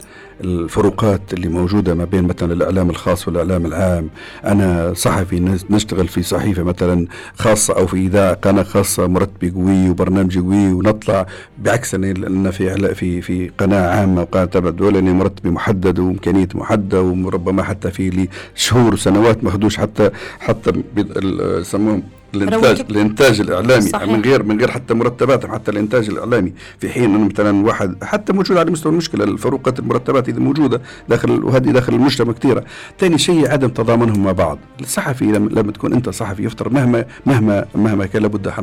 الفروقات 0.43 1.33
اللي 1.33 1.47
موجودة 1.47 1.93
ما 1.95 2.05
بين 2.05 2.23
مثلا 2.23 2.53
الإعلام 2.53 2.89
الخاص 2.89 3.27
والإعلام 3.27 3.65
العام. 3.65 4.09
أنا 4.45 4.93
صحفي 4.93 5.59
نشتغل 5.69 6.07
في 6.07 6.23
صحيفة 6.23 6.63
مثلا 6.63 7.07
خاصة 7.39 7.75
أو 7.77 7.87
في 7.87 7.97
إذاعة 7.97 8.33
قناه 8.33 8.63
خاصة 8.63 9.07
مرتبه 9.07 9.51
قوي 9.61 9.89
وبرنامج 9.89 10.37
قوي 10.39 10.73
ونطلع 10.73 11.25
بعكس 11.57 11.95
ان 11.95 12.51
في 12.51 12.93
في 12.95 13.21
في 13.21 13.51
قناة 13.57 13.87
عامة 13.99 14.21
وقناه 14.21 14.45
تبع 14.45 14.69
الدولة 14.69 14.99
اني 14.99 15.13
مرتبي 15.13 15.49
محدد 15.49 15.99
وامكانيه 15.99 16.47
محددة 16.55 17.01
وربما 17.01 17.63
حتى 17.63 17.91
في 17.91 18.09
لي 18.09 18.29
شهور 18.55 18.93
وسنوات 18.93 19.43
ما 19.43 19.51
حتى 19.77 20.09
حتى 20.39 20.71
يسموهم 21.59 22.03
الانتاج 22.35 22.85
الإنتاج 22.89 23.39
الإعلامي 23.39 23.81
صحيح. 23.81 24.09
من 24.09 24.21
غير 24.21 24.43
من 24.43 24.59
غير 24.59 24.71
حتى 24.71 24.93
مرتباتهم 24.93 25.51
حتى 25.51 25.71
الإنتاج 25.71 26.09
الإعلامي 26.09 26.53
في 26.79 26.89
حين 26.89 27.03
إنه 27.03 27.27
مثلا 27.27 27.65
واحد 27.65 28.03
حتى 28.03 28.33
موجود 28.33 28.57
على 28.57 28.71
مستوى 28.71 28.91
المشكلة 28.91 29.23
الفروقات 29.23 29.79
المرتبات 29.79 30.29
إذا 30.29 30.39
موجودة 30.39 30.81
داخل 31.09 31.43
وهذه 31.43 31.71
داخل 31.71 31.93
المجتمع 31.93 32.33
كثيرة. 32.33 32.63
ثاني 32.99 33.17
شيء 33.17 33.51
عدم 33.51 33.67
تضامنهم 33.67 34.23
مع 34.23 34.31
بعض. 34.31 34.59
الصحفي 34.79 35.25
لما 35.25 35.71
تكون 35.71 35.93
أنت 35.93 36.09
صحفي 36.09 36.43
يفترض 36.43 36.73
مهما 36.73 37.05
مهما 37.25 37.65
مهما 37.75 38.05
كان 38.05 38.21
لابد 38.21 38.53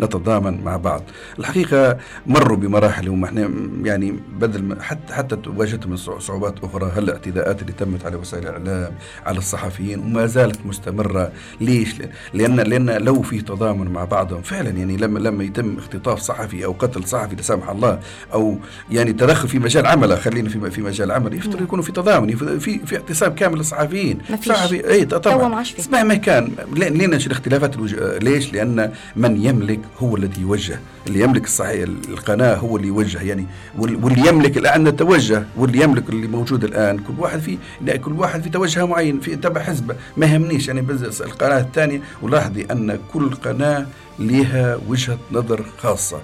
نتضامن 0.00 0.64
مع 0.64 0.76
بعض. 0.76 1.02
الحقيقة 1.38 1.98
مروا 2.26 2.56
بمراحل 2.56 3.08
هم 3.08 3.24
إحنا 3.24 3.50
يعني 3.82 4.16
بدل 4.40 4.76
حتى 4.80 5.14
حتى 5.14 5.36
واجهتهم 5.56 5.96
صعوبات 5.96 6.54
أخرى. 6.64 6.92
هلا 6.96 6.98
الاعتداءات 6.98 7.62
اللي 7.62 7.72
تمت 7.72 8.06
على 8.06 8.16
وسائل 8.16 8.42
الإعلام 8.42 8.92
على 9.26 9.38
الصحفيين 9.38 9.98
وما 9.98 10.26
زالت 10.26 10.58
مستمرة؟ 10.66 11.32
ليش؟ 11.60 11.94
لأن 12.34 12.56
لأن 12.56 12.90
لو 13.08 13.22
في 13.22 13.40
تضامن 13.40 13.90
مع 13.90 14.04
بعضهم 14.04 14.42
فعلا 14.42 14.70
يعني 14.70 14.96
لما 14.96 15.18
لما 15.18 15.44
يتم 15.44 15.76
اختطاف 15.78 16.18
صحفي 16.20 16.64
أو 16.64 16.72
قتل 16.72 17.04
صحفي 17.04 17.36
لا 17.36 17.42
سامح 17.42 17.68
الله 17.70 18.00
أو 18.32 18.58
يعني 18.90 19.12
تدخل 19.12 19.48
في 19.48 19.58
مجال 19.58 19.86
عمله 19.86 20.16
خلينا 20.16 20.48
في 20.48 20.70
في 20.70 20.82
مجال 20.82 21.10
عمل 21.12 21.34
يفترض 21.34 21.62
يكونوا 21.62 21.84
في 21.84 21.92
تضامن 21.92 22.36
في 22.58 22.78
في 22.86 22.96
اعتصام 22.96 23.34
كامل 23.34 23.58
للصحفيين. 23.58 24.18
صحفي 24.44 24.90
اي 24.90 25.04
طبعا. 25.04 25.64
مهما 25.92 26.14
كان 26.14 26.50
ليش 26.72 27.26
الاختلافات 27.26 27.74
الوج... 27.74 27.94
ليش؟ 28.22 28.52
لأن 28.52 28.92
من 29.16 29.44
يملك 29.44 29.80
هو 29.98 30.16
الذي 30.16 30.40
يوجه. 30.40 30.80
اللي 31.06 31.20
يملك 31.20 31.44
الصحيح 31.44 31.88
القناة 32.08 32.54
هو 32.54 32.76
اللي 32.76 32.88
يوجه 32.88 33.22
يعني 33.22 33.46
واللي 33.78 34.28
يملك 34.28 34.58
الآن 34.58 34.96
توجه 34.96 35.44
واللي 35.56 35.82
يملك 35.82 36.08
اللي 36.08 36.26
موجود 36.26 36.64
الآن. 36.64 36.98
كل 36.98 37.14
واحد 37.18 37.40
في 37.40 37.58
كل 37.98 38.12
واحد 38.12 38.42
في 38.42 38.48
توجه 38.48 38.86
معين 38.86 39.20
في 39.20 39.36
تبع 39.36 39.62
حزبه 39.62 39.94
ما 40.16 40.26
يهمنيش 40.26 40.68
يعني 40.68 40.86
القناة 41.20 41.60
الثانية. 41.60 42.00
ولاحظي 42.22 42.66
أن 42.70 42.97
كل 43.12 43.30
قناة 43.30 43.86
لها 44.18 44.78
وجهة 44.88 45.18
نظر 45.32 45.64
خاصة. 45.78 46.20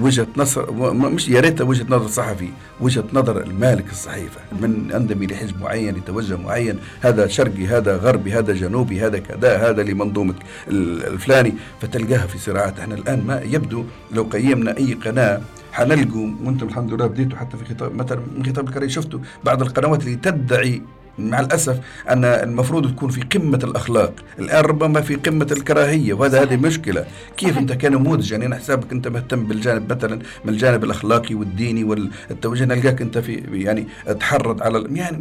وجهة 0.00 0.26
نظر 0.36 0.92
مش 0.94 1.28
يا 1.28 1.40
ريتها 1.40 1.64
وجهة 1.64 1.86
نظر 1.88 2.08
صحفي 2.08 2.48
وجهة 2.80 3.04
نظر 3.12 3.42
المالك 3.42 3.90
الصحيفة. 3.90 4.40
من 4.60 4.92
انتمي 4.92 5.26
لحزب 5.26 5.60
معين 5.60 5.94
لتوجه 5.94 6.36
معين 6.36 6.78
هذا 7.00 7.26
شرقي 7.26 7.66
هذا 7.66 7.96
غربي 7.96 8.32
هذا 8.32 8.52
جنوبي 8.52 9.00
هذا 9.06 9.18
كذا 9.18 9.56
هذا 9.56 9.82
لمنظومه 9.82 10.34
الفلاني. 10.68 11.54
فتلقاها 11.80 12.26
في 12.26 12.38
صراعات. 12.38 12.78
إحنا 12.78 12.94
الآن 12.94 13.26
ما 13.26 13.40
يبدو 13.40 13.84
لو 14.12 14.22
قيمنا 14.22 14.76
أي 14.76 14.94
قناة 14.94 15.40
حنلقوا 15.72 16.30
وأنتم 16.44 16.66
الحمد 16.66 16.92
لله 16.92 17.06
بديتوا 17.06 17.38
حتى 17.38 17.56
في 17.56 17.64
خطاب 17.74 17.94
مثلا 17.94 18.20
من 18.36 18.46
خطاب 18.46 18.68
الكريم 18.68 18.88
شفتوا 18.88 19.20
بعض 19.44 19.62
القنوات 19.62 20.02
اللي 20.02 20.16
تدعي 20.16 20.82
مع 21.18 21.40
الأسف 21.40 21.80
أن 22.08 22.24
المفروض 22.24 22.92
تكون 22.92 23.10
في 23.10 23.20
قمة 23.20 23.60
الأخلاق 23.64 24.14
الآن 24.38 24.64
ربما 24.64 25.00
في 25.00 25.14
قمة 25.14 25.48
الكراهية 25.50 26.12
وهذا 26.12 26.42
هذه 26.42 26.56
مشكلة 26.56 27.04
كيف 27.36 27.48
صحيح. 27.48 27.58
أنت 27.58 27.72
كنموذج 27.72 28.32
يعني 28.32 28.46
أنا 28.46 28.56
حسابك 28.56 28.92
أنت 28.92 29.08
مهتم 29.08 29.44
بالجانب 29.44 29.92
مثلا 29.92 30.18
من 30.44 30.52
الجانب 30.52 30.84
الأخلاقي 30.84 31.34
والديني 31.34 31.84
والتوجيه 31.84 32.64
نلقاك 32.64 33.02
أنت 33.02 33.18
في 33.18 33.42
يعني 33.52 33.86
تحرض 34.20 34.62
على 34.62 34.84
يعني 34.92 35.18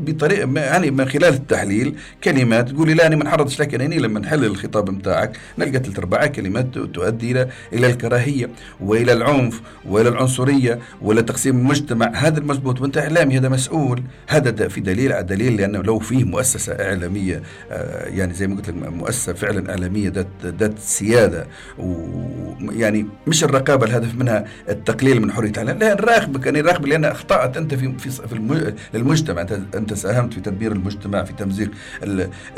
بطريقه 0.00 0.60
يعني 0.60 0.90
من 0.90 1.08
خلال 1.08 1.34
التحليل 1.34 1.94
كلمات 2.24 2.68
تقولي 2.68 2.94
لا 2.94 3.06
أنا 3.06 3.16
ما 3.16 3.22
انحرضش 3.22 3.60
لكن 3.60 3.80
يعني 3.80 3.98
لما 3.98 4.20
نحلل 4.20 4.44
الخطاب 4.44 4.90
نتاعك 4.90 5.36
نلقى 5.58 5.78
ثلاث 5.78 5.98
ارباع 5.98 6.26
كلمات 6.26 6.78
تؤدي 6.78 7.30
إلى 7.30 7.48
إلى 7.72 7.86
الكراهية 7.86 8.50
وإلى 8.80 9.12
العنف 9.12 9.60
وإلى 9.86 10.08
العنصرية 10.08 10.78
وإلى 11.02 11.22
تقسيم 11.22 11.56
المجتمع. 11.58 12.12
هذا 12.14 12.38
المضبوط 12.38 12.80
وأنت 12.80 12.98
إعلامي 12.98 13.38
هذا 13.38 13.48
مسؤول. 13.48 14.02
هذا 14.28 14.68
في 14.68 14.80
دليل 14.80 15.12
على 15.12 15.24
دليل 15.24 15.56
لأنه 15.56 15.82
لو 15.82 15.98
فيه 15.98 16.24
مؤسسة 16.24 16.72
إعلامية 16.72 17.42
آه، 17.70 18.08
يعني 18.08 18.34
زي 18.34 18.46
ما 18.46 18.56
قلت 18.56 18.68
لك 18.68 18.74
مؤسسة 18.74 19.32
فعلا 19.32 19.70
إعلامية 19.70 20.08
ذات 20.08 20.26
ذات 20.44 20.78
سيادة 20.78 21.46
ويعني 21.78 23.06
مش 23.26 23.44
الرقابة 23.44 23.86
الهدف 23.86 24.14
منها 24.14 24.44
التقليل 24.68 25.22
من 25.22 25.32
حرية 25.32 25.50
الإعلام. 25.50 25.78
لا 25.78 25.94
نراقبك 25.94 26.48
أنا 26.48 26.60
راقب 26.60 26.86
لأن 26.86 27.04
أخطأت 27.04 27.56
أنت 27.56 27.74
في 27.74 27.92
في, 27.98 28.10
في 28.10 28.74
المجتمع 28.94 29.46
أنت 29.74 29.89
انت 29.90 29.98
ساهمت 29.98 30.34
في 30.34 30.40
تدمير 30.40 30.72
المجتمع 30.72 31.24
في 31.24 31.32
تمزيق 31.32 31.70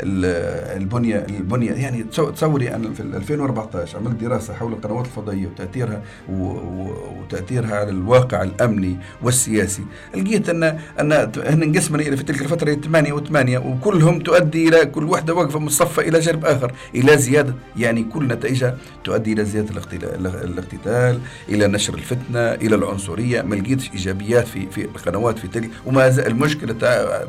البنية 0.03 1.25
البنية. 1.29 1.71
يعني 1.71 2.03
تصوري 2.03 2.75
أنا 2.75 2.93
في 2.93 3.01
2014 3.01 3.97
عملت 3.97 4.15
دراسة 4.21 4.53
حول 4.53 4.73
القنوات 4.73 5.05
الفضائية 5.05 5.47
وتأثيرها 5.47 6.01
وتأثيرها 6.29 7.75
على 7.75 7.89
الواقع 7.89 8.43
الأمني 8.43 8.97
والسياسي. 9.21 9.83
لقيت 10.15 10.49
ان 10.49 10.63
أن 10.99 11.11
هن 11.45 11.63
انقسمنا 11.63 12.01
إلى 12.01 12.17
في 12.17 12.23
تلك 12.23 12.41
الفترة 12.41 12.73
ثمانية 12.73 13.13
وثمانية 13.13 13.57
وكلهم 13.57 14.19
تؤدي 14.19 14.67
إلى 14.67 14.85
كل 14.85 15.03
واحدة 15.03 15.33
واقفة 15.33 15.59
مصفه 15.59 16.01
إلى 16.01 16.19
جانب 16.19 16.45
آخر 16.45 16.71
إلى 16.95 17.17
زيادة. 17.17 17.53
يعني 17.77 18.03
كل 18.03 18.27
نتائجها 18.27 18.77
تؤدي 19.03 19.33
إلى 19.33 19.45
زيادة 19.45 19.69
الاقتتال 20.43 21.19
إلى 21.49 21.67
نشر 21.67 21.93
الفتنة 21.93 22.39
إلى 22.39 22.75
العنصرية. 22.75 23.41
ما 23.41 23.55
لقيتش 23.55 23.91
إيجابيات 23.91 24.47
في 24.47 24.67
في 24.71 24.85
القنوات 24.85 25.39
في 25.39 25.47
تلك. 25.47 25.69
وما 25.85 26.09
زال 26.09 26.27
المشكلة 26.27 26.73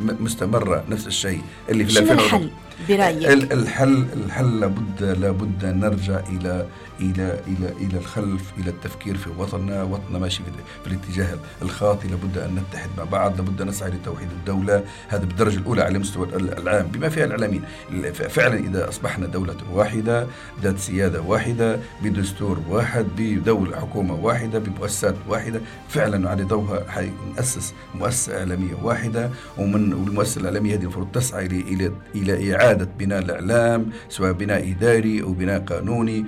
مستمرة 0.00 0.84
نفس 0.90 1.06
الشيء 1.06 1.40
اللي 1.68 1.84
في 1.84 2.12
الحل 2.12 2.50
برأيك؟ 2.88 3.28
الحل 3.52 4.06
الحل 4.16 4.60
لابد 4.60 5.02
لابد 5.20 5.64
أن 5.64 5.80
نرجع 5.80 6.20
إلى 6.28 6.66
إلى 7.00 7.40
إلى 7.46 7.72
إلى 7.80 7.98
الخلف 7.98 8.52
إلى 8.58 8.70
التفكير 8.70 9.16
في 9.16 9.30
وطننا. 9.38 9.82
وطننا 9.82 10.18
ماشي 10.18 10.42
في 10.84 10.90
الاتجاه 10.90 11.38
الخاطئ. 11.62 12.08
لابد 12.08 12.38
أن 12.38 12.54
نتحد 12.54 12.88
مع 12.98 13.04
بعض. 13.04 13.36
لابد 13.36 13.60
أن 13.60 13.68
نسعى 13.68 13.90
لتوحيد 13.90 14.28
الدولة. 14.30 14.84
هذا 15.08 15.24
بالدرجة 15.24 15.58
الأولى 15.58 15.82
على 15.82 15.98
مستوى 15.98 16.28
العام. 16.36 16.86
بما 16.86 17.08
فيها 17.08 17.24
الاعلاميين 17.24 17.64
فعلا 18.12 18.54
إذا 18.54 18.88
أصبحنا 18.88 19.26
دولة 19.26 19.56
واحدة 19.72 20.26
ذات 20.62 20.78
سيادة 20.78 21.20
واحدة 21.20 21.78
بدستور 22.02 22.58
واحد 22.68 23.06
بدولة 23.16 23.76
حكومة 23.76 24.14
واحدة 24.14 24.58
بمؤسسات 24.58 25.14
واحدة 25.28 25.60
فعلا 25.88 26.30
على 26.30 26.42
ضوءها 26.42 26.84
حنأسس 26.88 27.74
مؤسسة 27.94 28.38
إعلامية 28.38 28.74
واحدة. 28.82 29.30
ومن 29.58 29.92
والمؤسسه 29.92 30.40
الإعلامية 30.40 30.74
هذه 30.74 30.82
المفروض 30.82 31.08
تسعى 31.12 31.46
إلى 31.46 31.60
إلى 31.60 31.92
إلى 32.14 32.56
إعادة 32.56 32.88
بناء 32.98 33.18
الإعلام 33.18 33.90
سواء 34.08 34.32
بناء 34.32 34.70
إداري 34.70 35.22
أو 35.22 35.32
بناء 35.32 35.60
قانوني. 35.60 36.24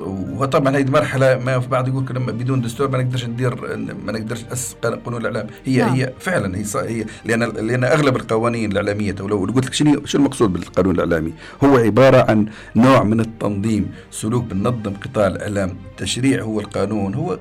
وطبعا 0.00 0.76
هذه 0.76 0.90
مرحله 0.90 1.38
ما 1.38 1.60
في 1.60 1.68
بعض 1.68 1.88
يقول 1.88 2.06
لما 2.10 2.32
بدون 2.32 2.60
دستور 2.60 2.88
ما 2.88 2.98
نقدرش 2.98 3.24
ندير 3.24 3.76
ما 4.06 4.12
نقدرش 4.12 4.44
ناسس 4.44 4.76
قانون 4.82 5.20
الإعلام. 5.20 5.46
هي 5.64 5.78
نعم. 5.78 5.94
هي 5.94 6.12
فعلا 6.20 6.58
هي, 6.58 6.64
هي 6.74 7.04
لأن 7.24 7.42
لأن 7.42 7.84
أغلب 7.84 8.16
القوانين 8.16 8.72
الإعلامية 8.72 9.14
ولو 9.20 9.38
قلت 9.38 9.66
لك 9.66 9.74
شنو 9.74 10.04
شو 10.04 10.18
المقصود 10.18 10.52
بالقانون 10.52 10.94
الإعلامي؟ 10.94 11.32
هو 11.64 11.76
عبارة 11.76 12.30
عن 12.30 12.46
نوع 12.76 13.02
من 13.02 13.20
التنظيم 13.20 13.90
سلوك 14.10 14.44
بننظم 14.44 14.92
قطاع 14.94 15.26
الإعلام. 15.26 15.76
التشريع 15.90 16.42
هو 16.42 16.60
القانون 16.60 17.14
هو 17.14 17.34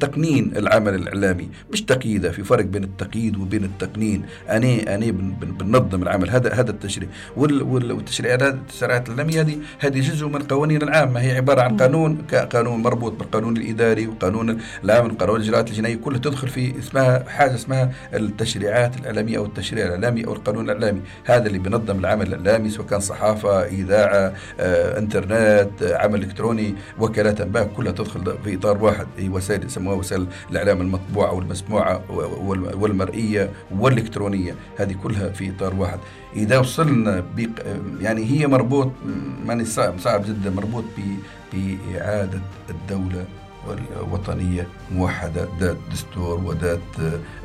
تقنين 0.00 0.52
العمل 0.56 0.94
الإعلامي. 0.94 1.48
مش 1.72 1.82
تقييده 1.82 2.30
في 2.30 2.44
فرق 2.44 2.64
بين 2.64 2.84
التقييد 2.84 3.36
وبين 3.36 3.64
التقنين. 3.64 4.22
اني 4.50 4.94
اني 4.94 5.12
بننظم 5.12 6.02
العمل. 6.02 6.30
هذا 6.30 6.52
هذا 6.52 6.70
التشريع. 6.70 7.08
والتشريعات 7.36 8.42
التشريعات 8.42 9.08
الإعلامية 9.08 9.40
هذه 9.40 9.58
هذه 9.78 10.00
جزء 10.00 10.28
من 10.28 10.36
القوانين 10.36 10.82
العامه 10.82 11.20
هي 11.20 11.36
عبارة 11.36 11.60
عن 11.60 11.75
قانون 11.76 12.18
قانون 12.52 12.82
مربوط 12.82 13.12
بالقانون 13.12 13.56
الإداري 13.56 14.06
وقانون 14.06 14.60
العام 14.84 15.16
قانون 15.16 15.36
الاجراءات 15.36 15.68
الجنائية 15.68 15.96
كلها 15.96 16.18
تدخل 16.18 16.48
في 16.48 16.78
اسمها 16.78 17.24
حاجة 17.28 17.54
اسمها 17.54 17.92
التشريعات 18.14 18.96
الإعلامية 18.96 19.38
أو 19.38 19.44
التشريع 19.44 19.86
الإعلامي 19.86 20.26
أو 20.26 20.32
القانون 20.32 20.64
الإعلامي. 20.64 21.00
هذا 21.24 21.46
اللي 21.46 21.58
بينظم 21.58 21.98
العمل 21.98 22.34
الإعلامي 22.34 22.70
سواء 22.70 22.86
كان 22.86 23.00
صحافة 23.00 23.64
إذاعة 23.64 24.32
آه، 24.60 24.98
إنترنت 24.98 25.70
عمل 25.82 26.22
إلكتروني 26.22 26.74
وكالات 26.98 27.40
انباء 27.40 27.70
كلها 27.76 27.92
تدخل 27.92 28.38
في 28.44 28.54
إطار 28.54 28.84
واحد. 28.84 29.06
هي 29.18 29.28
وسائل 29.28 29.66
يسموها 29.66 29.96
وسائل 29.96 30.26
الإعلام 30.50 30.80
المطبوعة 30.80 31.34
والمسموعة 31.34 32.02
والمرئية 32.74 33.50
والإلكترونية. 33.78 34.54
هذه 34.76 34.96
كلها 35.02 35.28
في 35.28 35.50
إطار 35.50 35.74
واحد. 35.74 35.98
إذا 36.36 36.58
وصلنا 36.58 37.24
يعني 38.00 38.24
هي 38.24 38.46
مربوط 38.46 38.92
ماني 39.46 39.64
صعب, 39.64 39.98
صعب 39.98 40.24
جدا 40.26 40.50
مربوط 40.50 40.84
بإعادة 41.52 42.40
الدولة 42.70 43.24
الوطنية 44.00 44.66
موحدة 44.92 45.48
ذات 45.60 45.76
دستور 45.92 46.40
وذات 46.44 46.80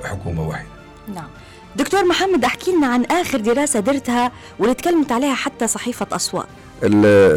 حكومة 0.03 0.47
واحدة. 0.47 0.69
نعم. 1.15 1.27
دكتور 1.75 2.05
محمد 2.05 2.45
احكي 2.45 2.71
لنا 2.71 2.87
عن 2.87 3.05
آخر 3.05 3.39
دراسة 3.39 3.79
درتها 3.79 4.31
واللي 4.59 4.73
تكلمت 4.75 5.11
عليها 5.11 5.33
حتى 5.33 5.67
صحيفة 5.67 6.07
أصوات. 6.11 6.47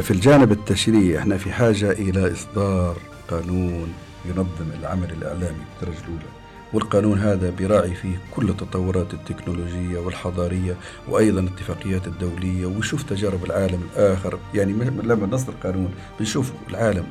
في 0.03 0.11
الجانب 0.11 0.53
التشريعي 0.53 1.19
إحنا 1.19 1.37
في 1.39 1.53
حاجة 1.53 1.91
إلى 1.91 2.33
إصدار 2.33 2.97
قانون 3.31 3.93
ينظم 4.25 4.71
العمل 4.81 5.11
الإعلامي 5.11 5.59
بالدرجة 5.81 5.99
الأولى 6.05 6.34
والقانون 6.73 7.19
هذا 7.19 7.51
براعي 7.51 7.95
فيه 7.95 8.19
كل 8.37 8.49
التطورات 8.49 9.15
التكنولوجية 9.15 9.99
والحضارية 9.99 10.77
وأيضا 11.09 11.41
الاتفاقيات 11.41 12.07
الدولية. 12.07 12.67
ويشوف 12.67 13.03
تجارب 13.03 13.45
العالم 13.45 13.81
الآخر. 13.93 14.39
يعني 14.55 14.73
لما 15.03 15.27
نصدر 15.27 15.53
قانون 15.63 15.91
بنشوف 16.19 16.53
العالم 16.71 17.05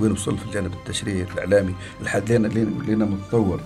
وين 0.00 0.12
وصل 0.12 0.38
في 0.38 0.44
الجانب 0.44 0.72
التشريعي 0.72 1.22
الإعلامي 1.22 1.74
لحد 2.02 2.32
لنا 2.32 3.04
متطور 3.04 3.60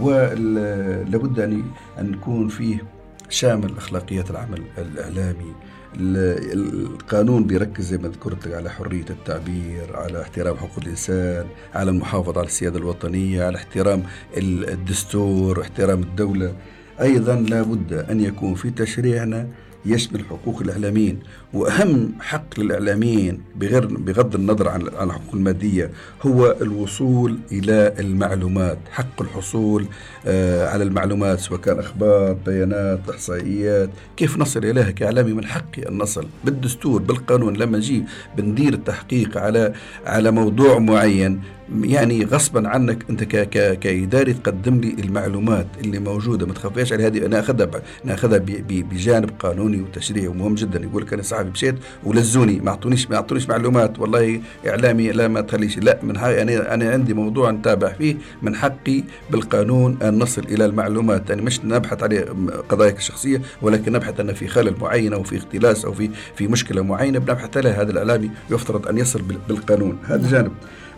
ولابد 0.00 1.40
أن 1.40 1.62
نكون 1.98 2.48
فيه 2.48 2.84
شامل 3.28 3.76
أخلاقيات 3.76 4.30
العمل 4.30 4.62
الإعلامي. 4.78 5.52
القانون 5.96 7.44
بيركز 7.44 7.84
زي 7.84 7.98
ما 7.98 8.08
ذكرت 8.08 8.48
على 8.48 8.70
حرية 8.70 9.04
التعبير 9.10 9.96
على 9.96 10.22
احترام 10.22 10.56
حقوق 10.56 10.78
الإنسان 10.82 11.46
على 11.74 11.90
المحافظة 11.90 12.38
على 12.38 12.46
السيادة 12.46 12.78
الوطنية 12.78 13.44
على 13.44 13.56
احترام 13.56 14.02
الدستور 14.36 15.60
احترام 15.62 16.02
الدولة. 16.02 16.54
أيضا 17.00 17.34
لابد 17.34 17.92
أن 17.92 18.20
يكون 18.20 18.54
في 18.54 18.70
تشريعنا 18.70 19.48
يشمل 19.86 20.24
حقوق 20.24 20.60
الإعلاميين 20.62 21.18
وأهم 21.52 22.12
حق 22.20 22.60
للإعلاميين 22.60 23.40
بغير 23.56 23.86
بغض 23.86 24.34
النظر 24.34 24.68
عن 24.68 24.82
عن 24.98 25.06
الحقوق 25.06 25.34
المادية 25.34 25.90
هو 26.22 26.56
الوصول 26.62 27.38
إلى 27.52 27.94
المعلومات 27.98 28.78
حق 28.90 29.22
الحصول 29.22 29.86
آه 30.26 30.68
على 30.68 30.84
المعلومات 30.84 31.38
سواء 31.40 31.60
كان 31.60 31.78
أخبار 31.78 32.32
بيانات 32.32 33.00
إحصائيات 33.10 33.90
كيف 34.16 34.38
نصل 34.38 34.64
إليها 34.64 34.90
كإعلامي 34.90 35.32
من 35.32 35.44
حقي 35.46 35.88
أن 35.88 35.98
نصل 35.98 36.26
بالدستور 36.44 37.02
بالقانون 37.02 37.56
لما 37.56 37.78
نجي 37.78 38.04
بندير 38.36 38.72
التحقيق 38.72 39.38
على 39.38 39.72
على 40.06 40.30
موضوع 40.30 40.78
معين 40.78 41.40
يعني 41.82 42.24
غصبا 42.24 42.68
عنك 42.68 43.04
أنت 43.10 43.24
ك 43.24 43.36
ك 43.36 43.78
كإداري 43.78 44.32
تقدم 44.32 44.80
لي 44.80 44.96
المعلومات 45.04 45.66
اللي 45.84 45.98
موجودة 45.98 46.46
ما 46.46 46.52
تخافيش 46.52 46.92
على 46.92 47.06
هذه 47.06 47.26
أنا 47.26 47.40
أخذها 47.40 47.70
ناخذها 48.04 48.38
بجانب 48.68 49.30
قانوني. 49.38 49.73
وتشريعي 49.80 50.28
ومهم 50.28 50.54
جدا. 50.54 50.82
يقول 50.82 51.02
لك 51.02 51.12
أنا 51.12 51.22
صاحبي 51.22 51.50
مشيت 51.50 51.74
ولزوني 52.04 52.60
ما 52.60 52.70
اعطونيش 52.70 53.10
ما 53.10 53.16
أعطونيش 53.16 53.48
معلومات. 53.48 53.98
والله 53.98 54.40
إعلامي 54.66 55.12
لا 55.12 55.28
ما 55.28 55.40
تخليش. 55.40 55.78
لا 55.78 55.98
من 56.02 56.16
هاي 56.16 56.42
أنا 56.42 56.74
أنا 56.74 56.90
عندي 56.90 57.14
موضوع 57.14 57.50
نتابع 57.50 57.92
فيه. 57.92 58.16
من 58.42 58.54
حقي 58.54 59.02
بالقانون 59.30 59.98
أن 60.02 60.18
نصل 60.18 60.42
إلى 60.42 60.64
المعلومات. 60.64 61.30
يعني 61.30 61.42
مش 61.42 61.64
نبحث 61.64 62.02
عليه 62.02 62.26
قضاياك 62.68 62.98
الشخصية 62.98 63.42
ولكن 63.62 63.92
نبحث 63.92 64.20
أن 64.20 64.32
في 64.32 64.48
خلل 64.48 64.74
معين 64.80 65.12
أو 65.12 65.22
في 65.22 65.36
اختلاس 65.36 65.84
أو 65.84 65.92
في 65.92 66.10
في 66.36 66.46
مشكلة 66.46 66.82
معينة 66.82 67.18
بنبحث 67.18 67.56
عليها. 67.56 67.82
هذا 67.82 67.90
الإعلامي 67.90 68.30
يفترض 68.50 68.88
أن 68.88 68.98
يصل 68.98 69.22
بالقانون. 69.48 69.98
هذا 70.04 70.30
جانب. 70.30 70.52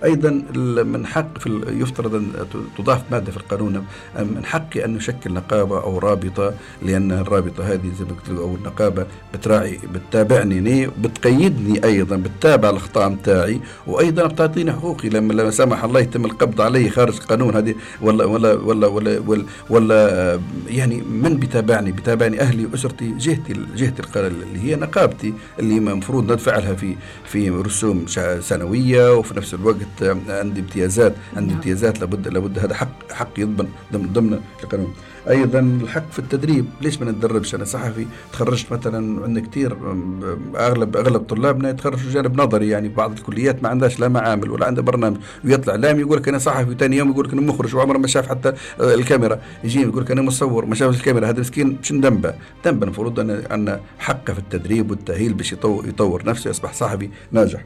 أيضا 0.04 0.30
من 0.84 1.06
حق 1.06 1.38
في 1.38 1.60
يفترض 1.68 2.14
أن 2.14 2.32
تضاف 2.78 3.02
مادة 3.10 3.30
في 3.30 3.36
القانون 3.36 3.86
من 4.18 4.44
حقي 4.44 4.84
أن 4.84 4.94
نشكل 4.94 5.32
نقابة 5.32 5.82
أو 5.82 5.98
رابطة 5.98 6.54
لأن 6.82 7.12
الرابطة 7.12 7.64
هذه 7.72 7.92
زي 7.98 8.04
ما 8.04 8.10
قلت 8.10 8.38
أو 8.38 8.54
النقابة 8.54 9.06
بتراعي 9.34 9.78
بتتابعني 9.94 10.86
بتقيدني 11.02 11.84
أيضا 11.84 12.16
بتتابع 12.16 12.70
الأخطاء 12.70 13.08
متاعي 13.08 13.60
وأيضا 13.86 14.26
بتعطيني 14.26 14.72
حقوقي. 14.72 15.08
لما 15.08 15.32
لما 15.32 15.50
سمح 15.50 15.84
الله 15.84 16.00
يتم 16.00 16.24
القبض 16.24 16.60
علي 16.60 16.90
خارج 16.90 17.16
القانون 17.16 17.56
هذه 17.56 17.74
ولا 18.02 18.24
ولا 18.24 18.52
ولا 18.52 18.86
ولا, 18.86 19.18
ولا, 19.26 19.44
ولا 19.70 20.40
يعني 20.68 21.02
من 21.02 21.36
بيتابعني؟ 21.36 21.92
بيتابعني 21.92 22.40
أهلي 22.40 22.66
وأسرتي 22.66 23.14
جهتي 23.18 23.52
جهتي 23.76 24.02
اللي 24.16 24.60
هي 24.62 24.76
نقابتي 24.76 25.34
اللي 25.58 25.78
المفروض 25.78 26.32
ندفع 26.32 26.58
لها 26.58 26.74
في 26.74 26.96
في 27.24 27.50
رسوم 27.50 28.04
سنوية 28.40 29.14
وفي 29.14 29.36
نفس 29.36 29.54
الوقت 29.54 29.85
عندي 30.28 30.60
امتيازات 30.60 31.14
عندي 31.36 31.46
نعم. 31.48 31.56
امتيازات 31.56 32.00
لابد 32.00 32.28
لابد 32.28 32.58
هذا 32.58 32.74
حق 32.74 33.12
حق 33.12 33.38
يضمن 33.38 33.68
ضمن 33.92 34.12
ضمن 34.12 34.40
القانون. 34.62 34.94
أيضا 35.28 35.60
الحق 35.60 36.10
في 36.10 36.18
التدريب 36.18 36.66
ليش 36.80 37.02
ما 37.02 37.10
نتدربش؟ 37.10 37.54
أنا 37.54 37.64
صحفي 37.64 38.06
تخرجت 38.32 38.72
مثلا 38.72 39.24
عندنا 39.24 39.46
كثير 39.46 39.76
أغلب 40.56 40.96
أغلب 40.96 41.22
طلابنا 41.22 41.70
يتخرجوا 41.70 42.10
جانب 42.10 42.40
نظري 42.40 42.68
يعني 42.68 42.88
بعض 42.88 43.12
الكليات 43.12 43.62
ما 43.62 43.68
عندهاش 43.68 44.00
لا 44.00 44.08
معامل 44.08 44.50
ولا 44.50 44.66
عندها 44.66 44.84
برنامج 44.84 45.16
ويطلع 45.44 45.72
اعلامي 45.72 46.00
يقول 46.00 46.18
لك 46.18 46.28
أنا 46.28 46.38
صحفي 46.38 46.70
وثاني 46.70 46.96
يوم 46.96 47.10
يقول 47.10 47.26
لك 47.26 47.32
أنا 47.32 47.40
مخرج 47.40 47.76
وعمره 47.76 47.98
ما 47.98 48.06
شاف 48.06 48.28
حتى 48.28 48.52
الكاميرا. 48.80 49.40
يجي 49.64 49.82
يقول 49.82 50.02
لك 50.02 50.10
أنا 50.10 50.22
مصور 50.22 50.66
ما 50.66 50.74
شافش 50.74 50.96
الكاميرا. 50.96 51.28
هذا 51.28 51.40
مسكين 51.40 51.78
شن 51.82 52.00
ذنبه 52.00 52.34
ذنبه 52.64 52.84
المفروض 52.84 53.20
أن 53.20 53.42
عندنا 53.50 53.80
حق 53.98 54.30
في 54.30 54.38
التدريب 54.38 54.90
والتأهيل 54.90 55.34
باش 55.34 55.52
يطور 55.52 56.24
نفسه 56.26 56.50
يصبح 56.50 56.72
صحفي 56.72 57.08
ناجح. 57.32 57.64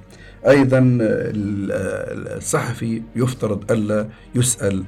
أيضا 0.48 0.98
الصحفي 2.36 3.02
يفترض 3.16 3.72
ألا 3.72 4.08
يسأل 4.34 4.84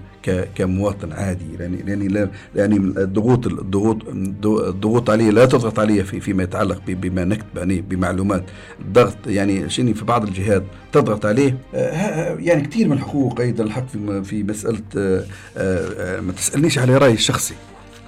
كمواطن 0.55 1.13
عادي 1.13 1.45
يعني 1.61 1.79
يعني 1.87 2.31
يعني 2.55 2.77
الضغوط 2.77 3.47
الضغوط 3.47 4.09
الضغوط 4.09 5.11
عليه 5.11 5.31
لا 5.31 5.47
تضغط 5.47 5.79
عليه 5.79 6.03
في 6.03 6.21
فيما 6.21 6.43
يتعلق 6.43 6.83
بما 6.87 7.25
نكتب 7.25 7.57
يعني 7.57 7.81
بمعلومات. 7.81 8.45
الضغط 8.81 9.17
يعني 9.27 9.71
شنو 9.71 9.95
في 9.95 10.05
بعض 10.05 10.25
الجهات 10.25 10.63
تضغط 10.93 11.27
عليه. 11.27 11.57
آه، 11.75 12.37
يعني 12.39 12.63
كثير 12.63 12.89
من 12.89 12.93
الحقوق 12.93 13.41
أيضا 13.41 13.65
الحق 13.65 13.87
في 13.89 14.25
في 14.25 14.43
مسألة 14.43 14.83
آه، 14.97 15.25
آه، 15.57 16.21
ما 16.21 16.33
تسألنيش 16.33 16.79
على 16.79 16.99
رأيي 16.99 17.15
الشخصي. 17.15 17.55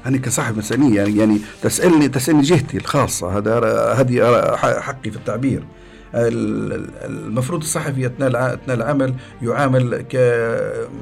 أنا 0.07 0.19
كصاحب 0.19 0.57
مسؤولية 0.59 0.97
يعني 0.97 1.17
يعني 1.19 1.39
تسألني 1.63 2.09
تسألني 2.09 2.43
جهتي 2.43 2.77
الخاصة 2.77 3.39
هذا 3.39 3.59
هذه 3.93 4.57
حقي 4.81 5.11
في 5.11 5.17
التعبير. 5.17 5.63
المفروض 6.15 7.61
الصحفي 7.61 8.07
اثناء 8.07 8.55
اثناء 8.55 8.77
العمل 8.77 9.15
يعامل 9.43 10.05
ك 10.11 10.17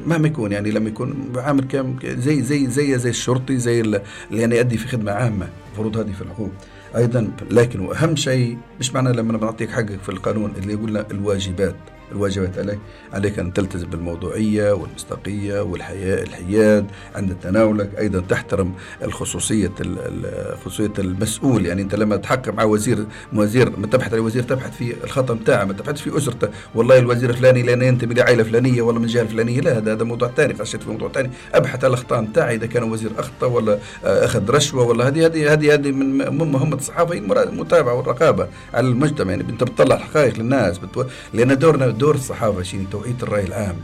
مهما 0.06 0.26
يكون 0.26 0.52
يعني 0.52 0.70
لما 0.70 0.88
يكون 0.88 1.32
يعامل 1.36 1.64
كم 1.64 1.96
زي 2.04 2.42
زي 2.42 2.66
زي 2.66 2.98
زي 2.98 3.10
الشرطي 3.10 3.58
زي 3.58 3.80
اللي 3.80 4.02
يعني 4.30 4.56
يؤدي 4.56 4.78
في 4.78 4.88
خدمة 4.88 5.12
عامة. 5.12 5.48
المفروض 5.68 5.96
هذه 5.96 6.12
في 6.12 6.22
الحقوق 6.22 6.50
أيضا 6.96 7.30
لكن 7.50 7.80
وأهم 7.80 8.16
شيء 8.16 8.58
مش 8.80 8.94
معنى 8.94 9.12
لما 9.12 9.38
بنعطيك 9.38 9.70
حقك 9.70 9.98
في 10.02 10.08
القانون 10.08 10.52
اللي 10.58 10.72
يقول 10.72 10.96
الواجبات. 10.96 11.76
الواجبات 12.12 12.58
عليك. 12.58 12.78
عليك 13.12 13.38
أن 13.38 13.52
تلتزم 13.52 13.86
بالموضوعية 13.86 14.72
والمصداقية 14.72 15.60
والحياء 15.60 16.22
الحياد 16.22 16.86
عند 17.14 17.36
تناولك. 17.42 17.90
أيضا 17.98 18.20
تحترم 18.20 18.72
الخصوصية 19.02 19.70
خصوصية 20.64 20.92
المسؤول. 20.98 21.66
يعني 21.66 21.82
أنت 21.82 21.94
لما 21.94 22.16
تحكم 22.16 22.54
مع 22.54 22.64
وزير 22.64 23.06
وزير 23.32 23.78
ما 23.78 23.86
تبحث 23.86 24.14
عن 24.14 24.20
وزير 24.20 24.42
تبحث 24.42 24.76
في 24.76 24.94
الخطأ 25.04 25.34
بتاعه 25.34 25.64
ما 25.64 25.72
تبحث 25.72 26.00
في 26.00 26.16
أسرته. 26.16 26.48
والله 26.74 26.98
الوزير 26.98 27.30
الفلاني 27.30 27.62
لأنه 27.62 27.84
ينتمي 27.84 28.14
لعائلة 28.14 28.42
فلانية 28.42 28.82
ولا 28.82 28.98
من 28.98 29.06
جهة 29.06 29.24
فلانية. 29.24 29.60
لا 29.60 29.78
هذا 29.78 29.92
هذا 29.92 30.04
موضوع 30.04 30.30
ثاني 30.36 30.54
خشيت 30.54 30.82
في 30.82 30.90
موضوع 30.90 31.08
ثاني. 31.12 31.30
أبحث 31.54 31.84
على 31.84 31.94
الأخطاء 31.94 32.22
بتاعي 32.24 32.54
إذا 32.54 32.66
كان 32.66 32.82
وزير 32.82 33.10
أخطأ 33.18 33.46
ولا 33.46 33.78
أخذ 34.04 34.50
رشوة 34.50 34.84
ولا. 34.84 35.08
هذه 35.08 35.26
هذه 35.26 35.52
هذه 35.52 35.74
هذه 35.74 35.92
من 35.92 36.52
مهمة 36.52 36.76
الصحافة. 36.76 37.32
المتابعة 37.42 37.94
والرقابة 37.94 38.48
على 38.74 38.88
المجتمع. 38.88 39.30
يعني 39.30 39.42
أنت 39.42 39.64
بتطلع 39.64 39.96
الحقائق 39.96 40.38
للناس 40.38 40.78
بتو... 40.78 41.04
لأن 41.34 41.58
دورنا 41.58 41.84
دور 42.02 42.14
الصحافة 42.14 42.62
شيء 42.62 42.86
توعية 42.90 43.16
الرأي 43.22 43.44
العام 43.44 43.76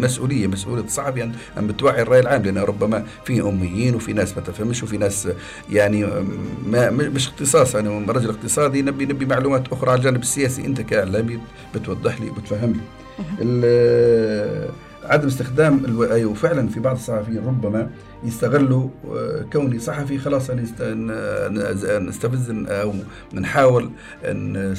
مسؤولية 0.00 0.46
مسؤولية 0.46 0.82
الصحفي 0.84 1.22
أن 1.22 1.32
أن 1.58 1.66
بتوعي 1.66 2.02
الرأي 2.02 2.20
العام 2.20 2.42
لأن 2.42 2.58
ربما 2.58 3.06
في 3.24 3.40
أميين 3.40 3.94
وفي 3.94 4.12
ناس 4.12 4.36
ما 4.36 4.42
تفهمش 4.42 4.82
وفي 4.82 4.96
ناس 4.96 5.28
يعني 5.70 6.06
ما 6.66 6.90
مش 6.90 7.28
اختصاص 7.28 7.76
أنا 7.76 7.90
يعني 7.90 8.12
رجل 8.12 8.30
اقتصادي 8.30 8.82
نبي 8.82 9.06
نبي 9.06 9.26
معلومات 9.26 9.72
أخرى 9.72 9.90
على 9.90 9.98
الجانب 9.98 10.22
السياسي. 10.22 10.66
أنت 10.66 10.80
كإعلامي 10.80 11.40
بتوضح 11.74 12.20
لي 12.20 12.30
وبتفهم 12.30 12.80
لي 13.40 14.70
عدم 15.06 15.26
استخدام 15.26 15.84
ألو... 15.84 16.04
أيوة 16.04 16.34
فعلا 16.34 16.68
في 16.68 16.80
بعض 16.80 16.96
الصحفيين 16.96 17.46
ربما 17.46 17.90
يستغلوا 18.24 18.88
آه، 19.10 19.44
كوني 19.52 19.78
صحفي 19.78 20.18
خلاص 20.18 20.50
أنا 20.50 21.98
نستفز 21.98 22.50
أو 22.50 22.92
نحاول 23.34 23.90
أن 24.24 24.74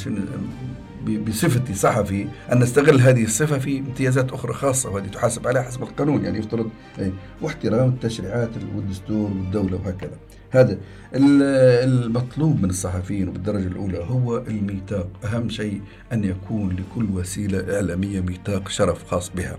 بصفتي 1.27 1.73
صحفي 1.73 2.27
أن 2.51 2.59
نستغل 2.59 3.01
هذه 3.01 3.23
الصفة 3.23 3.57
في 3.57 3.79
امتيازات 3.79 4.31
أخرى 4.31 4.53
خاصة 4.53 4.89
وهذه 4.89 5.07
تحاسب 5.07 5.47
عليها 5.47 5.61
حسب 5.61 5.83
القانون 5.83 6.23
يعني 6.23 6.39
يفترض 6.39 6.69
واحترام 7.41 7.89
التشريعات 7.89 8.49
والدستور 8.75 9.31
والدولة 9.31 9.79
وهكذا. 9.85 10.17
هذا. 10.51 10.77
المطلوب 11.13 12.63
من 12.63 12.69
الصحفيين 12.69 13.31
بالدرجة 13.31 13.67
الأولى 13.67 13.97
هو 13.97 14.37
الميثاق. 14.37 15.07
أهم 15.25 15.49
شيء 15.49 15.81
أن 16.13 16.23
يكون 16.23 16.75
لكل 16.75 17.05
وسيلة 17.13 17.75
إعلامية 17.75 18.21
ميثاق 18.21 18.69
شرف 18.69 19.05
خاص 19.05 19.31
بها. 19.35 19.57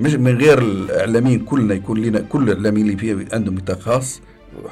مش 0.00 0.14
من 0.14 0.36
غير 0.38 0.58
الإعلاميين 0.58 1.44
كلنا 1.44 1.74
يكون 1.74 2.02
لنا 2.02 2.20
كل 2.20 2.50
الإعلاميين 2.50 2.86
اللي 2.86 2.98
فيه 2.98 3.26
عندهم 3.32 3.54
ميثاق 3.54 3.80
خاص 3.80 4.20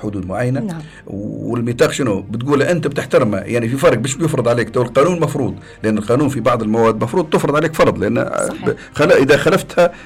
حدود 0.02 0.26
معينة 0.26 0.60
نعم. 0.60 0.80
والميثاق 1.06 1.90
شنو 1.92 2.20
بتقول 2.20 2.62
أنت 2.62 2.86
بتحترمها 2.86 3.40
يعني 3.44 3.68
في 3.68 3.76
فرق 3.76 3.98
مش 3.98 4.14
بيفرض 4.16 4.48
عليك 4.48 4.70
تو 4.70 4.82
القانون 4.82 5.20
مفروض 5.20 5.54
لأن 5.82 5.98
القانون 5.98 6.28
في 6.28 6.40
بعض 6.40 6.62
المواد 6.62 7.02
مفروض 7.04 7.30
تفرض 7.30 7.56
عليك 7.56 7.74
فرض 7.74 7.98
لأن 7.98 8.30
صحيح. 8.48 8.74
خل... 8.94 9.12
إذا 9.12 9.36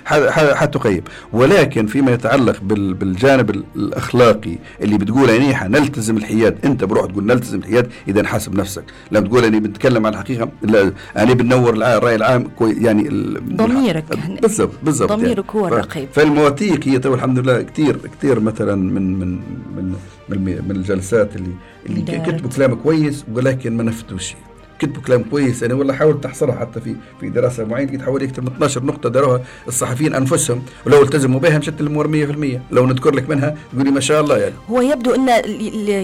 ح- 0.05 0.55
حتقيم 0.55 1.03
ولكن 1.33 1.87
فيما 1.87 2.13
يتعلق 2.13 2.57
بال... 2.63 2.95
بالجانب 2.95 3.51
ال- 3.51 3.65
الأخلاقي 3.77 4.59
اللي 4.81 4.99
بتقول 4.99 5.31
يعني 5.31 5.55
حنلتزم 5.55 6.17
الحياد 6.17 6.59
أنت 6.65 6.85
بروح 6.85 7.07
تقول 7.07 7.27
نلتزم 7.27 7.59
الحياد 7.59 7.91
إذا 8.09 8.27
حاسب 8.27 8.55
نفسك 8.55 8.85
لما 9.13 9.29
تقول 9.29 9.45
أني 9.45 9.61
بنتكلم 9.61 10.07
عن 10.07 10.13
الحقيقة 10.13 10.49
لا 10.63 10.93
أنا 11.17 11.35
بنور 11.35 11.75
الرأي 11.75 12.15
العام 12.15 12.49
كوي 12.59 12.73
يعني 12.73 13.09
ال... 13.09 13.57
ضميرك. 13.57 14.05
بالضبط 14.43 14.71
بالضبط 14.83 15.13
ضميرك 15.13 15.51
هو 15.51 15.69
ف- 15.69 15.73
الرقيب. 15.73 16.09
فالمواثيق 16.13 16.89
هي 16.89 16.99
تو 16.99 17.15
الحمد 17.15 17.39
لله 17.39 17.63
كثير 17.63 17.97
كثير 18.19 18.41
مثلا 18.41 18.75
من 18.75 19.19
من 19.19 19.39
من 19.77 19.94
من, 20.29 20.64
من 20.68 20.77
الجلسات 20.77 21.37
اللي 21.37 21.55
اللي. 21.87 22.03
كتبوا 22.03 22.51
كلام 22.51 22.75
كويس 22.75 23.25
ولكن 23.35 23.77
ما 23.77 23.83
نفذوش 23.83 24.27
شيء 24.27 24.37
كتبوا 24.79 25.03
كلام 25.03 25.22
كويس. 25.22 25.62
يعني 25.62 25.75
والله 25.75 25.94
حاولت 25.94 26.25
تحصرها 26.25 26.55
حتى 26.55 26.81
في 26.81 26.96
في 27.20 27.29
دراسة 27.29 27.64
معينة. 27.64 27.88
لقيت 27.88 28.03
حوالي 28.03 28.25
أكثر 28.25 28.42
من 28.42 28.48
12 28.48 28.85
نقطة 28.85 29.09
داروها 29.09 29.40
الصحفيين 29.68 30.14
أنفسهم. 30.14 30.62
ولو 30.87 31.03
التزموا 31.03 31.40
بها 31.40 31.59
مشت 31.59 31.81
الأمور 31.81 32.07
100% 32.07 32.75
لو 32.75 32.87
نذكر 32.87 33.14
لك 33.14 33.29
منها 33.31 33.57
تقولي 33.72 33.90
ما 33.90 34.01
شاء 34.01 34.20
الله 34.20 34.38
يعني. 34.38 34.55
هو 34.70 34.81
يبدو 34.81 35.14
إن 35.14 35.29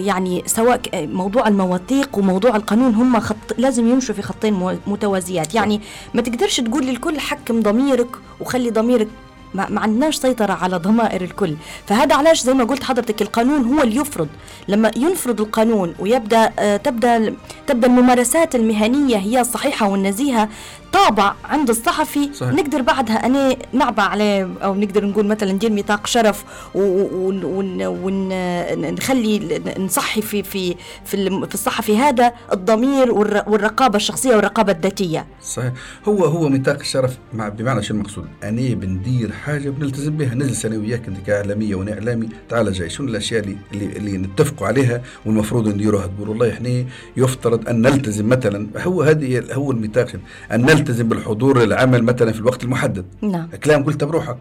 يعني 0.04 0.42
سواء 0.46 0.80
موضوع 0.94 1.48
المواثيق 1.48 2.18
وموضوع 2.18 2.56
القانون 2.56 2.94
هم 2.94 3.20
خط 3.20 3.54
لازم 3.58 3.88
يمشوا 3.88 4.14
في 4.14 4.22
خطين 4.22 4.78
متوازيات. 4.86 5.54
يعني 5.54 5.80
ما 6.14 6.22
تقدرش 6.22 6.60
تقول 6.60 6.86
للكل 6.86 7.18
حكم 7.18 7.60
ضميرك 7.60 8.16
وخلي 8.40 8.70
ضميرك 8.70 9.08
ما, 9.54 9.68
ما 9.70 9.80
عندناش 9.80 10.16
سيطرة 10.16 10.52
على 10.52 10.76
ضمائر 10.76 11.22
الكل. 11.22 11.54
فهذا 11.86 12.14
علاش 12.14 12.42
زي 12.42 12.54
ما 12.54 12.64
قلت 12.64 12.84
حضرتك 12.84 13.22
القانون 13.22 13.64
هو 13.74 13.82
اللي 13.82 13.96
يفرض. 13.96 14.28
لما 14.68 14.90
ينفرض 14.96 15.40
القانون 15.40 15.94
ويبدأ 15.98 16.52
آه، 16.58 16.76
تبدأ 16.76 17.34
تبدأ 17.66 17.86
الممارسات 17.86 18.54
المهنية 18.54 19.16
هي 19.16 19.40
الصحيحة 19.40 19.88
والنزيهة 19.88 20.48
طابع 20.92 21.32
عند 21.44 21.68
الصحفي. 21.70 22.30
صحيح. 22.34 22.52
نقدر 22.54 22.82
بعدها 22.82 23.26
أنا 23.26 23.56
نعبى 23.72 24.00
عليه 24.02 24.48
أو 24.62 24.74
نقدر 24.74 25.06
نقول 25.06 25.26
مثلا 25.26 25.52
ندير 25.52 25.70
ميثاق 25.70 26.06
شرف 26.06 26.44
ونخلي 28.04 29.60
نصحي 29.78 30.22
في 30.22 30.42
في 30.42 30.74
في 31.04 31.54
الصحفي 31.54 31.96
هذا 31.96 32.32
الضمير 32.52 33.10
والر- 33.12 33.48
والرقابة 33.48 33.96
الشخصية 33.96 34.36
والرقابة 34.36 34.72
الذاتية. 34.72 35.26
صحيح. 35.42 35.72
هو 36.08 36.24
هو 36.24 36.48
ميثاق 36.48 36.78
الشرف 36.80 37.18
مع 37.34 37.48
بمعنى 37.48 37.82
شو 37.82 37.94
المقصود؟ 37.94 38.26
أنا 38.44 38.74
بندير 38.74 39.32
حاجة 39.32 39.70
بنلتزم 39.70 40.16
بها. 40.16 40.34
نجلس 40.34 40.66
أنا 40.66 40.76
وياك 40.78 41.08
أنت 41.08 41.26
كإعلامية 41.26 41.74
وأنا 41.74 41.92
إعلامي. 41.92 42.28
تعال 42.48 42.72
جاي. 42.72 42.90
شنو 42.90 43.08
الأشياء 43.08 43.40
اللي 43.44 43.56
اللي, 43.74 43.86
اللي 43.96 44.16
نتفقوا 44.18 44.66
عليها 44.66 45.02
والمفروض 45.26 45.68
نديروها؟ 45.68 46.06
تقول 46.06 46.28
والله 46.28 46.52
إحنا 46.52 46.84
يفترض 47.16 47.68
أن 47.68 47.82
نلتزم. 47.82 48.28
مثلا 48.28 48.66
هو 48.76 49.02
هذه 49.02 49.44
هو 49.52 49.70
الميثاق 49.70 50.08
أن 50.52 50.64
نلتزم 50.78 51.08
بالحضور 51.08 51.58
للعمل 51.64 52.02
مثلا 52.02 52.32
في 52.32 52.40
الوقت 52.40 52.64
المحدد. 52.64 53.04
نعم. 53.22 53.48
كلام 53.64 53.84
قلته 53.84 54.06
بروحك. 54.06 54.36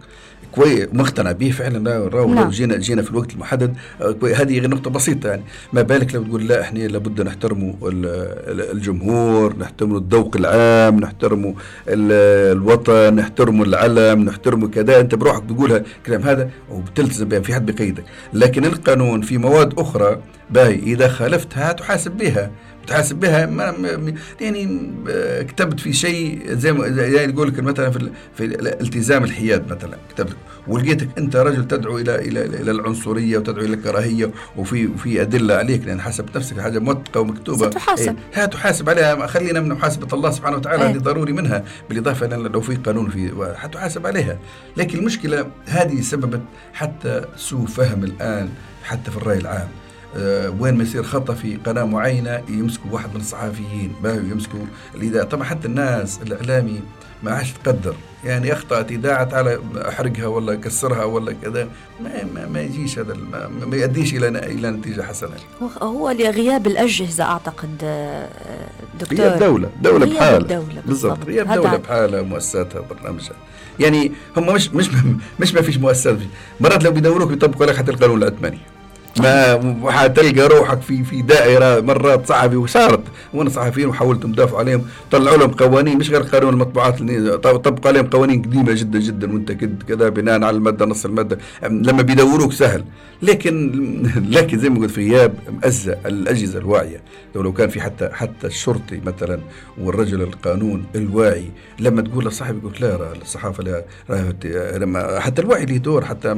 كويس 0.51 0.87
مقتنع 0.93 1.31
به 1.31 1.51
فعلا 1.51 1.77
لا 1.77 2.07
راهو 2.07 2.33
نعم. 2.33 2.43
لو 2.43 2.49
جينا 2.49 2.77
جينا 2.77 3.01
في 3.01 3.11
الوقت 3.11 3.33
المحدد 3.33 3.75
آه، 4.01 4.15
هذه 4.35 4.59
غير 4.59 4.69
نقطة 4.69 4.89
بسيطة 4.89 5.29
يعني. 5.29 5.41
ما 5.73 5.81
بالك 5.81 6.15
لو 6.15 6.23
تقول 6.23 6.47
لا 6.47 6.61
إحنا 6.61 6.79
لابد 6.79 7.21
نحترموا 7.21 7.73
ال- 7.83 8.05
ال- 8.51 8.71
الجمهور 8.71 9.55
نحترموا 9.59 9.97
الذوق 9.99 10.35
العام 10.37 10.99
نحترموا 10.99 11.53
ال- 11.87 12.57
الوطن 12.57 13.15
نحترموا 13.15 13.65
العلم 13.65 14.23
نحترموا 14.23 14.67
كذا. 14.67 14.99
أنت 14.99 15.15
بروحك 15.15 15.43
تقولها 15.49 15.83
الكلام 15.97 16.21
هذا 16.21 16.49
وبتلتزم 16.71 17.27
بها 17.27 17.39
في 17.39 17.53
حد 17.53 17.71
بقيدك. 17.71 18.03
لكن 18.33 18.65
القانون 18.65 19.21
في 19.21 19.37
مواد 19.37 19.73
أخرى 19.79 20.17
باهي 20.49 20.75
إذا 20.75 21.07
خالفتها 21.07 21.71
تحاسب 21.71 22.11
بها. 22.11 22.51
تحاسب 22.87 23.19
بها 23.19 23.45
ما 23.45 23.73
يعني 24.41 24.91
آه، 25.09 25.41
كتبت 25.41 25.79
في 25.79 25.93
شيء 25.93 26.53
زي 26.53 26.73
ما 26.73 26.89
زي 26.89 27.15
يعني 27.15 27.33
يقول 27.33 27.47
لك 27.47 27.59
مثلا 27.59 27.89
في 27.89 28.11
في 28.35 28.45
الالتزام 28.45 29.23
الحياد 29.23 29.71
مثلا 29.71 29.97
كتبت 30.09 30.35
ولقيتك 30.67 31.09
أنت 31.17 31.35
رجل 31.35 31.67
تدعو 31.67 31.97
إلى 31.97 32.15
إلى 32.15 32.45
إلى 32.45 32.71
العنصرية 32.71 33.37
وتدعو 33.37 33.65
إلى 33.65 33.73
الكراهية 33.73 34.31
وفي 34.57 34.87
وفي 34.87 35.21
أدلة 35.21 35.55
عليك 35.55 35.85
لأن 35.85 36.01
حسبت 36.01 36.37
نفسك 36.37 36.59
حاجة 36.59 36.79
موثقه 36.79 37.19
ومكتوبة 37.19 37.69
ستحاسب. 37.69 38.07
إيه، 38.07 38.43
ها 38.43 38.45
تحاسب 38.45 38.89
عليها 38.89 39.27
خلينا 39.27 39.59
من 39.59 39.69
محاسبة 39.69 40.07
الله 40.13 40.31
سبحانه 40.31 40.57
وتعالى. 40.57 40.83
هذه 40.83 40.97
ضروري 40.97 41.33
منها 41.33 41.63
بالإضافة 41.89 42.25
إلى 42.25 42.35
لو 42.35 42.61
في 42.61 42.75
قانون 42.75 43.09
في 43.09 43.53
حتحاسب 43.57 44.07
عليها 44.07 44.39
لكن 44.77 44.99
المشكلة 44.99 45.47
هذه 45.67 46.01
سببت 46.01 46.41
حتى 46.73 47.25
سوء 47.35 47.67
فهم 47.67 48.03
الآن 48.03 48.49
حتى 48.83 49.11
في 49.11 49.17
الرأي 49.17 49.37
العام 49.37 49.67
وين 50.59 50.75
ما 50.77 50.83
يصير 50.83 51.03
خطا 51.03 51.33
في 51.33 51.55
قناة 51.65 51.83
معينة 51.83 52.41
يمسكوا 52.49 52.91
واحد 52.91 53.09
من 53.15 53.21
الصحفيين 53.21 53.93
باهي 54.03 54.17
يمسكوا 54.17 54.59
الإذاعة. 54.95 55.25
طبعا 55.25 55.43
حتى 55.43 55.67
الناس 55.67 56.19
الإعلامي 56.27 56.79
ما 57.23 57.31
عادش 57.31 57.51
تقدر. 57.63 57.95
يعني 58.23 58.53
اخطات 58.53 58.91
إذاعة 58.91 59.23
تعالى 59.23 59.59
احرقها 59.89 60.27
ولا 60.27 60.55
كسرها 60.55 61.03
ولا 61.03 61.33
كذا 61.43 61.67
ما, 62.03 62.23
ما, 62.35 62.47
ما 62.47 62.61
يجيش 62.61 62.99
هذا 62.99 63.13
الم- 63.13 63.31
ما, 63.31 63.65
ما 63.65 63.75
يؤديش 63.75 64.13
إلى 64.13 64.27
إلى 64.27 64.71
نتيجة 64.71 65.01
حسنة. 65.01 65.29
هو- 65.61 65.87
هو 65.87 66.11
لغياب 66.11 66.67
الأجهزة 66.67 67.23
أعتقد 67.23 67.75
آه، 67.83 68.29
دكتور. 68.99 69.17
غياب 69.19 69.39
دولة 69.39 69.69
دولة 69.81 70.05
غياب 70.05 70.15
بحالها 70.47 70.63
بالضبط. 70.85 71.25
غياب 71.27 71.53
دولة 71.53 71.77
بحالها 71.77 72.21
مؤسساتها 72.21 72.81
برنامجها. 72.81 73.35
يعني 73.79 74.11
هم 74.37 74.53
مش 74.53 74.69
مش 74.73 74.89
مش 75.39 75.53
ما 75.53 75.61
فيش 75.61 75.77
مؤسسات 75.77 76.17
مرات 76.59 76.83
لو 76.83 76.91
بيدوروك 76.91 77.29
بيطبقوا 77.29 77.65
لك 77.65 77.75
حتى 77.75 77.91
القانون 77.91 78.23
العثماني. 78.23 78.59
ما 79.19 79.91
حتلقى 79.91 80.47
روحك 80.47 80.81
في 80.81 81.03
في 81.03 81.21
دائرة 81.21 81.81
مرات 81.81 82.27
صحفي 82.27 82.55
وصارت 82.55 83.03
وأنا 83.33 83.49
صحفيين 83.49 83.87
وحاولت 83.87 84.25
ندافع 84.25 84.57
عليهم 84.57 84.85
طلعوا 85.11 85.37
لهم 85.37 85.51
قوانين 85.51 85.97
مش 85.97 86.09
غير 86.09 86.21
قانون 86.21 86.53
المطبوعات 86.53 86.99
طبقوا 87.43 87.87
عليهم 87.87 88.07
قوانين 88.07 88.41
قديمة 88.41 88.73
جدا 88.73 88.99
جدا 88.99 89.33
وانت 89.33 89.51
كذا 89.87 90.09
بناء 90.09 90.43
على 90.43 90.57
المادة 90.57 90.85
نص 90.85 91.05
المادة. 91.05 91.37
لما 91.63 92.01
بيدوروك 92.01 92.53
سهل 92.53 92.83
لكن 93.21 93.57
لكن 94.37 94.59
زي 94.59 94.69
ما 94.69 94.79
قلت 94.79 94.91
في 94.91 95.11
غياب 95.11 95.33
مأزة 95.63 95.97
الأجهزة 96.05 96.59
الواعية. 96.59 97.01
لو 97.35 97.41
لو 97.41 97.53
كان 97.53 97.69
في 97.69 97.81
حتى 97.81 98.09
حتى 98.13 98.47
الشرطي 98.47 99.01
مثلا 99.05 99.39
والرجل 99.77 100.21
القانون 100.21 100.85
الواعي 100.95 101.49
لما 101.79 102.01
تقول 102.01 102.25
لصاحبي 102.25 102.57
يقول 102.57 102.73
لا 102.79 103.13
الصحافة 103.21 103.63
لا 103.63 103.83
لما 104.77 105.19
حتى 105.19 105.41
الوعي 105.41 105.65
له 105.65 105.77
دور 105.77 106.05
حتى 106.05 106.31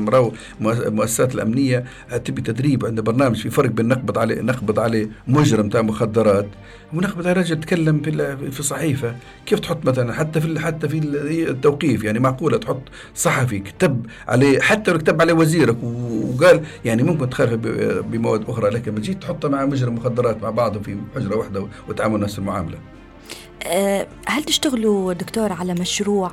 المؤسسات 0.62 1.36
الأمنية 1.36 1.86
تبي 2.26 2.42
تدريب 2.42 2.69
عند 2.84 3.00
برنامج 3.02 3.36
في 3.42 3.50
فرق 3.50 3.70
بين 3.70 3.88
نقبض 3.88 4.18
عليه 4.18 4.42
نقبض 4.42 4.80
عليه 4.80 5.10
مجرم 5.28 5.70
تاع 5.70 5.82
مخدرات 5.82 6.48
ونقبض 6.94 7.28
على 7.28 7.40
رجل 7.40 7.60
تكلم 7.60 8.02
في 8.02 8.52
في 8.52 8.64
صحيفة. 8.64 9.16
كيف 9.46 9.60
تحط 9.60 9.86
مثلا 9.86 10.14
حتى 10.14 10.42
في 10.42 10.60
حتى 10.60 10.90
في 10.90 10.98
ال- 10.98 11.50
التوقيف؟ 11.50 12.04
يعني 12.04 12.20
معقولة 12.20 12.58
تحط 12.58 12.82
صحفي 13.16 13.60
كتب 13.60 14.06
عليه 14.28 14.60
حتى 14.60 14.92
لو 14.92 14.98
كتب 14.98 15.22
عليه 15.22 15.34
وزيرك 15.34 15.78
وقال 15.84 16.62
يعني 16.86 17.04
ممكن 17.04 17.30
تخالف 17.30 17.54
بمواد 18.06 18.50
أخرى 18.50 18.70
لكن 18.70 18.92
ما 18.94 19.00
جيت 19.00 19.22
تحطه 19.22 19.50
مع 19.50 19.66
مجرم 19.66 19.96
مخدرات 19.96 20.44
مع 20.44 20.50
بعضهم 20.50 20.84
في 20.84 20.98
حجرة 21.16 21.36
واحدة 21.36 21.68
وتعامل 21.90 22.20
نفس 22.20 22.40
المعاملة. 22.40 22.78
آه، 23.68 24.08
هل 24.28 24.44
تشتغلوا 24.44 25.14
دكتور 25.14 25.54
على 25.54 25.74
مشروع 25.74 26.32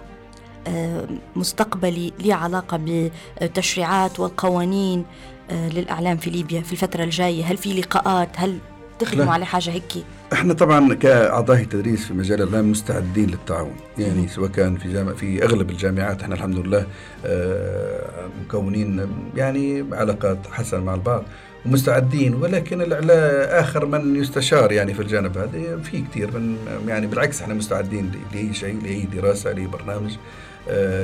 آه، 0.69 1.07
مستقبلي 1.37 2.13
له 2.25 2.35
علاقة 2.35 2.77
بالتشريعات 2.77 4.21
والقوانين؟ 4.21 5.05
آه، 5.51 5.69
للإعلام 5.69 6.17
في 6.17 6.31
ليبيا 6.31 6.61
في 6.61 6.73
الفترة 6.73 7.05
الجاية؟ 7.05 7.45
هل 7.45 7.57
في 7.57 7.81
لقاءات؟ 7.81 8.29
هل 8.37 8.59
تخدموا. 8.99 9.33
على 9.33 9.47
حاجة 9.47 9.71
هيك؟ 9.71 9.93
إحنا 10.33 10.53
طبعا 10.55 10.95
كأعضاء 10.95 11.65
تدريس 11.65 12.05
في 12.05 12.15
مجال 12.15 12.43
الإعلام 12.43 12.71
مستعدين 12.71 13.27
للتعاون. 13.31 13.77
يعني 13.99 14.29
سواء 14.29 14.51
كان 14.51 14.77
في 14.77 14.93
جامع 14.93 15.13
في 15.13 15.45
أغلب 15.45 15.71
الجامعات 15.71 16.23
إحنا 16.23 16.35
الحمد 16.35 16.59
لله 16.59 16.87
آه، 17.27 18.29
مكونين 18.45 19.07
يعني 19.37 19.85
علاقات 19.93 20.39
حسنة 20.53 20.81
مع 20.81 20.95
البعض 20.95 21.25
ومستعدين. 21.67 22.35
ولكن 22.35 22.81
الإعلام 22.81 23.49
آخر 23.61 23.87
من 23.87 24.17
يستشار 24.17 24.73
يعني 24.73 24.95
في 24.95 25.03
الجانب 25.03 25.39
هذا 25.39 25.79
في 25.83 26.01
كثير 26.11 26.39
من 26.39 26.57
يعني 26.89 27.07
بالعكس 27.07 27.43
إحنا 27.43 27.55
مستعدين 27.55 28.13
لأي 28.33 28.55
شيء 28.55 28.83
لأي 28.83 29.03
دراسة 29.03 29.53
لأي 29.53 29.67
برنامج. 29.67 30.17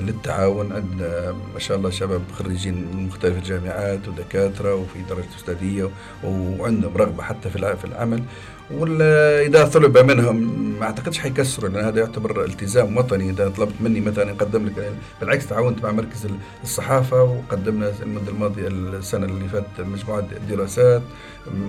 للتعاون 0.07 0.73
عندنا 0.73 1.33
ما 1.55 1.59
شاء 1.59 1.77
الله 1.77 1.91
شباب 1.91 2.23
خريجين 2.39 2.75
من 2.75 3.07
مختلف 3.07 3.37
الجامعات 3.37 4.09
ودكاترة 4.09 4.75
وفي 4.75 5.03
درجة 5.09 5.29
أستاذية 5.37 5.91
وعندهم 6.25 6.97
رغبة 6.97 7.23
حتى 7.23 7.51
في 7.51 7.85
العمل. 7.85 8.23
واذا 8.71 9.65
طلب 9.65 9.99
منهم 9.99 10.63
ما 10.81 10.87
أعتقدش 10.87 11.19
حيكسروا 11.19 11.71
لأن 11.71 11.85
هذا 11.85 12.01
يعتبر 12.01 12.45
التزام 12.45 12.97
وطني. 12.97 13.31
إذا 13.31 13.49
طلبت 13.49 13.73
مني 13.81 14.01
مثلا 14.01 14.31
اقدم 14.31 14.67
لك 14.67 14.93
بالعكس 15.21 15.47
تعاونت 15.47 15.85
مع 15.85 15.93
مركز 15.93 16.27
الصحافة 16.63 17.23
وقدمنا 17.23 17.93
المدة 18.03 18.33
الماضية 18.33 18.69
السنة 18.69 19.27
اللي 19.27 19.49
فاتت 19.49 19.81
مجموعة 19.81 20.25
دراسات 20.51 21.03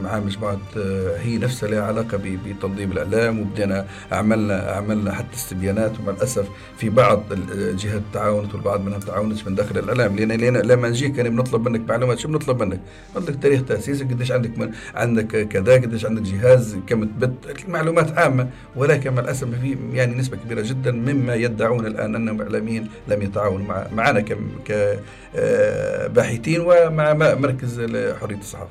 مع 0.04 0.20
مجموعة 0.20 0.60
آه، 0.78 1.18
هي 1.18 1.38
نفسها 1.38 1.70
لها 1.70 1.82
علاقة 1.82 2.20
بتنظيم 2.24 2.92
الإعلام 2.92 3.40
وبدينا 3.40 3.86
عملنا 4.12 4.56
عملنا 4.56 5.14
حتى 5.14 5.36
استبيانات. 5.36 6.00
ومع 6.00 6.12
الاسف 6.12 6.48
في 6.78 6.90
بعض 6.90 7.24
الجهات 7.32 8.02
تعاونت 8.14 8.54
والبعض 8.54 8.86
منها 8.86 9.00
تعاونت 9.00 9.48
من 9.48 9.56
داخل 9.56 9.78
الإعلام. 9.78 10.16
لأن 10.16 10.32
لأن 10.32 10.58
لما 10.58 10.90
نجيك 10.90 11.18
يعني 11.18 11.30
بنطلب 11.30 11.70
منك 11.70 11.90
معلومات 11.90 12.20
شو 12.20 12.28
بنطلب 12.28 12.64
منك؟ 12.64 12.80
بنطلب 13.16 13.40
تاريخ 13.40 13.64
تأسيسك 13.66 14.12
قديش 14.12 14.32
عندك 14.32 14.58
من 14.58 14.72
عندك 14.96 15.48
كذا 15.48 15.74
قديش 15.74 16.06
عندك 16.06 16.22
جهاز 16.22 16.78
كم 16.94 17.04
تبت 17.04 17.70
معلومات 17.70 18.18
عامة 18.18 18.48
ولكن 18.76 19.14
مع 19.14 19.22
الاسف 19.22 19.48
في 19.62 19.78
يعني 19.94 20.16
نسبة 20.16 20.38
كبيرة 20.38 20.62
جدا 20.62 20.92
مما 20.92 21.36
يدعون 21.36 21.86
الآن 21.86 22.16
أنهم 22.16 22.42
إعلاميين 22.42 22.88
لم 23.08 23.22
يتعاونوا 23.22 23.68
مع 23.68 23.88
معنا 23.96 24.24
كباحثين 24.66 26.62
ومع 26.62 27.14
مركز 27.14 27.82
حريه 28.22 28.38
الصحافة. 28.38 28.70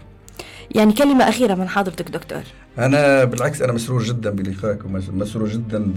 يعني 0.74 0.92
كلمة 0.92 1.28
أخيرة 1.28 1.54
من 1.54 1.68
حضرتك 1.68 2.10
دكتور 2.10 2.42
أنا 2.78 3.24
بالعكس 3.24 3.62
أنا 3.62 3.72
مسرور 3.72 4.02
جدا 4.02 4.30
بلقائك 4.30 4.84
ومسرور 4.84 5.48
جدا 5.48 5.92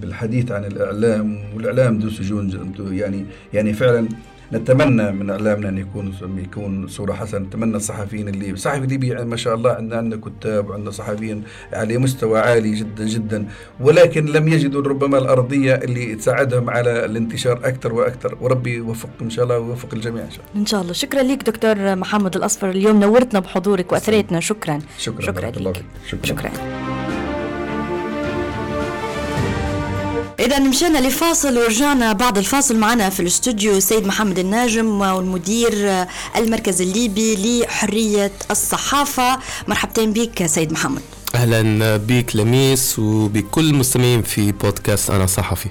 بالحديث 0.00 0.52
عن 0.52 0.64
الإعلام 0.64 1.40
والإعلام 1.54 1.98
ذو 1.98 2.10
سجون 2.10 2.74
يعني 2.90 3.26
يعني 3.52 3.72
فعلا 3.72 4.08
نتمنى 4.52 5.12
من 5.12 5.30
إعلامنا 5.30 5.68
أن 5.68 5.78
يكون 5.78 6.14
يكون 6.38 6.88
صورة 6.88 7.12
حسنة. 7.12 7.40
نتمنى 7.40 7.76
الصحفيين 7.76 8.28
اللي 8.28 8.56
صحفي 8.56 8.86
ليبي 8.86 9.14
ما 9.14 9.36
شاء 9.36 9.54
الله 9.54 9.70
عندنا 9.70 9.96
عندنا 9.96 10.20
كتاب 10.20 10.68
وعندنا 10.68 10.90
صحفيين 10.90 11.42
على 11.72 11.98
مستوى 11.98 12.40
عالي 12.40 12.74
جدا 12.74 13.04
جدا. 13.06 13.46
ولكن 13.80 14.26
لم 14.26 14.48
يجدوا 14.48 14.82
ربما 14.82 15.18
الأرضية 15.18 15.74
اللي 15.74 16.14
تساعدهم 16.14 16.70
على 16.70 17.04
الانتشار 17.04 17.60
أكثر 17.64 17.94
وأكثر. 17.94 18.38
وربي 18.40 18.74
يوفقكم 18.74 19.24
إن 19.24 19.30
شاء 19.30 19.44
الله 19.44 19.58
ويوفق 19.58 19.94
الجميع 19.94 20.24
إن 20.24 20.30
شاء 20.30 20.40
الله. 20.40 20.60
إن 20.60 20.66
شاء 20.66 20.80
الله. 20.82 20.92
شكرا 20.92 21.22
لك 21.22 21.42
دكتور 21.42 21.94
محمد 21.96 22.36
الأصفر. 22.36 22.70
اليوم 22.70 23.00
نورتنا 23.00 23.40
بحضورك 23.40 23.92
وأثريتنا. 23.92 24.40
شكرا. 24.40 24.78
شكرا. 24.98 25.26
شكرا 25.26 25.50
لك 25.50 25.84
شكرا, 26.06 26.26
شكرا. 26.26 26.97
إذا 30.40 30.58
مشينا 30.58 30.98
لفاصل 30.98 31.58
ورجعنا 31.58 32.12
بعد 32.12 32.38
الفاصل 32.38 32.76
معنا 32.76 33.10
في 33.10 33.20
الاستوديو 33.20 33.80
سيد 33.80 34.06
محمد 34.06 34.38
الناجم 34.38 35.00
والمدير 35.00 36.06
المركز 36.36 36.80
الليبي 36.80 37.62
لحرية 37.62 38.32
الصحافة. 38.50 39.38
مرحبتين 39.68 40.12
بك 40.12 40.46
سيد 40.46 40.72
محمد. 40.72 41.02
أهلا 41.34 41.96
بك 41.96 42.36
لميس 42.36 42.98
وبكل 42.98 43.70
المستمعين 43.70 44.22
في 44.22 44.52
بودكاست 44.52 45.10
أنا 45.10 45.26
صحفي 45.26 45.68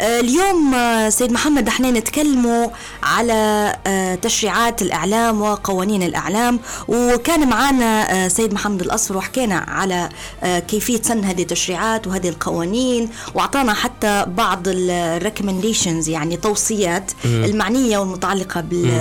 آه، 0.00 0.20
اليوم 0.20 0.74
آه، 0.74 1.08
سيد 1.08 1.32
محمد 1.32 1.68
إحنا 1.68 1.90
نتكلموا 1.90 2.68
على 3.02 3.72
آه، 3.86 4.14
تشريعات 4.14 4.82
الإعلام 4.82 5.42
وقوانين 5.42 6.02
الإعلام 6.02 6.60
وكان 6.88 7.48
معنا 7.48 8.28
سيد 8.28 8.54
محمد 8.54 8.82
الأصفر 8.82 9.16
وحكينا 9.16 9.54
على 9.54 10.08
كيفية 10.42 11.02
سن 11.02 11.24
هذه 11.24 11.42
التشريعات 11.42 12.06
وهذه 12.06 12.28
القوانين 12.28 13.08
وأعطانا 13.34 13.74
حتى 13.74 14.24
بعض 14.28 14.62
الريكومنديشنز 14.66 16.08
يعني 16.08 16.36
توصيات 16.36 17.12
م. 17.24 17.28
المعنية 17.28 17.98
والمتعلقة 17.98 18.60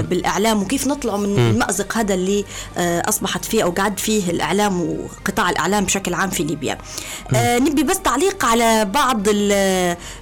بالإعلام 0.10 0.62
وكيف 0.62 0.88
نطلعوا 0.88 1.18
من 1.18 1.36
م. 1.36 1.40
المازق 1.40 1.98
هذا 1.98 2.14
اللي 2.14 2.46
أصبحت 2.78 3.46
فيه 3.46 3.64
أو 3.64 3.72
قعد 3.72 4.00
فيه 4.00 4.30
الإعلام 4.32 4.82
وقطاع 4.82 5.50
الإعلام 5.50 5.85
بشكل 5.86 6.14
عام 6.14 6.30
في 6.30 6.44
ليبيا. 6.44 6.78
نبي 7.34 7.84
بس 7.84 8.00
تعليق 8.00 8.46
على 8.46 8.86
بعض 8.86 9.22
ال 9.28 9.52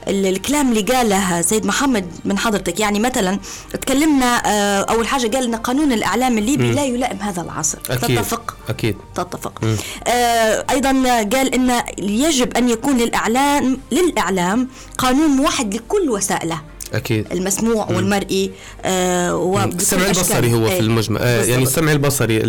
الكلام 0.07 0.69
اللي 0.69 0.81
قاله 0.81 1.41
سيد 1.41 1.65
محمد 1.65 2.11
من 2.25 2.37
حضرتك. 2.37 2.79
يعني 2.79 2.99
مثلا 2.99 3.39
تكلمنا 3.73 4.41
آه، 4.45 4.81
أول 4.81 5.07
حاجة 5.07 5.27
قال 5.37 5.43
إن 5.43 5.55
قانون 5.55 5.91
الإعلام 5.91 6.37
الليبي 6.37 6.71
لا 6.71 6.85
يلائم 6.85 7.17
هذا 7.17 7.41
العصر. 7.41 7.77
أكيد. 7.89 8.17
تتفق؟ 8.17 8.57
أكيد. 8.69 8.97
تتفق. 9.15 9.61
آه 10.07 10.65
أيضا 10.69 10.89
قال 11.37 11.53
إن 11.53 11.81
يجب 11.97 12.57
أن 12.57 12.69
يكون 12.69 12.97
للإعلام 12.97 13.77
للإعلام 13.91 14.67
قانون 14.97 15.27
موحد 15.27 15.73
لكل 15.73 16.09
وسائله. 16.09 16.72
أكيد. 16.93 17.25
المسموع 17.31 17.89
مم. 17.89 17.95
والمرئي 17.95 18.51
آه 18.85 19.65
السمع 19.65 20.05
البصري 20.05 20.53
هو 20.53 20.65
في 20.67 20.71
إيه، 20.73 20.79
المجمل 20.79 21.17
آه 21.21 21.43
يعني 21.43 21.63
السمع 21.63 21.91
البصري 21.91 22.41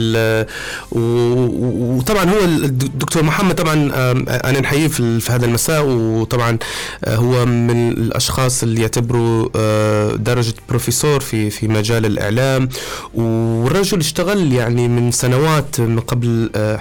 وطبعا 0.92 2.24
هو 2.30 2.44
الدكتور 2.44 3.22
محمد 3.22 3.54
طبعا 3.54 3.90
آه 3.94 4.12
أنا 4.50 4.60
نحييه 4.60 4.88
في 4.88 5.20
هذا 5.28 5.46
المساء 5.46 5.84
وطبعا 5.86 6.58
آه 7.04 7.16
هو 7.16 7.46
من 7.46 7.88
الأشخاص 7.92 8.62
اللي 8.62 8.80
يعتبروا 8.82 9.48
آه 9.56 10.12
درجة 10.16 10.54
بروفيسور 10.68 11.20
في 11.20 11.50
في 11.50 11.68
مجال 11.68 12.06
الإعلام. 12.06 12.68
والرجل 13.14 13.98
اشتغل 14.00 14.52
يعني 14.52 14.88
من 14.88 15.10
سنوات 15.12 15.80
من 15.80 16.00
قبل 16.00 16.50
آه 16.56 16.76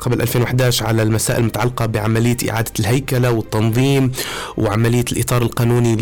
قبل 0.00 0.20
2011 0.22 0.86
على 0.86 1.02
المسائل 1.02 1.40
المتعلقة 1.40 1.86
بعملية 1.86 2.36
إعادة 2.50 2.72
الهيكلة 2.80 3.30
والتنظيم 3.30 4.12
وعملية 4.56 5.04
الإطار 5.12 5.42
القانوني 5.42 5.96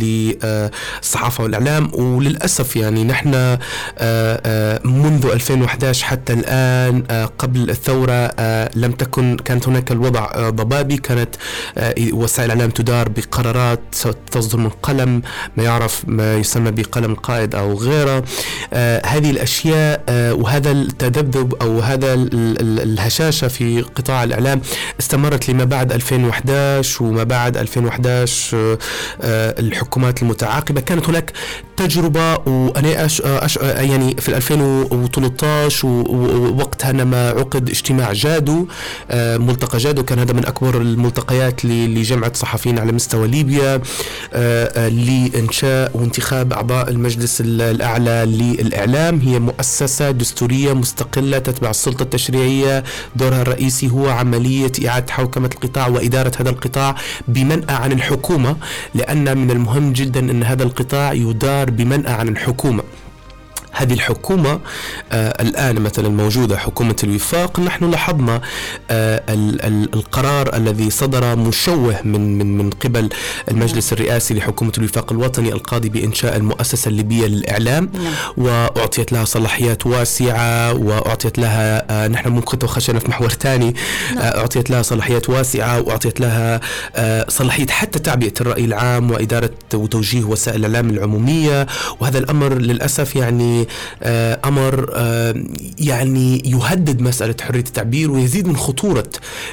الصحافة 1.03 1.45
والإعلام 1.45 1.91
وللأسف 1.95 2.77
يعني 2.77 3.05
نحن 3.05 3.35
آه، 3.35 3.59
آه، 3.99 4.81
منذ 4.85 5.27
2011 5.27 6.05
حتى 6.05 6.33
الآن 6.33 7.05
آه، 7.11 7.25
قبل 7.25 7.71
الثورة 7.71 8.31
لم 8.75 8.93
تكن 8.93 9.37
كانت 9.37 9.69
هناك 9.69 9.93
الوضع 9.93 10.51
ضبابي. 10.51 10.97
كانت 10.97 11.37
وسائل 12.13 12.51
الإعلام 12.51 12.71
تدار 12.71 13.09
بقرارات 13.09 13.81
تصدر 14.31 14.59
من 14.59 14.69
قلم 14.69 15.23
ما 15.57 15.65
يعرف 15.65 16.03
ما 16.07 16.37
يسمى 16.37 16.71
بقلم 16.71 17.13
القائد 17.13 17.55
أو 17.55 17.75
غيره. 17.75 18.25
هذه 19.07 19.31
الأشياء 19.31 20.05
وهذا 20.11 20.71
التذبذب 20.73 21.55
أو 21.63 21.81
هذا 21.81 22.15
الهشاشة 22.15 23.49
في 23.49 23.83
قطاع 23.83 24.25
الإعلام 24.25 24.61
استمرت 25.01 25.49
لما 25.49 25.65
بعد 25.65 25.93
2011 25.93 27.05
وما 27.05 27.25
بعد 27.25 27.57
2011 27.57 28.79
الحكومات 29.23 30.23
كانت 30.81 31.09
هناك 31.09 31.33
تجربة 31.77 32.35
وأنا 32.35 33.05
أش 33.05 33.21
أش 33.21 33.57
يعني 33.57 34.17
في 34.17 34.37
2013 34.37 35.89
ووقتها 35.89 36.89
عندما 36.89 37.29
عقد 37.29 37.69
اجتماع 37.69 38.13
جادو 38.13 38.67
آه، 39.11 39.37
ملتقى 39.37 39.79
جادو. 39.79 40.03
كان 40.03 40.19
هذا 40.19 40.33
من 40.33 40.47
أكبر 40.47 40.81
الملتقيات 40.81 41.65
لجمعة 41.65 42.33
صحفيين 42.35 42.79
على 42.79 42.93
مستوى 42.93 43.29
ليبيا 43.29 43.75
آه، 43.75 43.81
آه، 44.35 44.89
لإنشاء 44.89 45.91
وانتخاب 45.95 46.53
أعضاء 46.53 46.91
المجلس 46.91 47.41
الأعلى 47.41 48.25
للإعلام. 48.27 49.21
هي 49.21 49.39
مؤسسة 49.39 50.11
دستورية 50.11 50.73
مستقلة 50.73 51.39
تتبع 51.39 51.71
السلطة 51.71 52.03
التشريعية. 52.03 52.85
دورها 53.17 53.43
الرئيسي 53.43 53.91
هو 53.91 54.09
عملية 54.09 54.73
إعادة 54.87 55.13
حوكمة 55.13 55.51
القطاع 55.55 55.87
وإدارة 55.89 56.33
هذا 56.41 56.51
القطاع 56.51 56.95
بمنأى 57.29 57.75
عن 57.75 57.93
الحكومة 57.93 58.57
لأن 58.95 59.39
من 59.39 59.51
المهم 59.51 59.93
جدا 59.93 60.21
أن 60.21 60.43
هذا 60.43 60.63
القطاع 60.71 61.13
يدار 61.13 61.71
بمنأى 61.71 62.13
عن 62.13 62.29
الحكومة. 62.29 62.83
هذه 63.73 63.93
الحكومة 63.93 64.61
آه 65.13 65.43
الآن 65.43 65.81
مثلا 65.81 66.09
موجودة 66.09 66.59
حكومة 66.59 66.97
الوفاق 67.05 67.61
نحن 67.61 67.91
لاحظنا 67.91 68.41
آه 68.91 69.23
ال 69.29 69.63
ال 69.65 69.95
القرار 69.95 70.57
الذي 70.57 70.91
صدر 70.91 71.37
مشوه 71.37 72.01
من 72.05 72.39
من 72.39 72.59
من 72.59 72.71
قبل 72.71 73.09
المجلس 73.51 73.93
الرئاسي 73.93 74.35
لحكومة 74.35 74.73
الوفاق 74.79 75.13
الوطني 75.13 75.53
القاضي 75.53 75.89
بإنشاء 75.89 76.37
المؤسسة 76.37 76.89
الليبية 76.89 77.27
للإعلام 77.27 77.91
نعم. 77.95 78.13
وأعطيت 78.37 79.13
لها 79.13 79.25
صلاحيات 79.25 79.87
واسعة 79.87 80.73
وأعطيت 80.75 81.39
لها 81.39 81.85
آه 82.05 82.09
نحن 82.09 82.29
ممكن 82.29 82.67
خشينا 82.67 82.99
في 82.99 83.09
محور 83.09 83.29
ثاني 83.29 83.75
نعم. 84.15 84.19
آه 84.19 84.39
أعطيت 84.41 84.71
لها 84.71 84.83
صلاحيات 84.83 85.29
واسعة 85.31 85.81
وأعطيت 85.81 86.21
لها 86.21 86.61
آه 86.97 87.27
صلاحية 87.29 87.67
حتى 87.67 87.99
تعبئة 87.99 88.33
الرأي 88.41 88.65
العام 88.65 89.11
وإدارة 89.11 89.51
وتوجيه 89.75 90.25
وسائل 90.25 90.57
الإعلام 90.65 90.91
العمومية 90.91 91.67
وهذا 92.01 92.19
الأمر 92.19 92.55
للأسف 92.59 93.17
يعني 93.17 93.60
آه، 94.03 94.41
أمر 94.45 94.91
آه، 94.95 95.45
يعني 95.79 96.43
يهدد 96.47 97.01
مسألة 97.01 97.35
حرية 97.41 97.61
التعبير 97.61 98.11
ويزيد 98.11 98.47
من 98.49 98.57
خطورة 98.57 99.11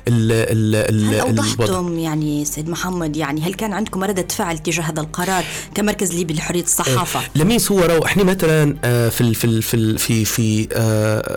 ال 0.07 0.31
ال 0.31 1.05
هل 1.05 1.19
أوضحتم 1.19 1.99
يعني 1.99 2.45
سيد 2.45 2.69
محمد 2.69 3.17
يعني 3.17 3.41
هل 3.41 3.53
كان 3.53 3.73
عندكم 3.73 4.03
ردة 4.03 4.27
فعل 4.29 4.57
تجاه 4.57 4.83
هذا 4.83 5.01
القرار 5.01 5.43
كمركز 5.75 6.13
ليبي 6.15 6.33
لحرية 6.33 6.63
الصحافة؟ 6.63 7.19
آه، 7.19 7.23
لميس 7.35 7.71
هو 7.71 7.79
رو 7.79 8.05
إحنا 8.05 8.23
مثلا 8.23 8.73
في 9.09 9.33
في 9.33 9.61
في 9.61 9.97
في 9.97 10.25
في 10.25 10.67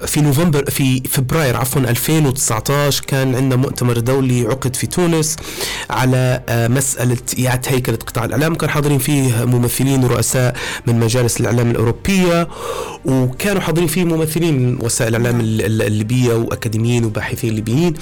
في 0.07 0.21
نوفمبر 0.21 0.71
في 0.71 1.03
فبراير 1.09 1.57
عفوا 1.57 1.81
2019 1.81 3.05
كان 3.07 3.35
عندنا 3.35 3.57
مؤتمر 3.57 3.99
دولي 3.99 4.43
عقد 4.43 4.77
في 4.77 4.87
تونس 4.87 5.37
على 5.91 6.43
مسألة 6.71 7.17
إعادة 7.47 7.71
هيكلة 7.71 7.97
قطاع 7.97 8.25
الإعلام. 8.25 8.55
كان 8.55 8.71
حاضرين 8.71 8.99
فيه 8.99 9.45
ممثلين 9.45 10.05
ورؤساء 10.05 10.57
من 10.87 11.01
مجالس 11.01 11.41
الإعلام 11.41 11.71
الأوروبية. 11.71 12.49
وكانوا 13.05 13.61
حاضرين 13.63 13.89
فيه 13.89 14.05
ممثلين 14.05 14.55
من 14.59 14.79
وسائل 14.85 15.17
الإعلام 15.17 15.41
الليبية 15.41 16.35
وأكاديميين 16.35 17.05
وباحثين 17.05 17.55
ليبيين. 17.55 17.95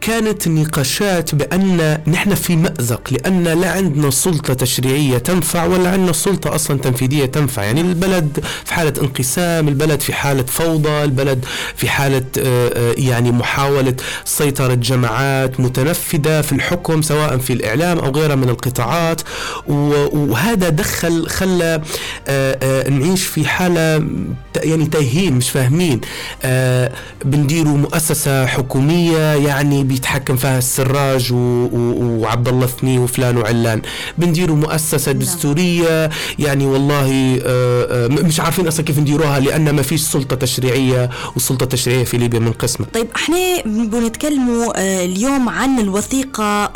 كانت 0.00 0.46
النقاشات 0.46 1.34
بأن 1.34 1.98
نحن 2.06 2.34
في 2.34 2.56
مأزق 2.56 3.00
لأن 3.12 3.44
لا 3.44 3.70
عندنا 3.70 4.10
سلطة 4.10 4.54
تشريعية 4.54 5.18
تنفع 5.18 5.64
ولا 5.64 5.90
عندنا 5.90 6.12
سلطة 6.12 6.54
أصلا 6.54 6.78
تنفيذية 6.78 7.26
تنفع. 7.26 7.62
يعني 7.62 7.80
البلد 7.80 8.44
في 8.64 8.74
حالة 8.74 8.92
انقسام 9.02 9.68
البلد 9.68 10.00
في 10.00 10.12
حالة 10.12 10.42
فوضى 10.42 11.04
البلد 11.04 11.44
في 11.76 11.88
حالة 11.88 12.24
آه، 12.38 12.68
آه، 12.74 12.94
يعني 12.98 13.30
محاولة 13.32 13.94
سيطرة 14.24 14.74
جماعات 14.74 15.60
متنفذة 15.60 16.40
في 16.40 16.52
الحكم 16.52 17.02
سواء 17.02 17.38
في 17.38 17.52
الإعلام 17.52 17.98
أو 17.98 18.10
غيرها 18.10 18.34
من 18.34 18.48
القطاعات. 18.48 19.20
وهذا 19.66 20.68
دخل 20.68 21.26
خلى 21.28 21.80
آه، 22.28 22.88
نعيش 22.88 23.26
في 23.26 23.44
حالة 23.48 24.06
يعني 24.56 24.86
تايهين 24.86 25.32
مش 25.32 25.50
فاهمين. 25.50 26.00
بنديروا 27.24 27.76
مؤسسة 27.76 28.46
حكومية 28.46 29.34
يعني 29.34 29.84
بيتحكم 29.90 30.36
فيها 30.36 30.58
السراج 30.58 31.32
وعبد 31.32 32.48
الله 32.48 32.66
ثني 32.66 32.98
وفلان 32.98 33.36
وعلان. 33.36 33.82
بنديروا 34.18 34.56
مؤسسة 34.56 35.12
نعم. 35.12 35.20
دستورية 35.22 36.10
يعني 36.38 36.66
والله 36.66 37.40
آه، 37.46 38.06
آه، 38.06 38.08
مش 38.08 38.40
عارفين 38.40 38.66
أصلا 38.66 38.84
كيف 38.84 38.98
نديروها 38.98 39.40
لأن 39.40 39.70
ما 39.70 39.82
فيش 39.82 40.00
سلطة 40.00 40.36
تشريعية 40.36 41.10
والسلطة 41.34 41.64
التشريعية 41.64 42.04
في 42.04 42.18
ليبيا 42.18 42.38
منقسمة 42.38 42.86
طيب 42.86 43.06
إحنا 43.16 43.62
بنتكلموا 43.64 44.72
آه، 44.76 45.04
اليوم 45.04 45.48
عن 45.48 45.80
الوثيقة 45.80 46.72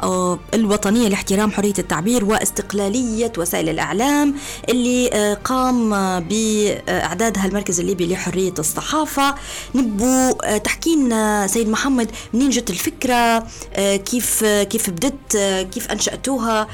الوطنية 0.55 1.09
لاحترام 1.09 1.51
حرية 1.51 1.75
التعبير 1.79 2.25
واستقلالية 2.25 3.33
وسائل 3.39 3.69
الإعلام 3.69 4.35
اللي 4.69 5.37
قام 5.45 5.91
بإعدادها 6.21 7.47
المركز 7.47 7.81
الليبي 7.81 8.07
لحرية 8.07 8.55
الصحافة. 8.59 9.35
نبو 9.75 10.31
تحكي 10.65 10.97
لنا 10.97 11.47
سيد 11.47 11.69
محمد 11.69 12.11
منين 12.35 12.51
جت 12.51 12.71
الفكرة؟ 12.71 13.04
آه، 13.13 13.97
كيف 13.97 14.45
كيف 14.45 14.91
بدت 14.91 15.37
آه، 15.37 15.63
كيف 15.63 15.91
أنشأتوها. 15.91 16.67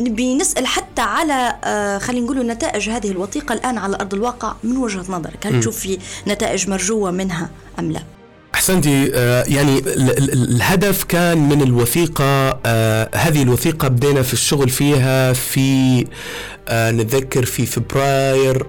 نبي 0.00 0.34
نسأل 0.34 0.66
حتى 0.66 1.02
على 1.02 1.56
آه، 1.64 1.98
خلينا 1.98 2.24
نقول 2.24 2.46
نتائج 2.46 2.90
هذه 2.90 3.10
الوثيقة 3.10 3.52
الآن 3.52 3.78
على 3.78 3.96
أرض 3.96 4.14
الواقع 4.14 4.54
من 4.64 4.76
وجهة 4.76 5.04
نظرك. 5.08 5.46
هل 5.46 5.60
تشوف 5.60 5.78
في 5.78 5.98
نتائج 6.26 6.68
مرجوة 6.68 7.10
منها 7.10 7.50
أم 7.78 7.92
لا؟ 7.92 8.02
أحسنتي 8.54 9.06
يعني 9.46 9.78
الهدف 10.32 11.04
كان 11.04 11.48
من 11.48 11.62
الوثيقة 11.62 12.50
هذه 13.14 13.42
الوثيقة 13.42 13.88
بدينا 13.88 14.22
في 14.22 14.32
الشغل 14.32 14.68
فيها 14.68 15.32
في 15.32 16.06
نتذكر 16.70 17.44
في 17.44 17.66
فبراير 17.66 18.66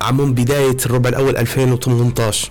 عموم 0.00 0.34
بداية 0.34 0.76
الربع 0.86 1.08
الأول 1.08 1.36
2018 1.36 2.50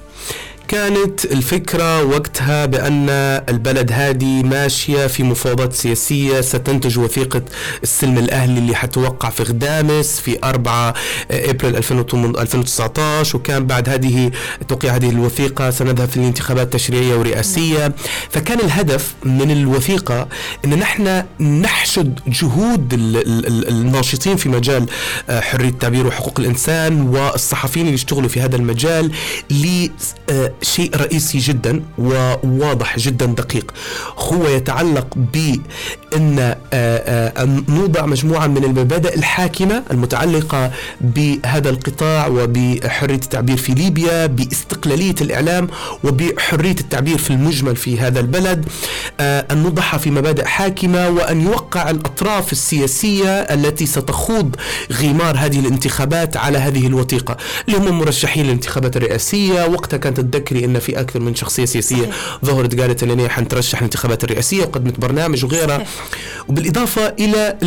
كانت 0.69 1.25
الفكرة 1.25 2.03
وقتها 2.03 2.65
بأن 2.65 3.09
البلد 3.49 3.91
هذه 3.91 4.43
ماشية 4.43 5.07
في 5.07 5.23
مفاوضات 5.23 5.73
سياسية 5.73 6.41
ستنتج 6.41 6.99
وثيقة 6.99 7.41
السلم 7.83 8.17
الأهلي 8.17 8.59
اللي 8.59 8.75
حتوقع 8.75 9.29
في 9.29 9.43
غدامس 9.43 10.19
في 10.19 10.37
4 10.43 10.93
أبريل 11.31 11.75
2019 11.75 13.37
وكان 13.37 13.67
بعد 13.67 13.89
هذه 13.89 14.31
توقيع 14.67 14.95
هذه 14.95 15.09
الوثيقة 15.09 15.69
سنذهب 15.69 16.09
في 16.09 16.17
الانتخابات 16.17 16.65
التشريعية 16.65 17.15
ورئاسية. 17.15 17.95
فكان 18.29 18.59
الهدف 18.59 19.13
من 19.23 19.51
الوثيقة 19.51 20.27
أن 20.65 20.69
نحن 20.79 21.23
نحشد 21.39 22.19
جهود 22.27 22.93
الناشطين 23.69 24.35
في 24.37 24.49
مجال 24.49 24.85
آه، 25.29 25.39
حرية 25.39 25.69
التعبير 25.69 26.07
وحقوق 26.07 26.39
الإنسان 26.39 27.01
والصحفيين 27.01 27.85
اللي 27.85 27.95
يشتغلوا 27.95 28.29
في 28.29 28.41
هذا 28.41 28.55
المجال 28.55 29.11
شيء 30.61 30.95
رئيسي 30.95 31.37
جدا 31.37 31.83
وواضح 31.97 32.99
جدا 32.99 33.25
دقيق. 33.25 33.71
هو 34.17 34.47
يتعلق 34.47 35.07
بأن 35.33 36.39
آه، 36.39 36.55
آه، 36.73 37.45
نوضع 37.69 38.05
مجموعة 38.05 38.47
من 38.47 38.63
المبادئ 38.63 39.15
الحاكمة 39.15 39.83
المتعلقة 39.91 40.71
بهذا 41.01 41.69
القطاع 41.69 42.27
وبحرية 42.27 43.15
التعبير 43.15 43.57
في 43.57 43.71
ليبيا 43.71 44.25
باستقلالية 44.25 45.15
الإعلام 45.21 45.67
وبحرية 46.03 46.75
التعبير 46.79 47.17
في 47.17 47.29
المجمل 47.29 47.75
في 47.75 47.99
هذا 47.99 48.19
البلد 48.19 48.65
آه، 49.19 49.45
أن 49.51 49.63
نوضعها 49.63 49.97
في 49.97 50.11
مبادئ 50.11 50.45
حاكمة 50.45 51.09
وأن 51.09 51.41
يوقع 51.41 51.89
الأطراف 51.89 52.51
السياسية 52.51 53.29
التي 53.29 53.85
ستخوض 53.85 54.55
غمار 54.93 55.37
هذه 55.37 55.59
الانتخابات 55.59 56.37
على 56.37 56.57
هذه 56.57 56.87
الوثيقة. 56.87 57.37
اللي 57.67 57.77
هم 57.77 57.99
مرشحين 57.99 58.45
للانتخابات 58.45 58.97
الرئاسية 58.97 59.65
وقتها 59.65 59.97
كانت 59.97 60.19
تتذكري 60.49 60.65
إن 60.65 60.79
في 60.79 60.99
أكثر 60.99 61.19
من 61.19 61.35
شخصية 61.35 61.65
سياسية 61.65 61.95
صحيح. 62.01 62.15
ظهرت 62.45 62.79
قالت 62.79 63.03
ان 63.03 63.19
هي 63.19 63.29
حنترشح 63.29 63.77
الانتخابات 63.77 64.23
الرئاسية 64.23 64.61
وقدمت 64.63 64.99
برنامج 64.99 65.45
وغيرها. 65.45 65.85
وبالإضافة 66.47 67.07
إلى 67.19 67.57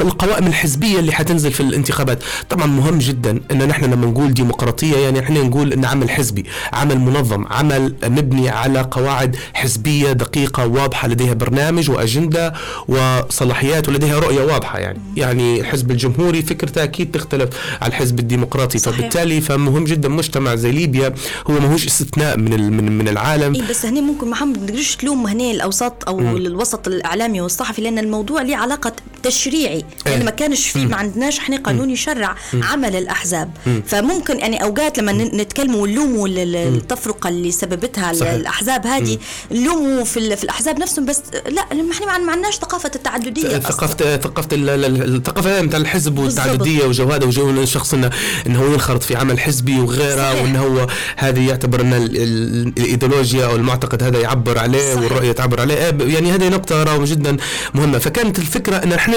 القوائم 0.00 0.46
الحزبية 0.46 0.98
اللي 0.98 1.12
حتنزل 1.12 1.52
في 1.52 1.60
الانتخابات 1.60 2.18
طبعا 2.50 2.66
مهم 2.66 2.98
جدا 2.98 3.40
إن 3.50 3.68
نحن 3.68 3.84
لما 3.84 4.06
نقول 4.06 4.34
ديمقراطية 4.34 4.96
يعني 4.96 5.20
إحنا 5.20 5.42
نقول 5.42 5.72
إن 5.72 5.84
عمل 5.84 6.10
حزبي 6.10 6.44
عمل 6.72 6.98
منظم 6.98 7.46
عمل 7.46 7.94
مبني 8.04 8.48
على 8.48 8.80
قواعد 8.90 9.36
حزبية 9.54 10.12
دقيقة 10.12 10.66
واضحة 10.66 11.08
لديها 11.08 11.34
برنامج 11.34 11.90
وأجندة 11.90 12.52
وصلاحيات 12.88 13.88
ولديها 13.88 14.18
رؤية 14.18 14.42
واضحة 14.44 14.78
يعني 14.78 14.98
يعني 15.16 15.60
الحزب 15.60 15.90
الجمهوري 15.90 16.42
فكرته 16.42 16.82
أكيد 16.84 17.10
تختلف 17.10 17.48
عن 17.82 17.88
الحزب 17.88 18.18
الديمقراطي 18.18 18.78
صحيح. 18.78 18.96
فبالتالي 18.98 19.40
فمهم 19.40 19.84
جدا 19.84 20.08
مجتمع 20.08 20.54
زي 20.54 20.70
ليبيا 20.72 21.14
هو 21.50 21.60
ماهوش 21.60 21.86
استثناء 21.86 22.15
من 22.16 22.76
من 22.76 22.98
من 22.98 23.08
العالم. 23.08 23.54
إيه 23.54 23.62
بس 23.70 23.86
هنا 23.86 24.00
ممكن 24.00 24.28
محمد 24.28 24.58
ما 24.58 24.66
تقدرش 24.66 24.96
تلوم 24.96 25.26
هنا 25.26 25.50
الأوساط 25.50 26.08
أو 26.08 26.16
م. 26.16 26.36
الوسط 26.36 26.88
الإعلامي 26.88 27.40
والصحفي 27.40 27.82
لأن 27.82 27.98
الموضوع 27.98 28.42
له 28.42 28.56
علاقة 28.56 28.92
تشريعي. 29.22 29.84
يعني 30.06 30.24
ما 30.24 30.30
كانش 30.30 30.68
في 30.68 30.86
ما 30.86 30.96
عندناش 30.96 31.38
إحنا 31.38 31.56
قانون 31.56 31.90
يشرع. 31.90 32.34
عمل 32.62 32.96
الأحزاب. 32.96 33.50
فممكن 33.86 34.38
يعني 34.38 34.62
أوقات 34.62 34.98
لما 34.98 35.12
نتكلموا 35.12 35.82
ونلوموا 35.82 36.28
التفرقة 36.28 37.28
اللي 37.28 37.50
سببتها 37.50 38.12
صحيح. 38.12 38.32
الأحزاب 38.32 38.86
هذه 38.86 39.18
نلوموا 39.52 40.04
في, 40.04 40.36
في 40.36 40.44
الأحزاب 40.44 40.78
نفسهم 40.78 41.04
بس 41.04 41.22
لا 41.48 41.62
إحنا 41.92 42.18
ما 42.18 42.32
عندناش 42.32 42.54
ثقافة 42.54 42.90
التعددية 42.94 43.58
ثقافه 43.58 44.16
ثقافة 44.16 44.48
الثقافة 44.52 45.62
نتاع 45.62 45.78
الحزب 45.78 46.18
والتعددية 46.18 46.84
وجو 46.84 47.10
هذا 47.10 47.24
وجو 47.24 47.50
الشخص 47.50 47.94
انه 47.94 48.10
إنه 48.46 48.62
هو 48.62 48.72
ينخرط 48.72 49.02
في 49.02 49.16
عمل 49.16 49.40
حزبي 49.40 49.80
وغيره 49.80 50.42
وإنه 50.42 50.62
هو 50.62 50.86
هذه 51.16 51.48
يعتبر 51.48 51.80
ان 51.80 51.92
الإيديولوجيا 52.06 53.46
أو 53.46 53.56
المعتقد 53.56 54.02
هذا 54.02 54.20
يعبر 54.20 54.58
عليه 54.58 54.94
صحيح. 54.94 55.02
والرؤية 55.02 55.32
تعبر 55.32 55.60
عليه. 55.60 55.74
يعني 56.00 56.32
هذه 56.32 56.48
نقطة 56.48 56.82
أراه 56.82 57.04
جدا 57.04 57.36
مهمة. 57.74 57.98
فكانت 57.98 58.38
الفكرة 58.38 58.76
أن 58.76 58.92
إحنا 58.92 59.16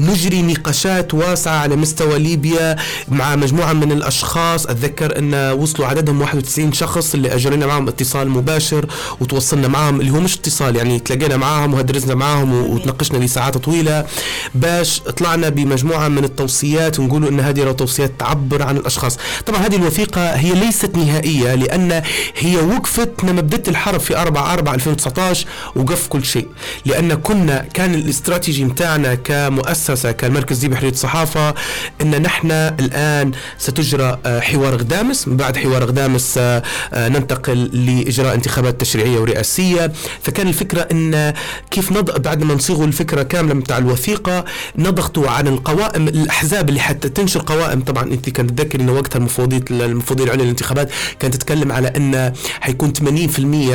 نجري 0.00 0.42
نقاشات 0.42 1.14
واسعة 1.14 1.58
على 1.58 1.76
مستوى 1.76 2.18
ليبيا 2.18 2.76
مع 3.08 3.36
مجموعة 3.36 3.72
من 3.72 3.92
الأشخاص. 3.92 4.66
أتذكر 4.66 5.18
أن 5.18 5.34
وصلوا 5.52 5.88
عددهم 5.88 6.20
91 6.20 6.72
شخص 6.72 7.14
اللي 7.14 7.34
أجرينا 7.34 7.66
معهم 7.66 7.88
اتصال 7.88 8.30
مباشر 8.30 8.86
وتوصلنا 9.20 9.68
معهم 9.68 10.00
اللي 10.00 10.10
هو 10.12 10.20
مش 10.20 10.36
اتصال 10.36 10.76
يعني 10.76 10.98
تلاقينا 10.98 11.36
معهم 11.36 11.74
وهدرزنا 11.74 12.14
معهم 12.14 12.52
وتناقشنا 12.70 13.18
لساعات 13.24 13.58
طويلة. 13.58 14.06
باش 14.54 15.00
طلعنا 15.00 15.48
بمجموعة 15.48 16.08
من 16.08 16.24
التوصيات 16.24 16.98
ونقولوا 16.98 17.28
إن 17.28 17.40
هذه 17.40 17.64
توصيات 17.72 18.12
تعبر 18.18 18.62
عن 18.62 18.76
الأشخاص. 18.76 19.18
طبعا 19.46 19.60
هذه 19.60 19.76
الوثيقة 19.76 20.20
هي 20.30 20.52
ليست 20.54 20.96
نهائية 20.96 21.54
لأن 21.74 22.02
هي 22.38 22.56
وقفت 22.56 23.24
لما 23.24 23.40
بدت 23.40 23.68
الحرب 23.68 24.00
في 24.00 24.16
4 24.16 24.52
4 24.52 24.74
2019 24.74 25.46
وقف 25.76 26.06
كل 26.06 26.24
شيء. 26.24 26.48
لأن 26.86 27.14
كنا 27.14 27.66
كان 27.74 27.94
الاستراتيجي 27.94 28.64
متاعنا 28.64 29.14
كمؤسسة 29.14 30.12
كالمركز 30.12 30.58
دي 30.58 30.68
بحرية 30.68 30.90
الصحافة 30.90 31.54
إن 32.02 32.22
نحن 32.22 32.50
الآن 32.50 33.32
ستجرى 33.58 34.18
آه، 34.26 34.40
حوار 34.40 34.76
غدامس. 34.76 35.28
من 35.28 35.36
بعد 35.36 35.56
حوار 35.56 35.84
غدامس 35.84 36.38
آه، 36.38 36.62
آه، 36.92 37.08
ننتقل 37.08 37.58
لإجراء 37.86 38.34
انتخابات 38.34 38.80
تشريعية 38.80 39.18
ورئاسية. 39.18 39.92
فكان 40.22 40.48
الفكرة 40.48 40.80
إن 40.92 41.34
كيف 41.70 41.92
نض... 41.92 42.22
بعد 42.22 42.42
ما 42.44 42.54
نصيغوا 42.54 42.86
الفكرة 42.86 43.22
كاملة 43.22 43.54
متاع 43.54 43.78
الوثيقة 43.78 44.44
نضغطوا 44.78 45.28
على 45.30 45.50
القوائم 45.50 46.08
الأحزاب 46.08 46.68
اللي 46.68 46.80
حتى 46.80 47.08
تنشر 47.08 47.42
قوائم. 47.46 47.80
طبعا 47.80 48.02
أنت 48.04 48.30
كانت 48.30 48.50
تذكر 48.50 48.80
إن 48.80 48.90
وقتها 48.90 49.18
المفوضية 49.18 49.64
المفوضية 49.70 50.24
العليا 50.24 50.42
للانتخابات 50.44 50.90
كانت 51.20 51.34
تتكلم 51.34 51.63
على 51.72 51.88
أن 51.88 52.32
حيكون 52.60 52.92
80% 52.92 53.00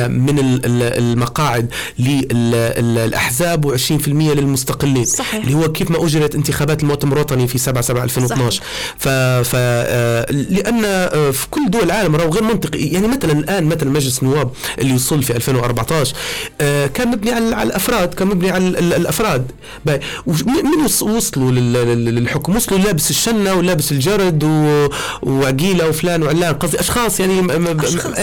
من 0.06 0.36
المقاعد 0.64 1.70
للاحزاب 1.98 3.00
الأحزاب 3.10 3.76
و20% 3.78 4.08
للمستقلين 4.08 5.04
صحيح. 5.04 5.44
اللي 5.44 5.54
هو 5.56 5.72
كيف 5.72 5.90
ما 5.90 6.04
اجرت 6.06 6.34
انتخابات 6.34 6.82
المؤتمر 6.82 7.16
الوطني 7.16 7.48
في 7.48 7.58
7 7.58 7.82
7 7.82 8.04
2012 8.04 8.62
ف, 8.98 9.08
ف 9.48 9.52
آه، 9.54 10.32
لأن 10.32 10.82
آه، 10.84 11.30
في 11.30 11.46
كل 11.50 11.70
دول 11.70 11.82
العالم 11.82 12.16
راهو 12.16 12.30
غير 12.30 12.42
منطقي. 12.42 12.78
يعني 12.78 13.08
مثلا 13.08 13.32
الآن 13.32 13.64
مثلا 13.64 13.90
مجلس 13.90 14.22
النواب 14.22 14.50
اللي 14.78 14.94
وصل 14.94 15.22
في 15.22 15.36
2014 15.36 16.14
آه، 16.60 16.86
كان 16.86 17.08
مبني 17.08 17.30
على 17.32 17.62
الأفراد 17.62 18.14
كان 18.14 18.28
مبني 18.28 18.50
على 18.50 18.68
ال- 18.68 18.76
ال- 18.76 18.92
الأفراد. 18.94 19.50
وص- 20.84 21.02
وصلوا 21.02 21.50
لل- 21.52 21.72
لل- 21.72 22.14
للحكم؟ 22.14 22.56
وصلوا 22.56 22.78
لابس 22.80 23.10
الشنة 23.10 23.54
ولابس 23.54 23.92
الجرد 23.92 24.44
و- 24.44 24.88
وعقيلة 25.22 25.88
وفلان 25.88 26.22
وعلان 26.22 26.54
قصدي 26.54 26.80
أشخاص 26.80 27.20
يعني 27.20 27.40
أشخاص. 27.88 28.18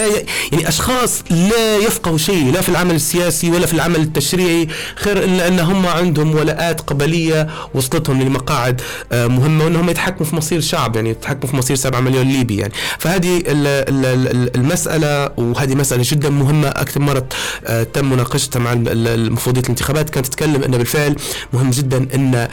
يعني 0.52 0.68
أشخاص 0.68 1.22
لا 1.30 1.76
يفقهوا 1.76 2.18
شيء 2.18 2.52
لا 2.52 2.60
في 2.60 2.68
العمل 2.68 2.94
السياسي 2.94 3.50
ولا 3.50 3.66
في 3.66 3.72
العمل 3.74 3.96
التشريعي 4.00 4.68
خير 4.96 5.24
الا 5.24 5.48
إن 5.48 5.60
هم 5.60 5.86
عندهم 5.86 6.34
ولاءات 6.34 6.80
قبلية 6.80 7.48
وصلتهم 7.74 8.22
لمقاعد 8.22 8.80
آه، 9.12 9.26
مهمة 9.26 9.64
وإنهم 9.64 9.88
يتحكموا 9.90 10.30
في 10.30 10.36
مصير 10.36 10.58
الشعب 10.58 10.96
يعني 10.96 11.10
يتحكموا 11.10 11.46
في 11.50 11.56
مصير 11.56 11.76
7 11.76 12.00
مليون 12.00 12.26
ليبي 12.28 12.56
يعني 12.56 12.72
فهذه 12.98 13.36
ال- 13.38 13.44
ال- 13.66 14.26
ال- 14.36 14.56
المسألة 14.56 15.30
وهذه 15.36 15.74
مسألة 15.74 16.02
جدا 16.06 16.30
مهمة 16.30 16.68
أكثر 16.68 17.00
مرة 17.00 17.26
آه، 17.66 17.82
تم 17.82 18.10
مناقشتها 18.10 18.60
مع 18.60 18.72
ال- 18.72 18.88
ال- 18.88 19.08
المفوضية 19.08 19.60
الانتخابات 19.60 20.10
كانت 20.10 20.26
تتكلم 20.26 20.62
انه 20.62 20.76
بالفعل 20.76 21.16
مهم 21.52 21.70
جدا 21.70 22.06
ال- 22.14 22.48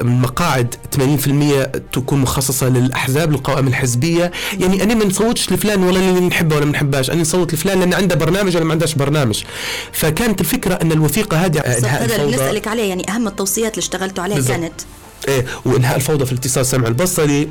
المقاعد 0.00 0.74
80% 0.96 1.80
تكون 1.92 2.18
مخصصة 2.20 2.68
للأحزاب 2.68 3.32
للقوائم 3.32 3.66
الحزبية 3.68 4.32
يعني 4.60 4.82
أنا 4.82 4.94
ما 4.94 5.04
نصوتش 5.04 5.52
لفلان 5.52 5.80
ولا 5.86 5.98
اللي 5.98 6.20
نحبه 6.20 6.56
ولا 6.56 6.64
ما 6.64 6.72
نحبهاش. 6.72 7.10
أنا 7.10 7.20
نصوت 7.20 7.54
لفلان 7.54 7.80
لأن 7.80 7.94
عنده 7.94 8.14
برنامج 8.14 8.56
ولا 8.56 8.64
ما 8.64 8.72
عندهاش 8.72 8.94
برنامج. 8.94 9.44
فكانت 9.92 10.40
الفكرة 10.40 10.74
أن 10.74 10.92
الوثيقة 10.92 11.36
هذه 11.36 11.60
هذا 11.60 12.16
اللي 12.16 12.36
نسألك 12.36 12.68
عليه 12.68 12.88
يعني 12.88 13.10
أهم 13.10 13.26
التوصيات 13.28 13.70
اللي 13.72 13.82
اشتغلتوا 13.82 14.24
عليها. 14.24 14.40
كانت. 14.40 14.74
إيه 15.28 15.46
وإنهاء 15.64 15.96
الفوضى 15.96 16.26
في 16.26 16.32
الاتصال 16.32 16.60
السمع 16.60 16.88
البصري. 16.88 17.48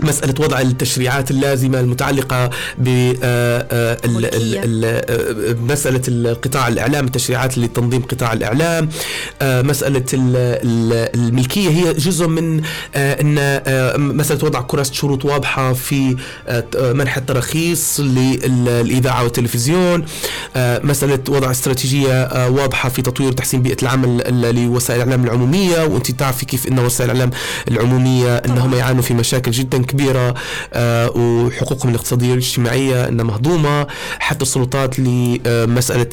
مسألة 0.00 0.34
وضع 0.40 0.60
التشريعات 0.60 1.30
اللازمة 1.30 1.80
المتعلقة 1.80 2.50
ب 2.78 2.88
آه، 3.22 3.66
آه، 3.72 3.98
آه، 4.04 6.00
القطاع 6.08 6.68
الإعلام 6.68 7.04
التشريعات 7.06 7.58
لتنظيم 7.58 8.02
قطاع 8.02 8.32
الإعلام. 8.32 8.88
مسألة 9.42 10.04
ال- 10.14 10.36
ال- 10.36 11.16
الملكية 11.18 11.68
هي 11.70 11.94
جزء 11.94 12.26
من 12.26 12.62
أن 12.96 13.36
مسألة 14.16 14.44
وضع 14.44 14.60
كراسة 14.60 14.92
شروط 14.92 15.24
واضحة 15.24 15.72
في 15.72 16.16
منح 16.80 17.16
التراخيص 17.16 18.00
للإذاعة 18.00 19.22
والتلفزيون. 19.24 20.04
مسألة 20.56 21.18
وضع 21.28 21.50
استراتيجية 21.50 22.28
واضحة 22.48 22.88
في 22.88 23.02
تطوير 23.02 23.28
وتحسين 23.28 23.62
بيئة 23.62 23.76
العمل 23.82 24.22
ال- 24.26 24.64
لوسائل 24.64 25.00
الإعلام 25.02 25.24
العمومية 25.24 25.84
وأنت 25.84 26.10
تعرفي 26.10 26.46
كيف 26.46 26.66
أن 26.66 26.78
وسائل 26.78 27.10
الإعلام 27.10 27.30
العمومية 27.70 28.36
أنهم 28.36 28.74
يعانوا 28.74 29.02
في 29.02 29.14
مشاكل 29.14 29.47
جدا 29.50 29.82
كبيرة 29.82 30.34
آه، 30.72 31.10
وحقوقهم 31.16 31.90
الاقتصادية 31.90 32.30
والاجتماعية 32.30 33.08
أنها 33.08 33.24
مهضومة. 33.24 33.86
حتى 34.18 34.42
السلطات 34.42 34.98
لمسألة 34.98 36.06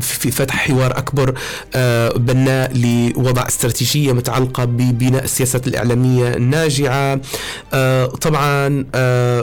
في 0.00 0.30
فتح 0.30 0.56
حوار 0.68 0.98
أكبر 0.98 1.34
آه، 1.74 2.10
بناء 2.12 2.72
لوضع 2.76 3.46
استراتيجية 3.46 4.12
متعلقة 4.12 4.64
ببناء 4.64 5.24
السياسات 5.24 5.66
الإعلامية 5.66 6.28
الناجعة. 6.34 7.20
آه، 7.74 8.06
طبعا 8.06 8.84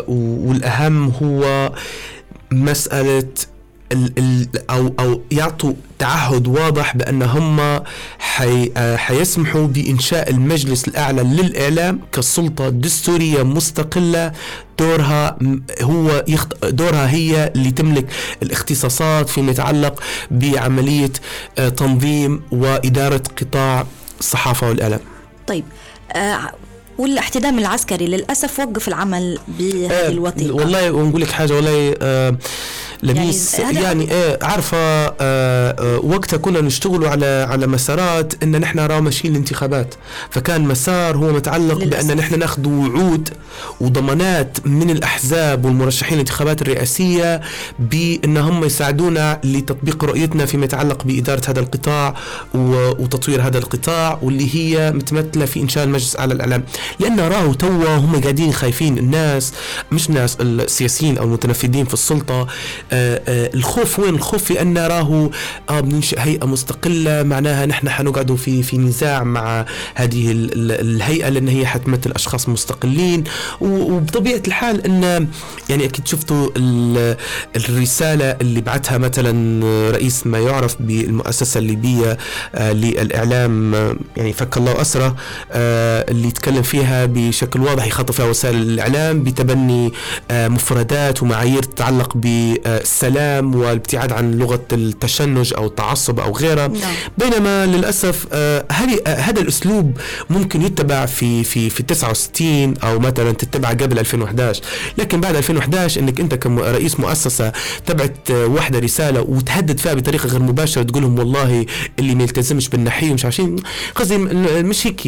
والأهم 0.07 1.11
هو 1.23 1.71
مسألة 2.51 3.23
ال 3.91 4.11
ال 4.17 4.69
أو 4.69 4.93
أو 4.99 5.21
يعطوا 5.31 5.73
تعهد 5.99 6.47
واضح 6.47 6.97
بأن 6.97 7.21
هم 7.23 7.83
حي 8.19 8.71
آه، 8.77 8.95
حيسمحوا 8.95 9.67
بإنشاء 9.67 10.29
المجلس 10.29 10.88
الأعلى 10.88 11.23
للإعلام 11.23 11.99
كسلطه 12.11 12.69
دستوريه 12.69 13.43
مستقلة 13.43 14.31
دورها 14.79 15.38
هو 15.81 16.23
يخت... 16.27 16.65
دورها 16.65 17.09
هي 17.09 17.51
اللي 17.55 17.71
تملك 17.71 18.05
الاختصاصات 18.43 19.29
فيما 19.29 19.51
يتعلق 19.51 20.03
بعملية 20.31 21.11
آه، 21.57 21.69
تنظيم 21.69 22.41
وإدارة 22.51 23.23
قطاع 23.41 23.85
الصحافة 24.19 24.69
والإعلام. 24.69 24.99
طيب 25.47 25.63
آه 26.13 26.51
والاحتدام 26.97 27.59
العسكري 27.59 28.07
للأسف 28.07 28.59
وقف 28.59 28.88
العمل 28.88 29.39
بهذه 29.47 29.91
آه، 29.91 30.09
الوثيقة 30.09 30.55
والله 30.55 30.91
ونقول 30.91 31.21
لك 31.21 31.31
حاجة 31.31 31.53
والله 31.53 31.95
آه 32.01 32.38
لميس 33.03 33.53
يعني 33.53 33.79
يعني, 33.79 34.03
يعني 34.05 34.13
آه 34.13 34.39
عارفة 34.41 34.77
آه 34.77 35.15
آه 35.21 35.99
وقتها 35.99 36.37
كنا 36.37 36.61
نشتغلوا 36.61 37.09
على 37.09 37.47
على 37.49 37.67
مسارات 37.67 38.43
إن 38.43 38.59
نحن 38.59 38.79
راه 38.79 38.99
ماشيين 38.99 39.33
الانتخابات 39.33 39.95
فكان 40.29 40.61
مسار 40.61 41.17
هو 41.17 41.33
متعلق 41.33 41.77
للأسف. 41.77 42.07
بان 42.07 42.17
نحن 42.17 42.39
ناخذ 42.39 42.67
وعود 42.67 43.29
وضمانات 43.81 44.67
من 44.67 44.89
الأحزاب 44.89 45.65
والمرشحين 45.65 46.13
للانتخابات 46.13 46.61
الرئاسية 46.61 47.41
بأن 47.79 48.37
هم 48.37 48.63
يساعدونا 48.63 49.41
لتطبيق 49.43 50.03
رؤيتنا 50.03 50.45
فيما 50.45 50.65
يتعلق 50.65 51.03
بإدارة 51.03 51.41
هذا 51.47 51.59
القطاع 51.59 52.15
وتطوير 52.53 53.41
هذا 53.41 53.57
القطاع 53.57 54.19
واللي 54.21 54.55
هي 54.55 54.91
متمثلة 54.91 55.45
في 55.45 55.61
إنشاء 55.61 55.83
المجلس 55.83 56.15
الأعلى 56.15 56.33
للإعلام 56.33 56.63
لأن 56.99 57.19
راهو 57.19 57.53
توا 57.53 57.95
هم 57.95 58.21
قاعدين 58.21 58.53
خايفين 58.53 58.97
الناس 58.97 59.53
مش 59.91 60.09
ناس 60.09 60.37
السياسيين 60.41 61.17
أو 61.17 61.25
المتنفذين 61.25 61.85
في 61.85 61.93
السلطة 61.93 62.47
الخوف 62.93 63.99
وين؟ 63.99 64.15
الخوف 64.15 64.43
في 64.43 64.61
أن 64.61 64.77
راهو 64.77 65.29
آه 65.69 65.79
بننشئ 65.79 66.19
هيئة 66.19 66.45
مستقلة 66.45 67.23
معناها 67.23 67.65
نحن 67.65 67.89
حنقعدوا 67.89 68.35
في 68.38 68.63
في 68.63 68.77
نزاع 68.77 69.23
مع 69.23 69.65
هذه 69.95 70.31
ال- 70.31 70.53
ال- 70.53 70.95
الهيئة 70.95 71.29
لأن 71.29 71.47
هي 71.47 71.65
حتمثل 71.65 72.11
أشخاص 72.11 72.49
مستقلين. 72.49 73.23
و- 73.61 73.65
وبطبيعة 73.93 74.41
الحال 74.47 74.85
أن 74.85 75.27
يعني 75.69 75.85
أكيد 75.85 76.07
شفتوا 76.07 76.49
ال- 76.57 77.17
الرسالة 77.55 78.25
اللي 78.41 78.61
بعتها 78.61 78.97
مثلا 78.97 79.61
رئيس 79.91 80.27
ما 80.27 80.39
يعرف 80.39 80.75
بالمؤسسة 80.81 81.57
الليبية 81.57 82.17
آه 82.55 82.71
للإعلام 82.71 83.75
آه، 83.75 83.95
يعني 84.17 84.33
فك 84.33 84.57
الله 84.57 84.81
أسره 84.81 85.15
آه 85.51 86.05
اللي 86.11 86.27
يتكلم 86.27 86.61
فيها 86.61 87.05
بشكل 87.05 87.59
واضح 87.61 87.85
يخاطب 87.88 88.13
فيها 88.13 88.25
وسائل 88.25 88.55
الإعلام 88.55 89.23
بتبني 89.23 89.93
آه 90.31 90.47
مفردات 90.47 91.23
ومعايير 91.23 91.63
تتعلق 91.63 92.17
بالسلام 92.78 93.55
والابتعاد 93.55 94.11
عن 94.11 94.32
لغة 94.32 94.65
التشنج 94.71 95.53
أو 95.57 95.65
التعصب 95.65 96.19
أو 96.19 96.32
غيرها. 96.32 96.67
نعم. 96.67 96.93
بينما 97.17 97.65
للأسف 97.65 98.25
آه، 98.34 98.65
هذه 98.71 98.99
آه، 99.07 99.15
هذا 99.15 99.41
الأسلوب 99.41 99.97
ممكن 100.30 100.61
يتبع 100.61 101.05
في 101.05 101.43
في 101.43 101.69
في 101.69 101.84
69 101.84 102.73
أو 102.78 102.99
مثلا 102.99 103.32
تتبع 103.32 103.69
قبل 103.69 103.99
2011 103.99 104.61
لكن 104.97 105.21
بعد 105.21 105.36
2011 105.36 106.01
إنك 106.01 106.19
أنت 106.19 106.36
كرئيس 106.36 106.99
مؤسسة 106.99 107.51
تبعت 107.86 108.32
آه، 108.32 108.45
واحدة 108.45 108.80
رسالة 108.80 109.21
وتهدد 109.21 109.80
فيها 109.80 109.93
بطريقة 109.93 110.28
غير 110.28 110.41
مباشرة 110.41 110.84
تقول 110.84 111.03
لهم 111.03 111.19
والله 111.19 111.65
اللي 111.99 112.15
ما 112.15 112.23
يلتزمش 112.23 112.69
بالنحية 112.69 113.11
ومش 113.11 113.25
عارفين 113.25 113.55
قصدي 113.95 114.17
مش 114.17 114.88
هيك 114.88 115.01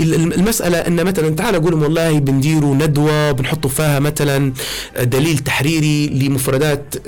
المسألة 0.00 0.78
إن 0.78 1.04
مثلا 1.04 1.30
تعال 1.30 1.54
أقول 1.54 1.72
لهم 1.72 1.82
والله 1.82 2.18
بنديروا 2.18 2.74
ندوة 2.74 3.32
بنحطوا 3.32 3.70
فيها 3.70 3.98
مثلا 3.98 4.52
دليل 5.02 5.38
تحريري 5.38 6.06
لمفردات 6.06 7.05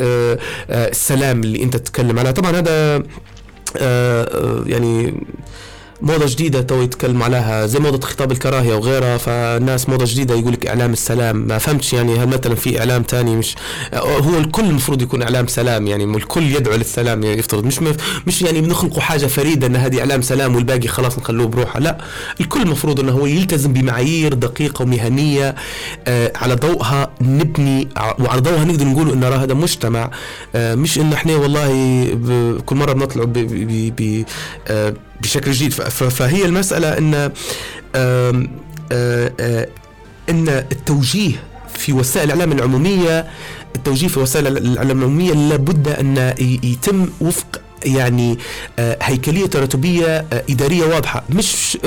السلام 0.71 1.41
اللي 1.41 1.63
انت 1.63 1.77
تتكلم 1.77 2.19
عليها. 2.19 2.33
طبعا 2.33 2.51
هذا 2.51 3.03
آه، 3.77 4.25
آه، 4.25 4.65
يعني 4.67 5.15
موضة 6.03 6.27
جديدة 6.29 6.61
تو 6.63 6.83
يتكلموا 6.83 7.25
عليها 7.25 7.67
زي 7.67 7.79
موضة 7.79 8.07
خطاب 8.07 8.33
الكراهية 8.33 8.75
وغيرها 8.75 9.17
فالناس 9.17 9.89
موضة 9.89 10.05
جديدة 10.09 10.35
يقول 10.35 10.53
لك 10.53 10.67
إعلام 10.67 10.93
السلام. 10.93 11.37
ما 11.37 11.59
فهمتش 11.59 11.93
يعني 11.93 12.19
هل 12.19 12.27
مثلا 12.29 12.55
في 12.55 12.79
إعلام 12.79 13.03
تاني؟ 13.03 13.37
مش 13.37 13.57
هو 13.95 14.39
الكل 14.39 14.65
المفروض 14.65 15.03
يكون 15.03 15.23
إعلام 15.23 15.47
سلام 15.47 15.87
يعني 15.87 16.05
الكل 16.05 16.43
يدعو 16.43 16.75
للسلام 16.77 17.23
يعني 17.23 17.39
يفترض. 17.39 17.65
مش 17.65 17.79
مش 18.27 18.43
يعني 18.43 18.61
بنخلقوا 18.61 19.01
حاجة 19.01 19.27
فريدة 19.27 19.67
أن 19.67 19.77
هذه 19.77 20.01
إعلام 20.01 20.23
سلام 20.23 20.55
والباقي 20.57 20.89
خلاص 20.89 21.19
نخلوه 21.19 21.47
بروحه. 21.47 21.81
لا 21.81 21.99
الكل 22.41 22.63
المفروض 22.63 23.01
أنه 23.01 23.13
هو 23.13 23.27
يلتزم 23.27 23.73
بمعايير 23.73 24.35
دقيقة 24.35 24.83
ومهنية 24.83 25.55
آه 26.07 26.33
على 26.37 26.55
ضوءها 26.55 27.11
نبني 27.21 27.89
وعلى 28.19 28.41
ضوءها 28.41 28.65
نقدر 28.65 28.85
نقول 28.85 29.23
راه 29.23 29.37
هذا 29.37 29.55
مجتمع. 29.55 30.11
آه 30.55 30.75
مش 30.75 30.99
إن 30.99 31.13
إحنا 31.13 31.37
والله 31.37 31.69
كل 32.67 32.77
مرة 32.77 32.93
بنطلع 32.93 33.25
ب- 33.25 34.25
آه 34.69 34.95
بشكل 35.23 35.51
جديد 35.53 35.73
فهي 35.73 36.45
المسألة 36.45 36.99
أن 36.99 37.15
آه، 37.95 38.49
آه، 38.93 39.69
أن 40.29 40.49
التوجيه 40.49 41.43
في 41.75 41.93
وسائل 41.93 42.25
الإعلام 42.31 42.53
العمومية 42.53 43.27
التوجيه 43.77 44.09
في 44.09 44.21
وسائل 44.21 44.47
الإعلام 44.47 44.99
العمومية 44.99 45.33
لابد 45.33 45.89
أن 45.89 46.35
يتم 46.63 47.09
وفق 47.21 47.61
يعني 47.85 48.39
هيكلية 48.79 49.47
تراتبية 49.47 50.27
إدارية 50.51 50.85
واضحة. 50.85 51.25
مش 51.31 51.79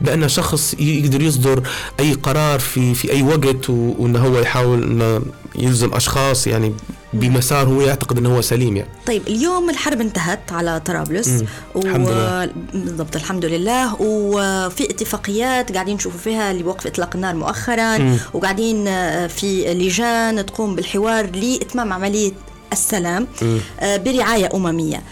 بأن 0.00 0.28
شخص 0.28 0.74
يقدر 0.78 1.22
يصدر 1.22 1.62
أي 2.00 2.12
قرار 2.12 2.58
في 2.58 2.94
في 2.94 3.12
أي 3.12 3.22
وقت 3.22 3.70
وانه 3.70 4.18
هو 4.18 4.38
يحاول 4.38 4.82
انه 4.82 5.22
يلزم 5.58 5.94
أشخاص 5.94 6.46
يعني 6.46 6.74
بمسار 7.12 7.68
هو 7.68 7.80
يعتقد 7.80 8.18
انه 8.18 8.36
هو 8.36 8.40
سليم 8.40 8.76
يعني. 8.76 8.88
طيب 9.06 9.22
اليوم 9.28 9.70
الحرب 9.70 10.00
انتهت 10.00 10.52
على 10.52 10.80
طرابلس. 10.80 11.44
و... 11.74 11.80
الحمد 11.80 12.08
لله. 12.08 12.50
بالضبط 12.74 13.16
الحمد 13.16 13.44
لله. 13.44 13.96
وفي 14.00 14.84
اتفاقيات 14.90 15.72
قاعدين 15.72 15.94
نشوفوا 15.94 16.20
فيها 16.20 16.52
لوقف 16.52 16.86
إطلاق 16.86 17.10
النار 17.14 17.34
مؤخرا. 17.34 17.98
مم. 17.98 18.16
وقاعدين 18.34 18.88
آه، 18.88 19.26
في 19.26 19.74
لجان 19.74 20.46
تقوم 20.46 20.74
بالحوار 20.74 21.30
لإتمام 21.36 21.92
عملية 21.92 22.32
السلام. 22.72 23.26
آه، 23.80 23.96
برعاية 23.96 24.48
أممية. 24.54 25.02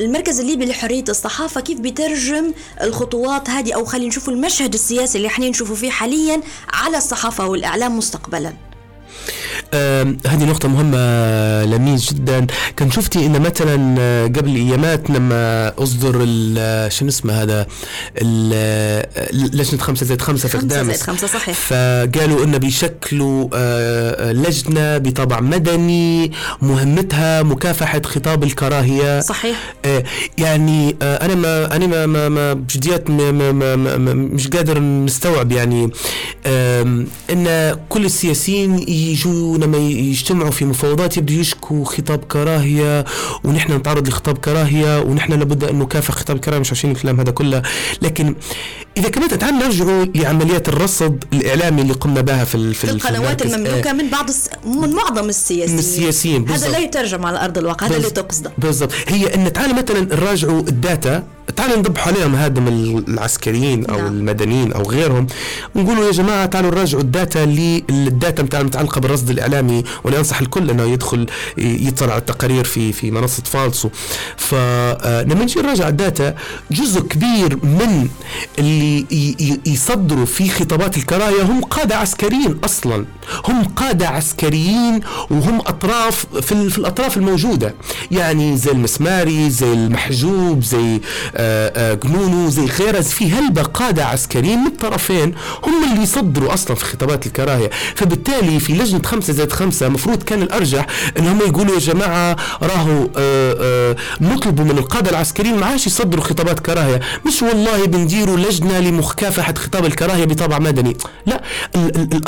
المركز 0.00 0.40
الليبي 0.40 0.64
لحرية 0.66 1.04
الصحافة 1.08 1.60
كيف 1.60 1.80
بيترجم 1.80 2.52
الخطوات 2.82 3.50
هذه؟ 3.50 3.72
أو 3.74 3.84
خلينا 3.84 4.08
نشوف 4.08 4.28
المشهد 4.28 4.74
السياسي 4.74 5.18
اللي 5.18 5.28
إحنا 5.28 5.48
نشوفه 5.48 5.74
فيه 5.74 5.90
حاليا 5.90 6.40
على 6.72 6.96
الصحافة 6.96 7.46
والإعلام 7.48 7.98
مستقبلا. 7.98 8.69
هذه 10.26 10.44
نقطة 10.44 10.68
مهمة 10.68 11.64
لميس 11.64 12.12
جدا. 12.12 12.46
كان 12.76 12.90
شفتي 12.90 13.26
إن 13.26 13.40
مثلا 13.40 13.96
آه، 13.98 14.26
قبل 14.26 14.56
أيامات 14.56 15.10
لما 15.10 15.72
أصدر 15.78 16.12
شنو 16.88 17.08
اسمه 17.08 17.42
هذا؟ 17.42 17.66
لجنة 19.32 19.80
خمسة 19.80 20.06
زائد 20.06 20.22
خمسة 20.22 20.48
في 20.48 20.58
خمسة 20.58 20.82
زائد 20.82 21.00
خمسة 21.00 21.26
صحيح. 21.26 21.56
فقالوا 21.56 22.44
انه 22.44 22.58
بيشكلوا 22.58 23.48
آه، 23.54 24.32
لجنة 24.32 24.98
بطابع 24.98 25.40
مدني 25.40 26.32
مهمتها 26.62 27.42
مكافحة 27.42 28.02
خطاب 28.04 28.44
الكراهية. 28.44 29.20
صحيح. 29.20 29.74
آه، 29.84 30.04
يعني 30.38 30.96
أنا 31.02 31.34
ما 31.34 31.76
أنا 31.76 31.86
ما 31.86 32.06
ما, 32.06 32.28
ما 32.28 32.52
بجديات 32.52 33.10
ما 33.10 33.30
ما 33.32 33.52
ما 33.52 33.96
ما 33.96 34.14
مش 34.14 34.48
قادر 34.48 34.78
نستوعب 34.80 35.52
يعني 35.52 35.90
إن 37.30 37.76
كل 37.88 38.04
السياسيين 38.04 38.84
يجوا 39.20 39.58
لما 39.58 39.78
يجتمعوا 39.78 40.50
في 40.50 40.64
مفاوضات 40.64 41.16
يبدوا 41.16 41.36
يشكوا 41.36 41.84
خطاب 41.84 42.18
كراهية 42.24 43.04
ونحن 43.44 43.72
نتعرض 43.72 44.08
لخطاب 44.08 44.38
كراهية 44.38 45.00
ونحن 45.00 45.32
لابد 45.32 45.64
أن 45.64 45.78
نكافح 45.78 46.14
خطاب 46.14 46.36
الكراهيه 46.36 46.60
مش 46.60 46.72
عشان 46.72 46.90
الكلام 46.90 47.20
هذا 47.20 47.30
كله. 47.30 47.62
لكن 48.02 48.34
إذا 48.96 49.08
كمان 49.08 49.38
تعال 49.38 49.54
نرجعوا 49.54 50.04
لعمليات 50.04 50.68
الرصد 50.68 51.24
الإعلامي 51.32 51.82
اللي 51.82 51.92
قمنا 51.92 52.20
بها 52.20 52.44
في 52.44 52.74
في, 52.74 52.90
القنوات 52.90 53.42
المملوكة 53.42 53.92
من 53.92 54.10
بعض 54.10 54.28
الس... 54.28 54.48
من 54.64 54.92
معظم 54.92 55.28
السياسيين. 55.28 55.72
من 55.72 55.78
السياسيين 55.78 56.48
هذا 56.48 56.68
لا 56.68 56.78
يترجم 56.78 57.26
على 57.26 57.44
ارض 57.44 57.58
الواقع 57.58 57.86
هذا 57.86 57.96
اللي 57.96 58.10
تقصده. 58.10 58.52
بالضبط. 58.58 58.92
هي 59.08 59.34
إن 59.34 59.52
تعال 59.52 59.74
مثلا 59.74 60.00
نراجعوا 60.00 60.60
الداتا 60.60 61.24
تعالوا 61.56 61.76
نذبحوا 61.76 62.12
عليهم 62.12 62.54
من 62.54 63.04
العسكريين 63.08 63.86
أو 63.86 63.96
نعم. 63.96 64.06
المدنيين 64.06 64.72
أو 64.72 64.82
غيرهم. 64.82 65.26
ونقولوا 65.74 66.06
يا 66.06 66.10
جماعة 66.10 66.46
تعالوا 66.46 66.70
نراجعوا 66.70 67.02
ال 67.02 67.09
data 67.09 67.38
لل 67.38 67.79
data 67.79 68.60
المتعلقه 68.60 69.00
بالرصد 69.00 69.30
الإعلامي 69.30 69.84
وأنا 70.04 70.18
انصح 70.18 70.40
الكل 70.40 70.70
إنه 70.70 70.82
يدخل 70.82 71.26
يطلع 71.58 72.12
على 72.12 72.20
التقارير 72.20 72.64
في 72.64 72.92
في 72.92 73.10
منصة 73.10 73.42
فالسو. 73.42 73.88
فلما 74.36 75.34
نجي 75.34 75.60
نراجع 75.60 75.88
ال 75.88 75.97
data 75.97 76.34
جزء 76.70 77.00
كبير 77.00 77.56
من 77.64 78.08
اللي 78.58 78.79
يصدروا 79.66 80.24
في 80.26 80.48
خطابات 80.50 80.96
الكراهيه 80.96 81.42
هم 81.42 81.60
قادة 81.60 81.96
عسكريين 81.96 82.58
أصلا. 82.64 83.04
هم 83.48 83.64
قادة 83.64 84.08
عسكريين 84.08 85.00
وهم 85.30 85.58
أطراف 85.60 86.26
في, 86.40 86.70
في 86.70 86.78
الأطراف 86.78 87.16
الموجودة. 87.16 87.74
يعني 88.10 88.56
زي 88.56 88.70
المسماري 88.70 89.50
زي 89.50 89.72
المحجوب 89.72 90.62
زي 90.64 91.00
جنونو 92.04 92.48
زي 92.50 92.64
غيره 92.64 93.00
في 93.00 93.30
هلبة 93.32 93.62
قادة 93.62 94.04
عسكريين 94.04 94.58
من 94.58 94.66
الطرفين 94.66 95.34
هم 95.66 95.90
اللي 95.92 96.02
يصدروا 96.02 96.54
أصلا 96.54 96.76
في 96.76 96.84
خطابات 96.84 97.26
الكراهية 97.26 97.70
فبالتالي 97.94 98.60
في 98.60 98.72
لجنة 98.72 99.02
خمسة 99.02 99.32
زائد 99.32 99.52
خمسة 99.52 99.88
مفروض 99.88 100.22
كان 100.22 100.42
الأرجح 100.42 100.86
أن 101.18 101.26
هم 101.26 101.38
يقولوا 101.40 101.74
يا 101.74 101.78
جماعة 101.78 102.36
راهو 102.62 103.08
نطلبوا 104.20 104.64
من 104.64 104.78
القادة 104.78 105.10
العسكريين 105.10 105.56
ما 105.56 105.66
عادش 105.66 105.86
يصدروا 105.86 106.24
خطابات 106.24 106.60
كراهية 106.60 107.00
مش 107.26 107.42
والله 107.42 107.84
بنديروا 107.86 108.36
لجنة 108.36 108.69
لمكافحة 108.78 109.54
خطاب 109.54 109.86
الكراهية 109.86 110.24
بطابع 110.24 110.58
مدني. 110.58 110.96
لا 111.26 111.42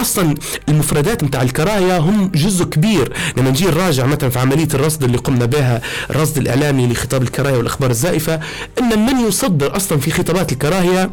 أصلا 0.01 0.35
المفردات 0.69 1.25
نتاع 1.25 1.43
الكراهية 1.43 1.99
هم 1.99 2.31
جزء 2.35 2.65
كبير. 2.65 3.13
لما 3.37 3.51
نجي 3.51 3.65
نراجع 3.67 4.07
مثلا 4.07 4.31
في 4.31 4.39
عملية 4.39 4.69
الرصد 4.75 5.05
اللي 5.05 5.19
قمنا 5.19 5.45
بها 5.45 5.83
الرصد 6.11 6.39
الإعلامي 6.39 6.87
لخطاب 6.87 7.23
الكراهية 7.23 7.57
والأخبار 7.57 7.91
الزائفة 7.91 8.41
أن 8.79 9.07
من 9.07 9.29
يصدر 9.29 9.77
أصلا 9.77 9.99
في 9.99 10.11
خطابات 10.11 10.53
الكراهية 10.53 11.11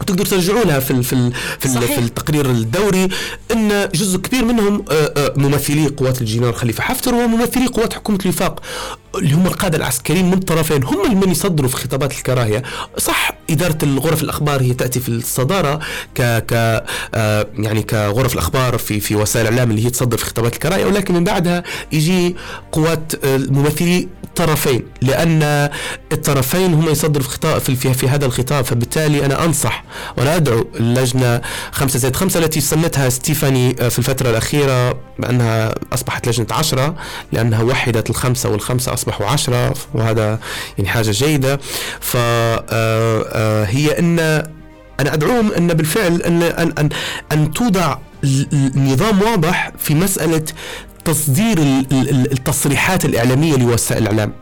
وتقدر 0.00 0.26
ترجعوا 0.26 0.64
لها 0.64 0.80
في 0.80 1.02
في 1.02 1.32
في, 1.58 1.68
في 1.68 1.98
التقرير 1.98 2.50
الدوري 2.50 3.08
إن 3.52 3.88
جزء 3.94 4.18
كبير 4.18 4.44
منهم 4.44 4.84
ممثلي 5.36 5.86
قوات 5.86 6.20
الجنرال 6.20 6.54
خليفة 6.54 6.82
حفتر 6.82 7.14
وممثلي 7.14 7.66
قوات 7.66 7.92
حكومة 7.92 8.18
الوفاق. 8.22 8.60
اللي 9.14 9.34
هم 9.34 9.46
القادة 9.46 9.78
العسكريين 9.78 10.30
من 10.30 10.40
طرفين 10.40 10.84
هم 10.84 11.20
من 11.20 11.30
يصدروا 11.30 11.68
في 11.68 11.76
خطابات 11.76 12.12
الكراهية. 12.12 12.62
صح 12.98 13.32
إدارة 13.50 13.78
الغرف 13.82 14.22
الأخبار 14.22 14.62
هي 14.62 14.74
تأتي 14.74 15.00
في 15.00 15.08
الصدارة 15.08 15.80
ك 16.14 16.22
ك 16.22 16.52
آه 17.14 17.46
يعني 17.58 17.82
كغرف 17.82 18.34
الأخبار 18.34 18.78
في 18.78 19.00
في 19.00 19.16
وسائل 19.16 19.46
الاعلام 19.46 19.70
اللي 19.70 19.86
هي 19.86 19.90
تصدر 19.90 20.16
في 20.16 20.24
خطابات 20.24 20.54
الكراهية 20.54 20.84
ولكن 20.84 21.14
من 21.14 21.24
بعدها 21.24 21.62
يجي 21.92 22.36
قوات 22.72 23.24
آه 23.24 23.36
ممثلي 23.36 24.08
طرفين 24.36 24.82
لأن 25.02 25.70
الطرفين 26.12 26.74
هم 26.74 26.88
يصدروا 26.88 27.22
في 27.24 27.30
خطاب 27.30 27.60
في, 27.60 27.94
في, 27.94 28.08
هذا 28.08 28.26
الخطاب. 28.26 28.64
فبالتالي 28.64 29.26
أنا 29.26 29.44
أنصح 29.44 29.84
وأنا 30.16 30.36
أدعو 30.36 30.66
اللجنة 30.74 31.40
خمسة 31.72 31.98
زائد 31.98 32.16
خمسة 32.16 32.40
التي 32.40 32.60
سمتها 32.60 33.08
ستيفاني 33.08 33.76
آه، 33.80 33.88
في 33.88 33.98
الفترة 33.98 34.30
الأخيرة 34.30 34.98
بأنها 35.18 35.74
أصبحت 35.92 36.28
لجنة 36.28 36.46
عشرة 36.50 36.94
لأنها 37.32 37.62
وحدت 37.62 38.10
الخمسة 38.10 38.48
والخمسة 38.48 38.92
أصبحوا 39.02 39.26
عشرة 39.26 39.74
وهذا 39.94 40.38
يعني 40.78 40.88
حاجة 40.90 41.10
جيدة. 41.10 41.60
فهي 42.00 42.62
آه، 42.70 43.98
إن 43.98 44.18
أنا 45.00 45.14
ادعوهم 45.14 45.52
إن 45.52 45.66
بالفعل 45.66 46.22
إن 46.22 46.42
أن 46.42 46.72
أن, 46.78 46.88
أن 47.32 47.52
توضع 47.52 47.96
نظام 48.76 49.22
واضح 49.22 49.72
في 49.78 49.94
مسألة 49.94 50.44
تصدير 51.04 51.58
التصريحات 52.32 53.04
الإعلامية 53.04 53.56
لوسائل 53.56 54.02
الإعلام 54.02 54.32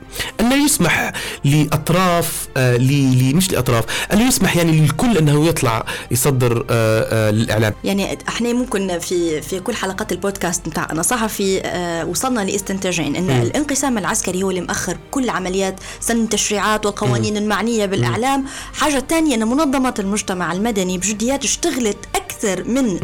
أنه 0.41 0.65
يسمح 0.65 1.13
لأطراف 1.45 2.49
آه 2.57 2.77
لي 2.77 3.35
مش 3.35 3.53
لأطراف 3.53 3.85
أنه 4.13 4.29
يسمح 4.29 4.57
يعني 4.57 4.81
للكل 4.81 5.19
أنه 5.19 5.47
يطلع 5.49 5.85
يصدر 6.11 6.67
آه 6.71 7.29
آه 7.29 7.31
للإعلام 7.31 7.73
يعني 7.85 8.19
إحنا 8.29 8.53
ممكن 8.53 8.99
في 8.99 9.41
في 9.43 9.61
كل 9.61 9.75
حلقات 9.75 10.13
البودكاست 10.13 10.69
بتاع 10.69 10.89
أنا 10.93 11.03
صحفي 11.03 11.61
آه 11.61 12.05
وصلنا 12.05 12.41
لاستنتاجين 12.41 13.17
أن 13.17 13.27
م. 13.27 13.31
الانقسام 13.31 13.99
العسكري 13.99 14.43
هو 14.43 14.51
اللي 14.51 14.61
مأخر 14.61 14.97
كل 15.11 15.31
عمليات 15.31 15.81
سن 16.01 16.23
التشريعات 16.23 16.87
والقوانين 16.87 17.35
م. 17.35 17.37
المعنية 17.37 17.87
بالإعلام 17.87 18.41
م. 18.41 18.47
حاجة 18.75 19.05
ثانية 19.09 19.35
أن 19.35 19.49
منظمات 19.49 20.01
المجتمع 20.01 20.53
المدني 20.53 20.99
بجديات 20.99 21.45
اشتغلت 21.45 21.99
أكثر 22.15 22.65
من. 22.65 23.01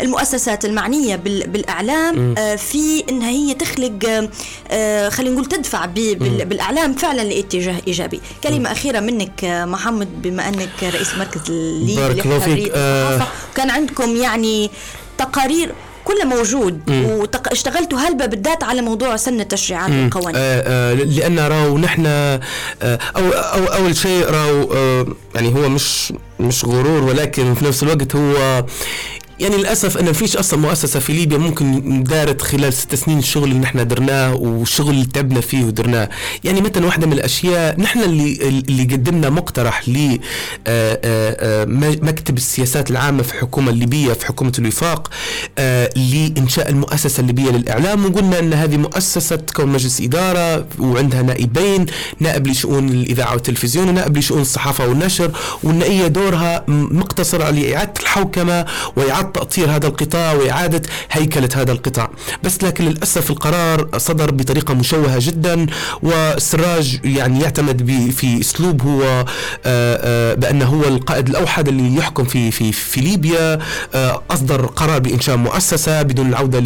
المؤسسات 0.00 0.64
المعنية 0.64 1.16
بالإعلام 1.16 2.34
في 2.72 3.04
انها 3.08 3.30
هي 3.30 3.54
تخلق 3.54 4.28
آه، 4.70 5.08
خلينا 5.08 5.34
نقول 5.34 5.46
تدفع 5.46 5.86
بالأعلام 5.86 6.94
فعلا 6.94 7.22
لاتجاه 7.22 7.76
إيجابي. 7.86 8.20
كلمة 8.44 8.72
أخيرة 8.72 9.00
منك 9.00 9.44
آه، 9.44 9.64
محمد 9.64 10.22
بما 10.22 10.48
أنك 10.48 10.82
رئيس 10.82 11.14
مركز 11.18 11.40
لحريه 11.50 12.70
الصحافه 12.74 13.26
كان 13.54 13.70
عندكم 13.70 14.16
يعني 14.16 14.70
تقارير 15.18 15.72
كله 16.04 16.24
موجود 16.24 16.80
واشتغلتوا 16.90 17.98
هلبة 17.98 18.26
بالذات 18.26 18.64
على 18.64 18.82
موضوع 18.82 19.16
سن 19.16 19.40
التشريعات 19.40 19.90
والقوانين. 19.90 20.36
آه 20.36 20.62
آه 20.66 20.94
لأن 20.94 21.38
راهو 21.38 21.78
نحن 21.78 22.06
آه 22.06 22.40
أو, 23.16 23.28
أو 23.30 23.64
أول 23.64 23.96
شيء 23.96 24.24
راهو 24.30 24.72
آه 24.72 25.06
يعني 25.34 25.54
هو 25.54 25.68
مش 25.68 26.12
مش 26.40 26.64
غرور 26.64 27.02
ولكن 27.04 27.54
في 27.54 27.64
نفس 27.64 27.82
الوقت 27.82 28.16
هو 28.16 28.64
يعني 29.40 29.56
للأسف 29.56 29.98
ان 29.98 30.12
فيش 30.12 30.36
أصلا 30.36 30.60
مؤسسة 30.60 31.00
في 31.00 31.12
ليبيا 31.12 31.38
ممكن 31.38 32.02
دارت 32.02 32.42
خلال 32.42 32.72
ست 32.72 32.94
سنين 32.94 33.18
الشغل 33.18 33.44
اللي 33.44 33.58
نحن 33.58 33.86
درناه 33.88 34.34
والشغل 34.34 34.90
اللي 34.90 35.06
تعبنا 35.06 35.40
فيه 35.40 35.64
ودرناه. 35.64 36.08
يعني 36.44 36.60
مثلا 36.60 36.86
واحدة 36.86 37.06
من 37.06 37.12
الأشياء 37.12 37.80
نحن 37.80 38.00
اللي 38.00 38.48
اللي 38.48 38.82
قدمنا 38.82 39.30
مقترح 39.30 39.88
ل 39.88 40.18
آه، 40.66 41.00
آه، 41.04 41.62
آه، 41.62 41.64
مكتب 42.02 42.36
السياسات 42.36 42.90
العامة 42.90 43.22
في 43.22 43.34
الحكومة 43.34 43.70
الليبيه 43.70 44.12
في 44.12 44.26
حكومة 44.26 44.52
الوفاق 44.58 45.10
لإنشاء 45.96 46.68
المؤسسة 46.70 47.20
الليبية 47.20 47.50
للإعلام. 47.50 48.04
وقلنا 48.04 48.38
إن 48.38 48.52
هذه 48.52 48.76
مؤسسة 48.76 49.36
تكون 49.36 49.66
مجلس 49.66 50.00
إدارة 50.00 50.66
وعندها 50.78 51.22
نائبين 51.22 51.86
نائب 52.20 52.46
لشؤون 52.46 52.88
الإذاعة 52.88 53.32
والتلفزيون 53.32 53.88
ونائب 53.88 54.16
لشؤون 54.16 54.40
الصحافة 54.40 54.88
والنشر 54.88 55.30
والنائية 55.62 56.06
دورها 56.06 56.64
مقتصر 56.68 57.42
على 57.42 57.76
إعادة 57.76 57.92
الحوكمة 58.00 58.66
وإعادة 58.96 59.23
إعادة 59.24 59.32
تأطير 59.32 59.70
هذا 59.70 59.86
القطاع 59.86 60.32
وإعادة 60.32 60.82
هيكلة 61.10 61.48
هذا 61.54 61.72
القطاع. 61.72 62.10
بس 62.42 62.64
لكن 62.64 62.84
للأسف 62.84 63.30
القرار 63.30 63.88
صدر 63.96 64.30
بطريقة 64.30 64.74
مشوهة 64.74 65.18
جدا 65.20 65.66
والسراج 66.02 67.00
يعني 67.04 67.40
يعتمد 67.40 68.10
في 68.16 68.40
أسلوب 68.40 68.82
هو 68.82 69.02
آه، 69.02 69.24
آه، 69.66 70.34
بأنه 70.34 70.64
هو 70.64 70.84
القائد 70.84 71.28
الأوحد 71.28 71.68
اللي 71.68 71.96
يحكم 71.96 72.24
في 72.24 72.50
في 72.50 72.72
في 72.72 73.00
ليبيا. 73.00 73.58
آه، 73.94 74.22
أصدر 74.30 74.66
قرار 74.66 74.98
بإنشاء 74.98 75.36
مؤسسة 75.36 76.02
بدون 76.02 76.28
العودة 76.28 76.58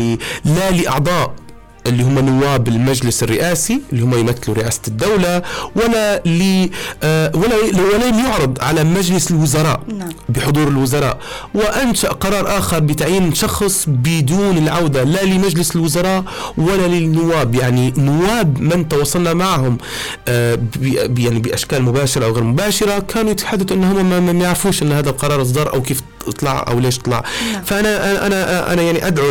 لا 0.44 0.70
لأعضاء 0.70 1.47
اللي 1.86 2.02
هم 2.02 2.18
نواب 2.18 2.68
المجلس 2.68 3.22
الرئاسي 3.22 3.80
اللي 3.92 4.02
هم 4.02 4.14
يمثلوا 4.14 4.56
رئاسة 4.56 4.80
الدولة 4.88 5.42
ولا 5.76 6.22
لي 6.26 6.70
آه 7.02 7.32
ولا 7.34 7.54
ولا 7.94 8.06
يعرض 8.06 8.58
على 8.60 8.84
مجلس 8.84 9.30
الوزراء 9.30 9.80
نعم. 9.98 10.08
بحضور 10.28 10.68
الوزراء 10.68 11.18
وأنشأ 11.54 12.08
قرار 12.08 12.58
آخر 12.58 12.78
بتعيين 12.78 13.34
شخص 13.34 13.84
بدون 13.88 14.58
العودة 14.58 15.04
لا 15.04 15.24
لمجلس 15.24 15.76
الوزراء 15.76 16.24
ولا 16.58 16.86
للنواب 16.86 17.54
يعني 17.54 17.94
نواب 17.96 18.60
من 18.60 18.88
تواصلنا 18.88 19.34
معهم 19.34 19.78
آه 20.28 20.58
يعني 21.18 21.38
بأشكال 21.38 21.82
مباشرة 21.82 22.24
أو 22.24 22.32
غير 22.32 22.44
مباشرة 22.44 22.98
كانوا 22.98 23.30
يتحدثوا 23.30 23.76
أنهم 23.76 24.26
ما 24.36 24.44
يعرفوش 24.44 24.82
أن 24.82 24.92
هذا 24.92 25.10
القرار 25.10 25.42
أصدر 25.42 25.74
أو 25.74 25.82
كيف 25.82 26.02
طلع 26.30 26.64
أو 26.68 26.78
ليش 26.80 26.98
طلع 26.98 27.24
نعم. 27.52 27.62
فأنا 27.64 28.26
أنا 28.26 28.72
أنا 28.72 28.82
يعني 28.82 29.06
أدعو 29.06 29.30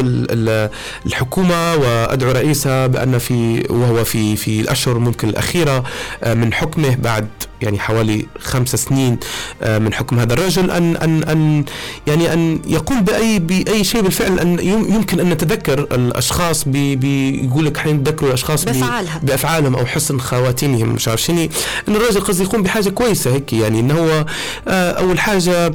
الحكومة 1.05 1.75
وأدعو 1.75 2.31
رئيسها 2.31 2.87
بأن 2.87 3.17
في 3.17 3.67
وهو 3.69 4.03
في 4.03 4.35
في 4.35 4.61
الأشهر 4.61 4.99
ممكن 4.99 5.29
الأخيرة 5.29 5.83
آه، 6.23 6.33
من 6.33 6.53
حكمه 6.53 6.95
بعد 6.95 7.27
يعني 7.61 7.79
حوالي 7.79 8.25
خمس 8.39 8.75
سنين 8.75 9.17
آه، 9.61 9.79
من 9.79 9.93
حكم 9.93 10.19
هذا 10.19 10.33
الرجل 10.33 10.71
ان 10.71 10.95
ان 10.95 11.23
ان 11.23 11.65
يعني 12.07 12.33
أن 12.33 12.59
يقوم 12.67 13.01
باي 13.01 13.39
بأي 13.39 13.83
شيء 13.83 14.01
بالفعل 14.01 14.39
أن 14.39 14.59
يمكن 14.89 15.19
أن 15.19 15.29
نتذكر 15.29 15.79
الأشخاص 15.79 16.63
بيقول 16.67 17.65
لك 17.65 17.77
إحنا 17.77 17.91
نتذكروا 17.93 18.29
الأشخاص 18.29 18.65
بافعالهم 18.65 19.19
بأفعالهم 19.23 19.75
أو 19.75 19.85
حسن 19.85 20.19
خواتيمهم 20.19 20.89
مش 20.89 21.07
عارف 21.07 21.21
شنو 21.21 21.47
إن 21.87 21.95
الرجل 21.95 22.21
قصدي 22.21 22.43
يقوم 22.43 22.63
بحاجة 22.63 22.89
كويسة 22.89 23.33
هيك 23.33 23.53
يعني 23.53 23.79
ان 23.79 23.91
هو 23.91 24.25
آه، 24.67 24.91
أول 24.91 25.19
حاجة 25.19 25.71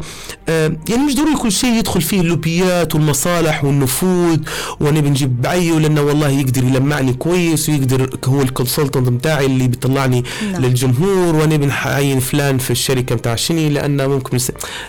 آه، 0.48 0.76
يعني 0.88 1.02
مش 1.02 1.14
ضروري 1.14 1.36
كل 1.36 1.52
شيء 1.52 1.74
يدخل 1.74 2.02
فيه 2.02 2.20
اللوبيات 2.20 2.94
والمصالح 2.94 3.64
والنفوذ 3.64 4.38
وأنا 4.80 5.00
بنجيب 5.00 5.42
بعيه 5.42 5.78
لأنه 5.78 6.02
والله 6.02 6.28
يقدر 6.28 6.64
يلمعني 6.64 7.12
كويس 7.12 7.68
ويقدر 7.68 8.10
هو 8.24 8.42
الكونسلتنت 8.42 9.08
بتاعي 9.08 9.46
اللي 9.46 9.68
بيطلعني 9.68 10.24
نعم. 10.52 10.62
للجمهور 10.62 11.36
وأنا 11.36 11.56
بنعين 11.72 12.20
فلان 12.20 12.58
في 12.58 12.70
الشركة 12.70 13.14
بتاع 13.14 13.34
شني 13.34 13.68
لأنه 13.68 14.06
ممكن 14.06 14.38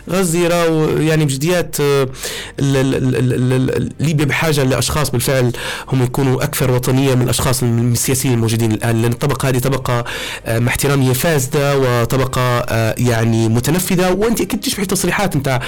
غزي 0.09 0.47
راو 0.47 0.97
يعني 0.97 1.25
بجديات 1.25 1.75
آه، 1.79 2.07
ليبيا 3.99 4.25
بحاجة 4.25 4.63
لأشخاص 4.63 5.09
بالفعل 5.09 5.51
هم 5.88 6.03
يكونوا 6.03 6.43
أكثر 6.43 6.71
وطنية 6.71 7.15
من 7.15 7.21
الأشخاص 7.21 7.63
السياسيين 7.63 8.34
الموجودين 8.34 8.71
الآن 8.71 9.01
لأن 9.01 9.11
الطبقه 9.11 9.49
هذه 9.49 9.59
طبقة 9.59 10.03
آه، 10.45 10.59
مع 10.59 10.67
احترامي 10.67 11.13
فاسدة 11.13 11.77
وطبقة 11.77 12.65
يعني 12.97 13.49
متنفذة. 13.49 14.11
وأنت 14.11 14.41
أكيد 14.41 14.59
تشبه 14.59 14.84
تصريحات 14.84 15.38
بتاع 15.38 15.61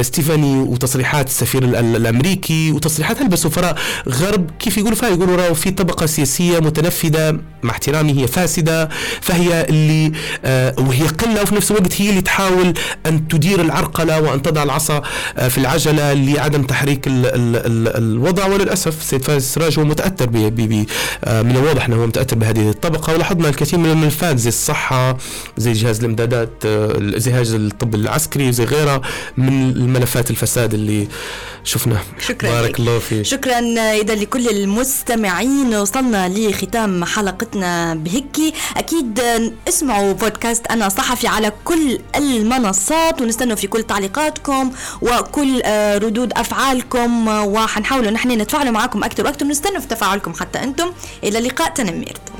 ستيفاني 0.00 0.60
وتصريحات 0.60 1.26
السفير 1.26 1.64
الأمريكي 1.64 2.72
وتصريحات 2.72 3.22
هلبة 3.22 3.36
سفراء 3.36 3.76
غرب 4.08 4.50
كيف 4.58 4.78
يقولوا 4.78 4.96
فيها؟ 4.96 5.08
يقولوا 5.08 5.36
راهو 5.36 5.54
في 5.54 5.70
طبقة 5.70 6.06
سياسية 6.06 6.58
متنفذة. 6.58 7.38
مع 7.64 7.70
احترامي 7.70 8.22
هي 8.22 8.26
فاسدة. 8.26 8.88
فهي 9.20 9.66
اللي 9.68 10.12
آه 10.44 10.74
وهي 10.78 11.06
قلة 11.06 11.42
وفي 11.42 11.54
نفس 11.54 11.70
الوقت 11.70 12.00
هي 12.00 12.10
اللي 12.10 12.20
تحاول 12.20 12.74
أن 13.06 13.28
تدير 13.28 13.60
العرقلة 13.60 14.20
وأن 14.20 14.42
تضع 14.42 14.62
العصا 14.62 15.02
آه 15.38 15.48
في 15.48 15.58
العجلة 15.58 16.12
لعدم 16.12 16.62
تحريك 16.62 17.06
ال 17.06 17.26
ال 17.26 17.56
ال 17.56 17.96
الوضع. 17.96 18.46
وللأسف 18.46 19.02
سيد 19.02 19.22
فايز 19.22 19.42
السراج 19.42 19.78
هو 19.78 19.84
متأثر 19.84 20.26
ب 20.26 20.36
ب 20.36 20.86
آه 21.24 21.42
من 21.42 21.56
الواضح 21.56 21.84
أنه 21.86 21.96
هو 21.96 22.06
متأثر 22.06 22.36
بهذه 22.36 22.70
الطبقة. 22.70 23.12
ولاحظنا 23.12 23.48
الكثير 23.48 23.78
من 23.78 23.90
الملفات 23.90 24.38
زي 24.38 24.48
الصحة 24.48 25.16
زي 25.56 25.72
جهاز 25.72 25.98
الإمدادات 25.98 26.50
آه 26.66 26.92
جهاز 26.98 27.54
الطب 27.54 27.94
العسكري 27.94 28.52
زي 28.52 28.64
غيرها 28.64 29.00
من 29.36 29.70
الملفات 29.70 30.30
الفساد 30.30 30.74
اللي 30.74 31.08
شفناه. 31.64 32.00
شكرا 32.28 32.50
بارك 32.50 32.80
الله 32.80 32.98
فيك. 32.98 33.22
شكرا 33.22 33.58
إذا 34.00 34.14
لكل 34.14 34.48
المستمعين. 34.48 35.74
وصلنا 35.74 36.28
لختام 36.28 37.04
حلقتنا. 37.04 37.53
بهيك 37.94 38.54
أكيد 38.76 39.20
اسمعوا 39.68 40.12
بودكاست 40.12 40.66
أنا 40.66 40.88
صحفي 40.88 41.26
على 41.26 41.52
كل 41.64 41.98
المنصات 42.16 43.20
ونستنوا 43.20 43.56
في 43.56 43.66
كل 43.66 43.82
تعليقاتكم 43.82 44.72
وكل 45.02 45.62
آه، 45.64 45.98
ردود 45.98 46.32
أفعالكم 46.32 47.28
وحنحاول 47.28 48.12
نحن 48.12 48.30
نتفاعل 48.30 48.72
معكم 48.72 49.04
أكثر 49.04 49.24
وأكثر 49.24 49.46
نستنوا 49.46 49.80
في 49.80 49.86
تفاعلكم. 49.86 50.34
حتى 50.34 50.62
أنتم 50.62 50.92
إلى 51.24 51.38
اللقاء. 51.38 51.70
تنميرتم 51.74 52.34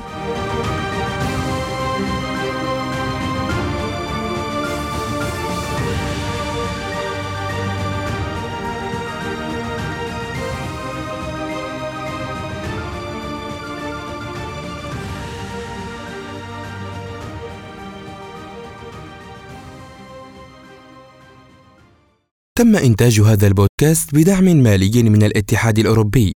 تم 22.57 22.75
إنتاج 22.75 23.21
هذا 23.21 23.47
البودكاست 23.47 24.15
بدعم 24.15 24.43
مالي 24.43 25.03
من 25.03 25.23
الاتحاد 25.23 25.79
الأوروبي. 25.79 26.33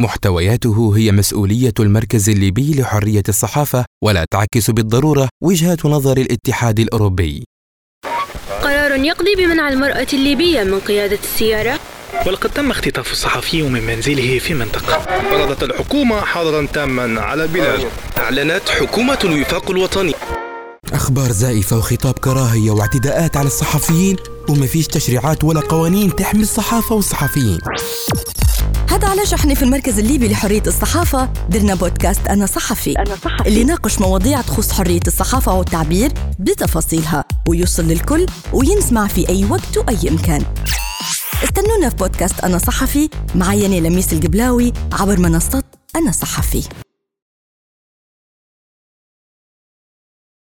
محتوياته 0.00 0.96
هي 0.96 1.12
مسؤولية 1.12 1.72
المركز 1.80 2.30
الليبي 2.30 2.80
لحرية 2.80 3.22
الصحافة 3.28 3.84
ولا 4.04 4.24
تعكس 4.30 4.70
بالضرورة 4.70 5.28
وجهة 5.42 5.78
نظر 5.84 6.16
الاتحاد 6.16 6.80
الأوروبي. 6.80 7.44
قرار 8.62 9.04
يقضي 9.04 9.34
بمنع 9.36 9.68
المرأة 9.68 10.06
الليبية 10.12 10.64
من 10.64 10.80
قيادة 10.80 11.18
السيارة 11.22 11.80
ولقد 12.26 12.50
تم 12.50 12.70
اختطاف 12.70 13.12
الصحفي 13.12 13.62
من 13.62 13.82
منزله 13.86 14.38
في 14.38 14.54
منطقة 14.54 14.98
فرضت 15.30 15.62
الحكومة 15.62 16.20
حظرا 16.20 16.66
تاما 16.66 17.20
على 17.20 17.42
البلاد 17.44 17.88
أعلنت 18.18 18.68
حكومة 18.68 19.18
الوفاق 19.24 19.70
الوطني 19.70 20.14
أخبار 20.94 21.32
زائفة 21.32 21.78
وخطاب 21.78 22.14
كراهية 22.14 22.70
واعتداءات 22.70 23.36
على 23.36 23.46
الصحفيين 23.46 24.16
وما 24.48 24.66
فيش 24.66 24.86
تشريعات 24.86 25.44
ولا 25.44 25.60
قوانين 25.60 26.16
تحمي 26.16 26.42
الصحافة 26.42 26.94
والصحفيين. 26.94 27.58
هذا 28.90 29.08
علاش 29.08 29.34
إحنا 29.34 29.54
في 29.54 29.62
المركز 29.62 29.98
الليبي 29.98 30.28
لحرية 30.28 30.62
الصحافة 30.66 31.32
درنا 31.50 31.74
بودكاست 31.74 32.28
أنا 32.28 32.46
صحفي, 32.46 32.92
أنا 32.98 33.16
صحفي. 33.24 33.48
اللي 33.48 33.64
ناقش 33.64 33.98
مواضيع 33.98 34.40
تخص 34.40 34.72
حرية 34.72 35.00
الصحافة 35.06 35.54
والتعبير 35.54 36.12
بتفاصيلها 36.38 37.24
ويوصل 37.48 37.82
للكل 37.84 38.26
وينسمع 38.52 39.06
في 39.06 39.28
أي 39.28 39.44
وقت 39.44 39.76
وأي 39.76 40.10
مكان. 40.10 40.44
استنونا 41.44 41.88
في 41.88 41.96
بودكاست 41.96 42.40
أنا 42.40 42.58
صحفي 42.58 43.08
معي 43.34 43.80
لميس 43.80 44.12
القبلاوي 44.12 44.72
عبر 44.92 45.20
منصة 45.20 45.62
أنا 45.96 46.12
صحفي. 46.12 46.62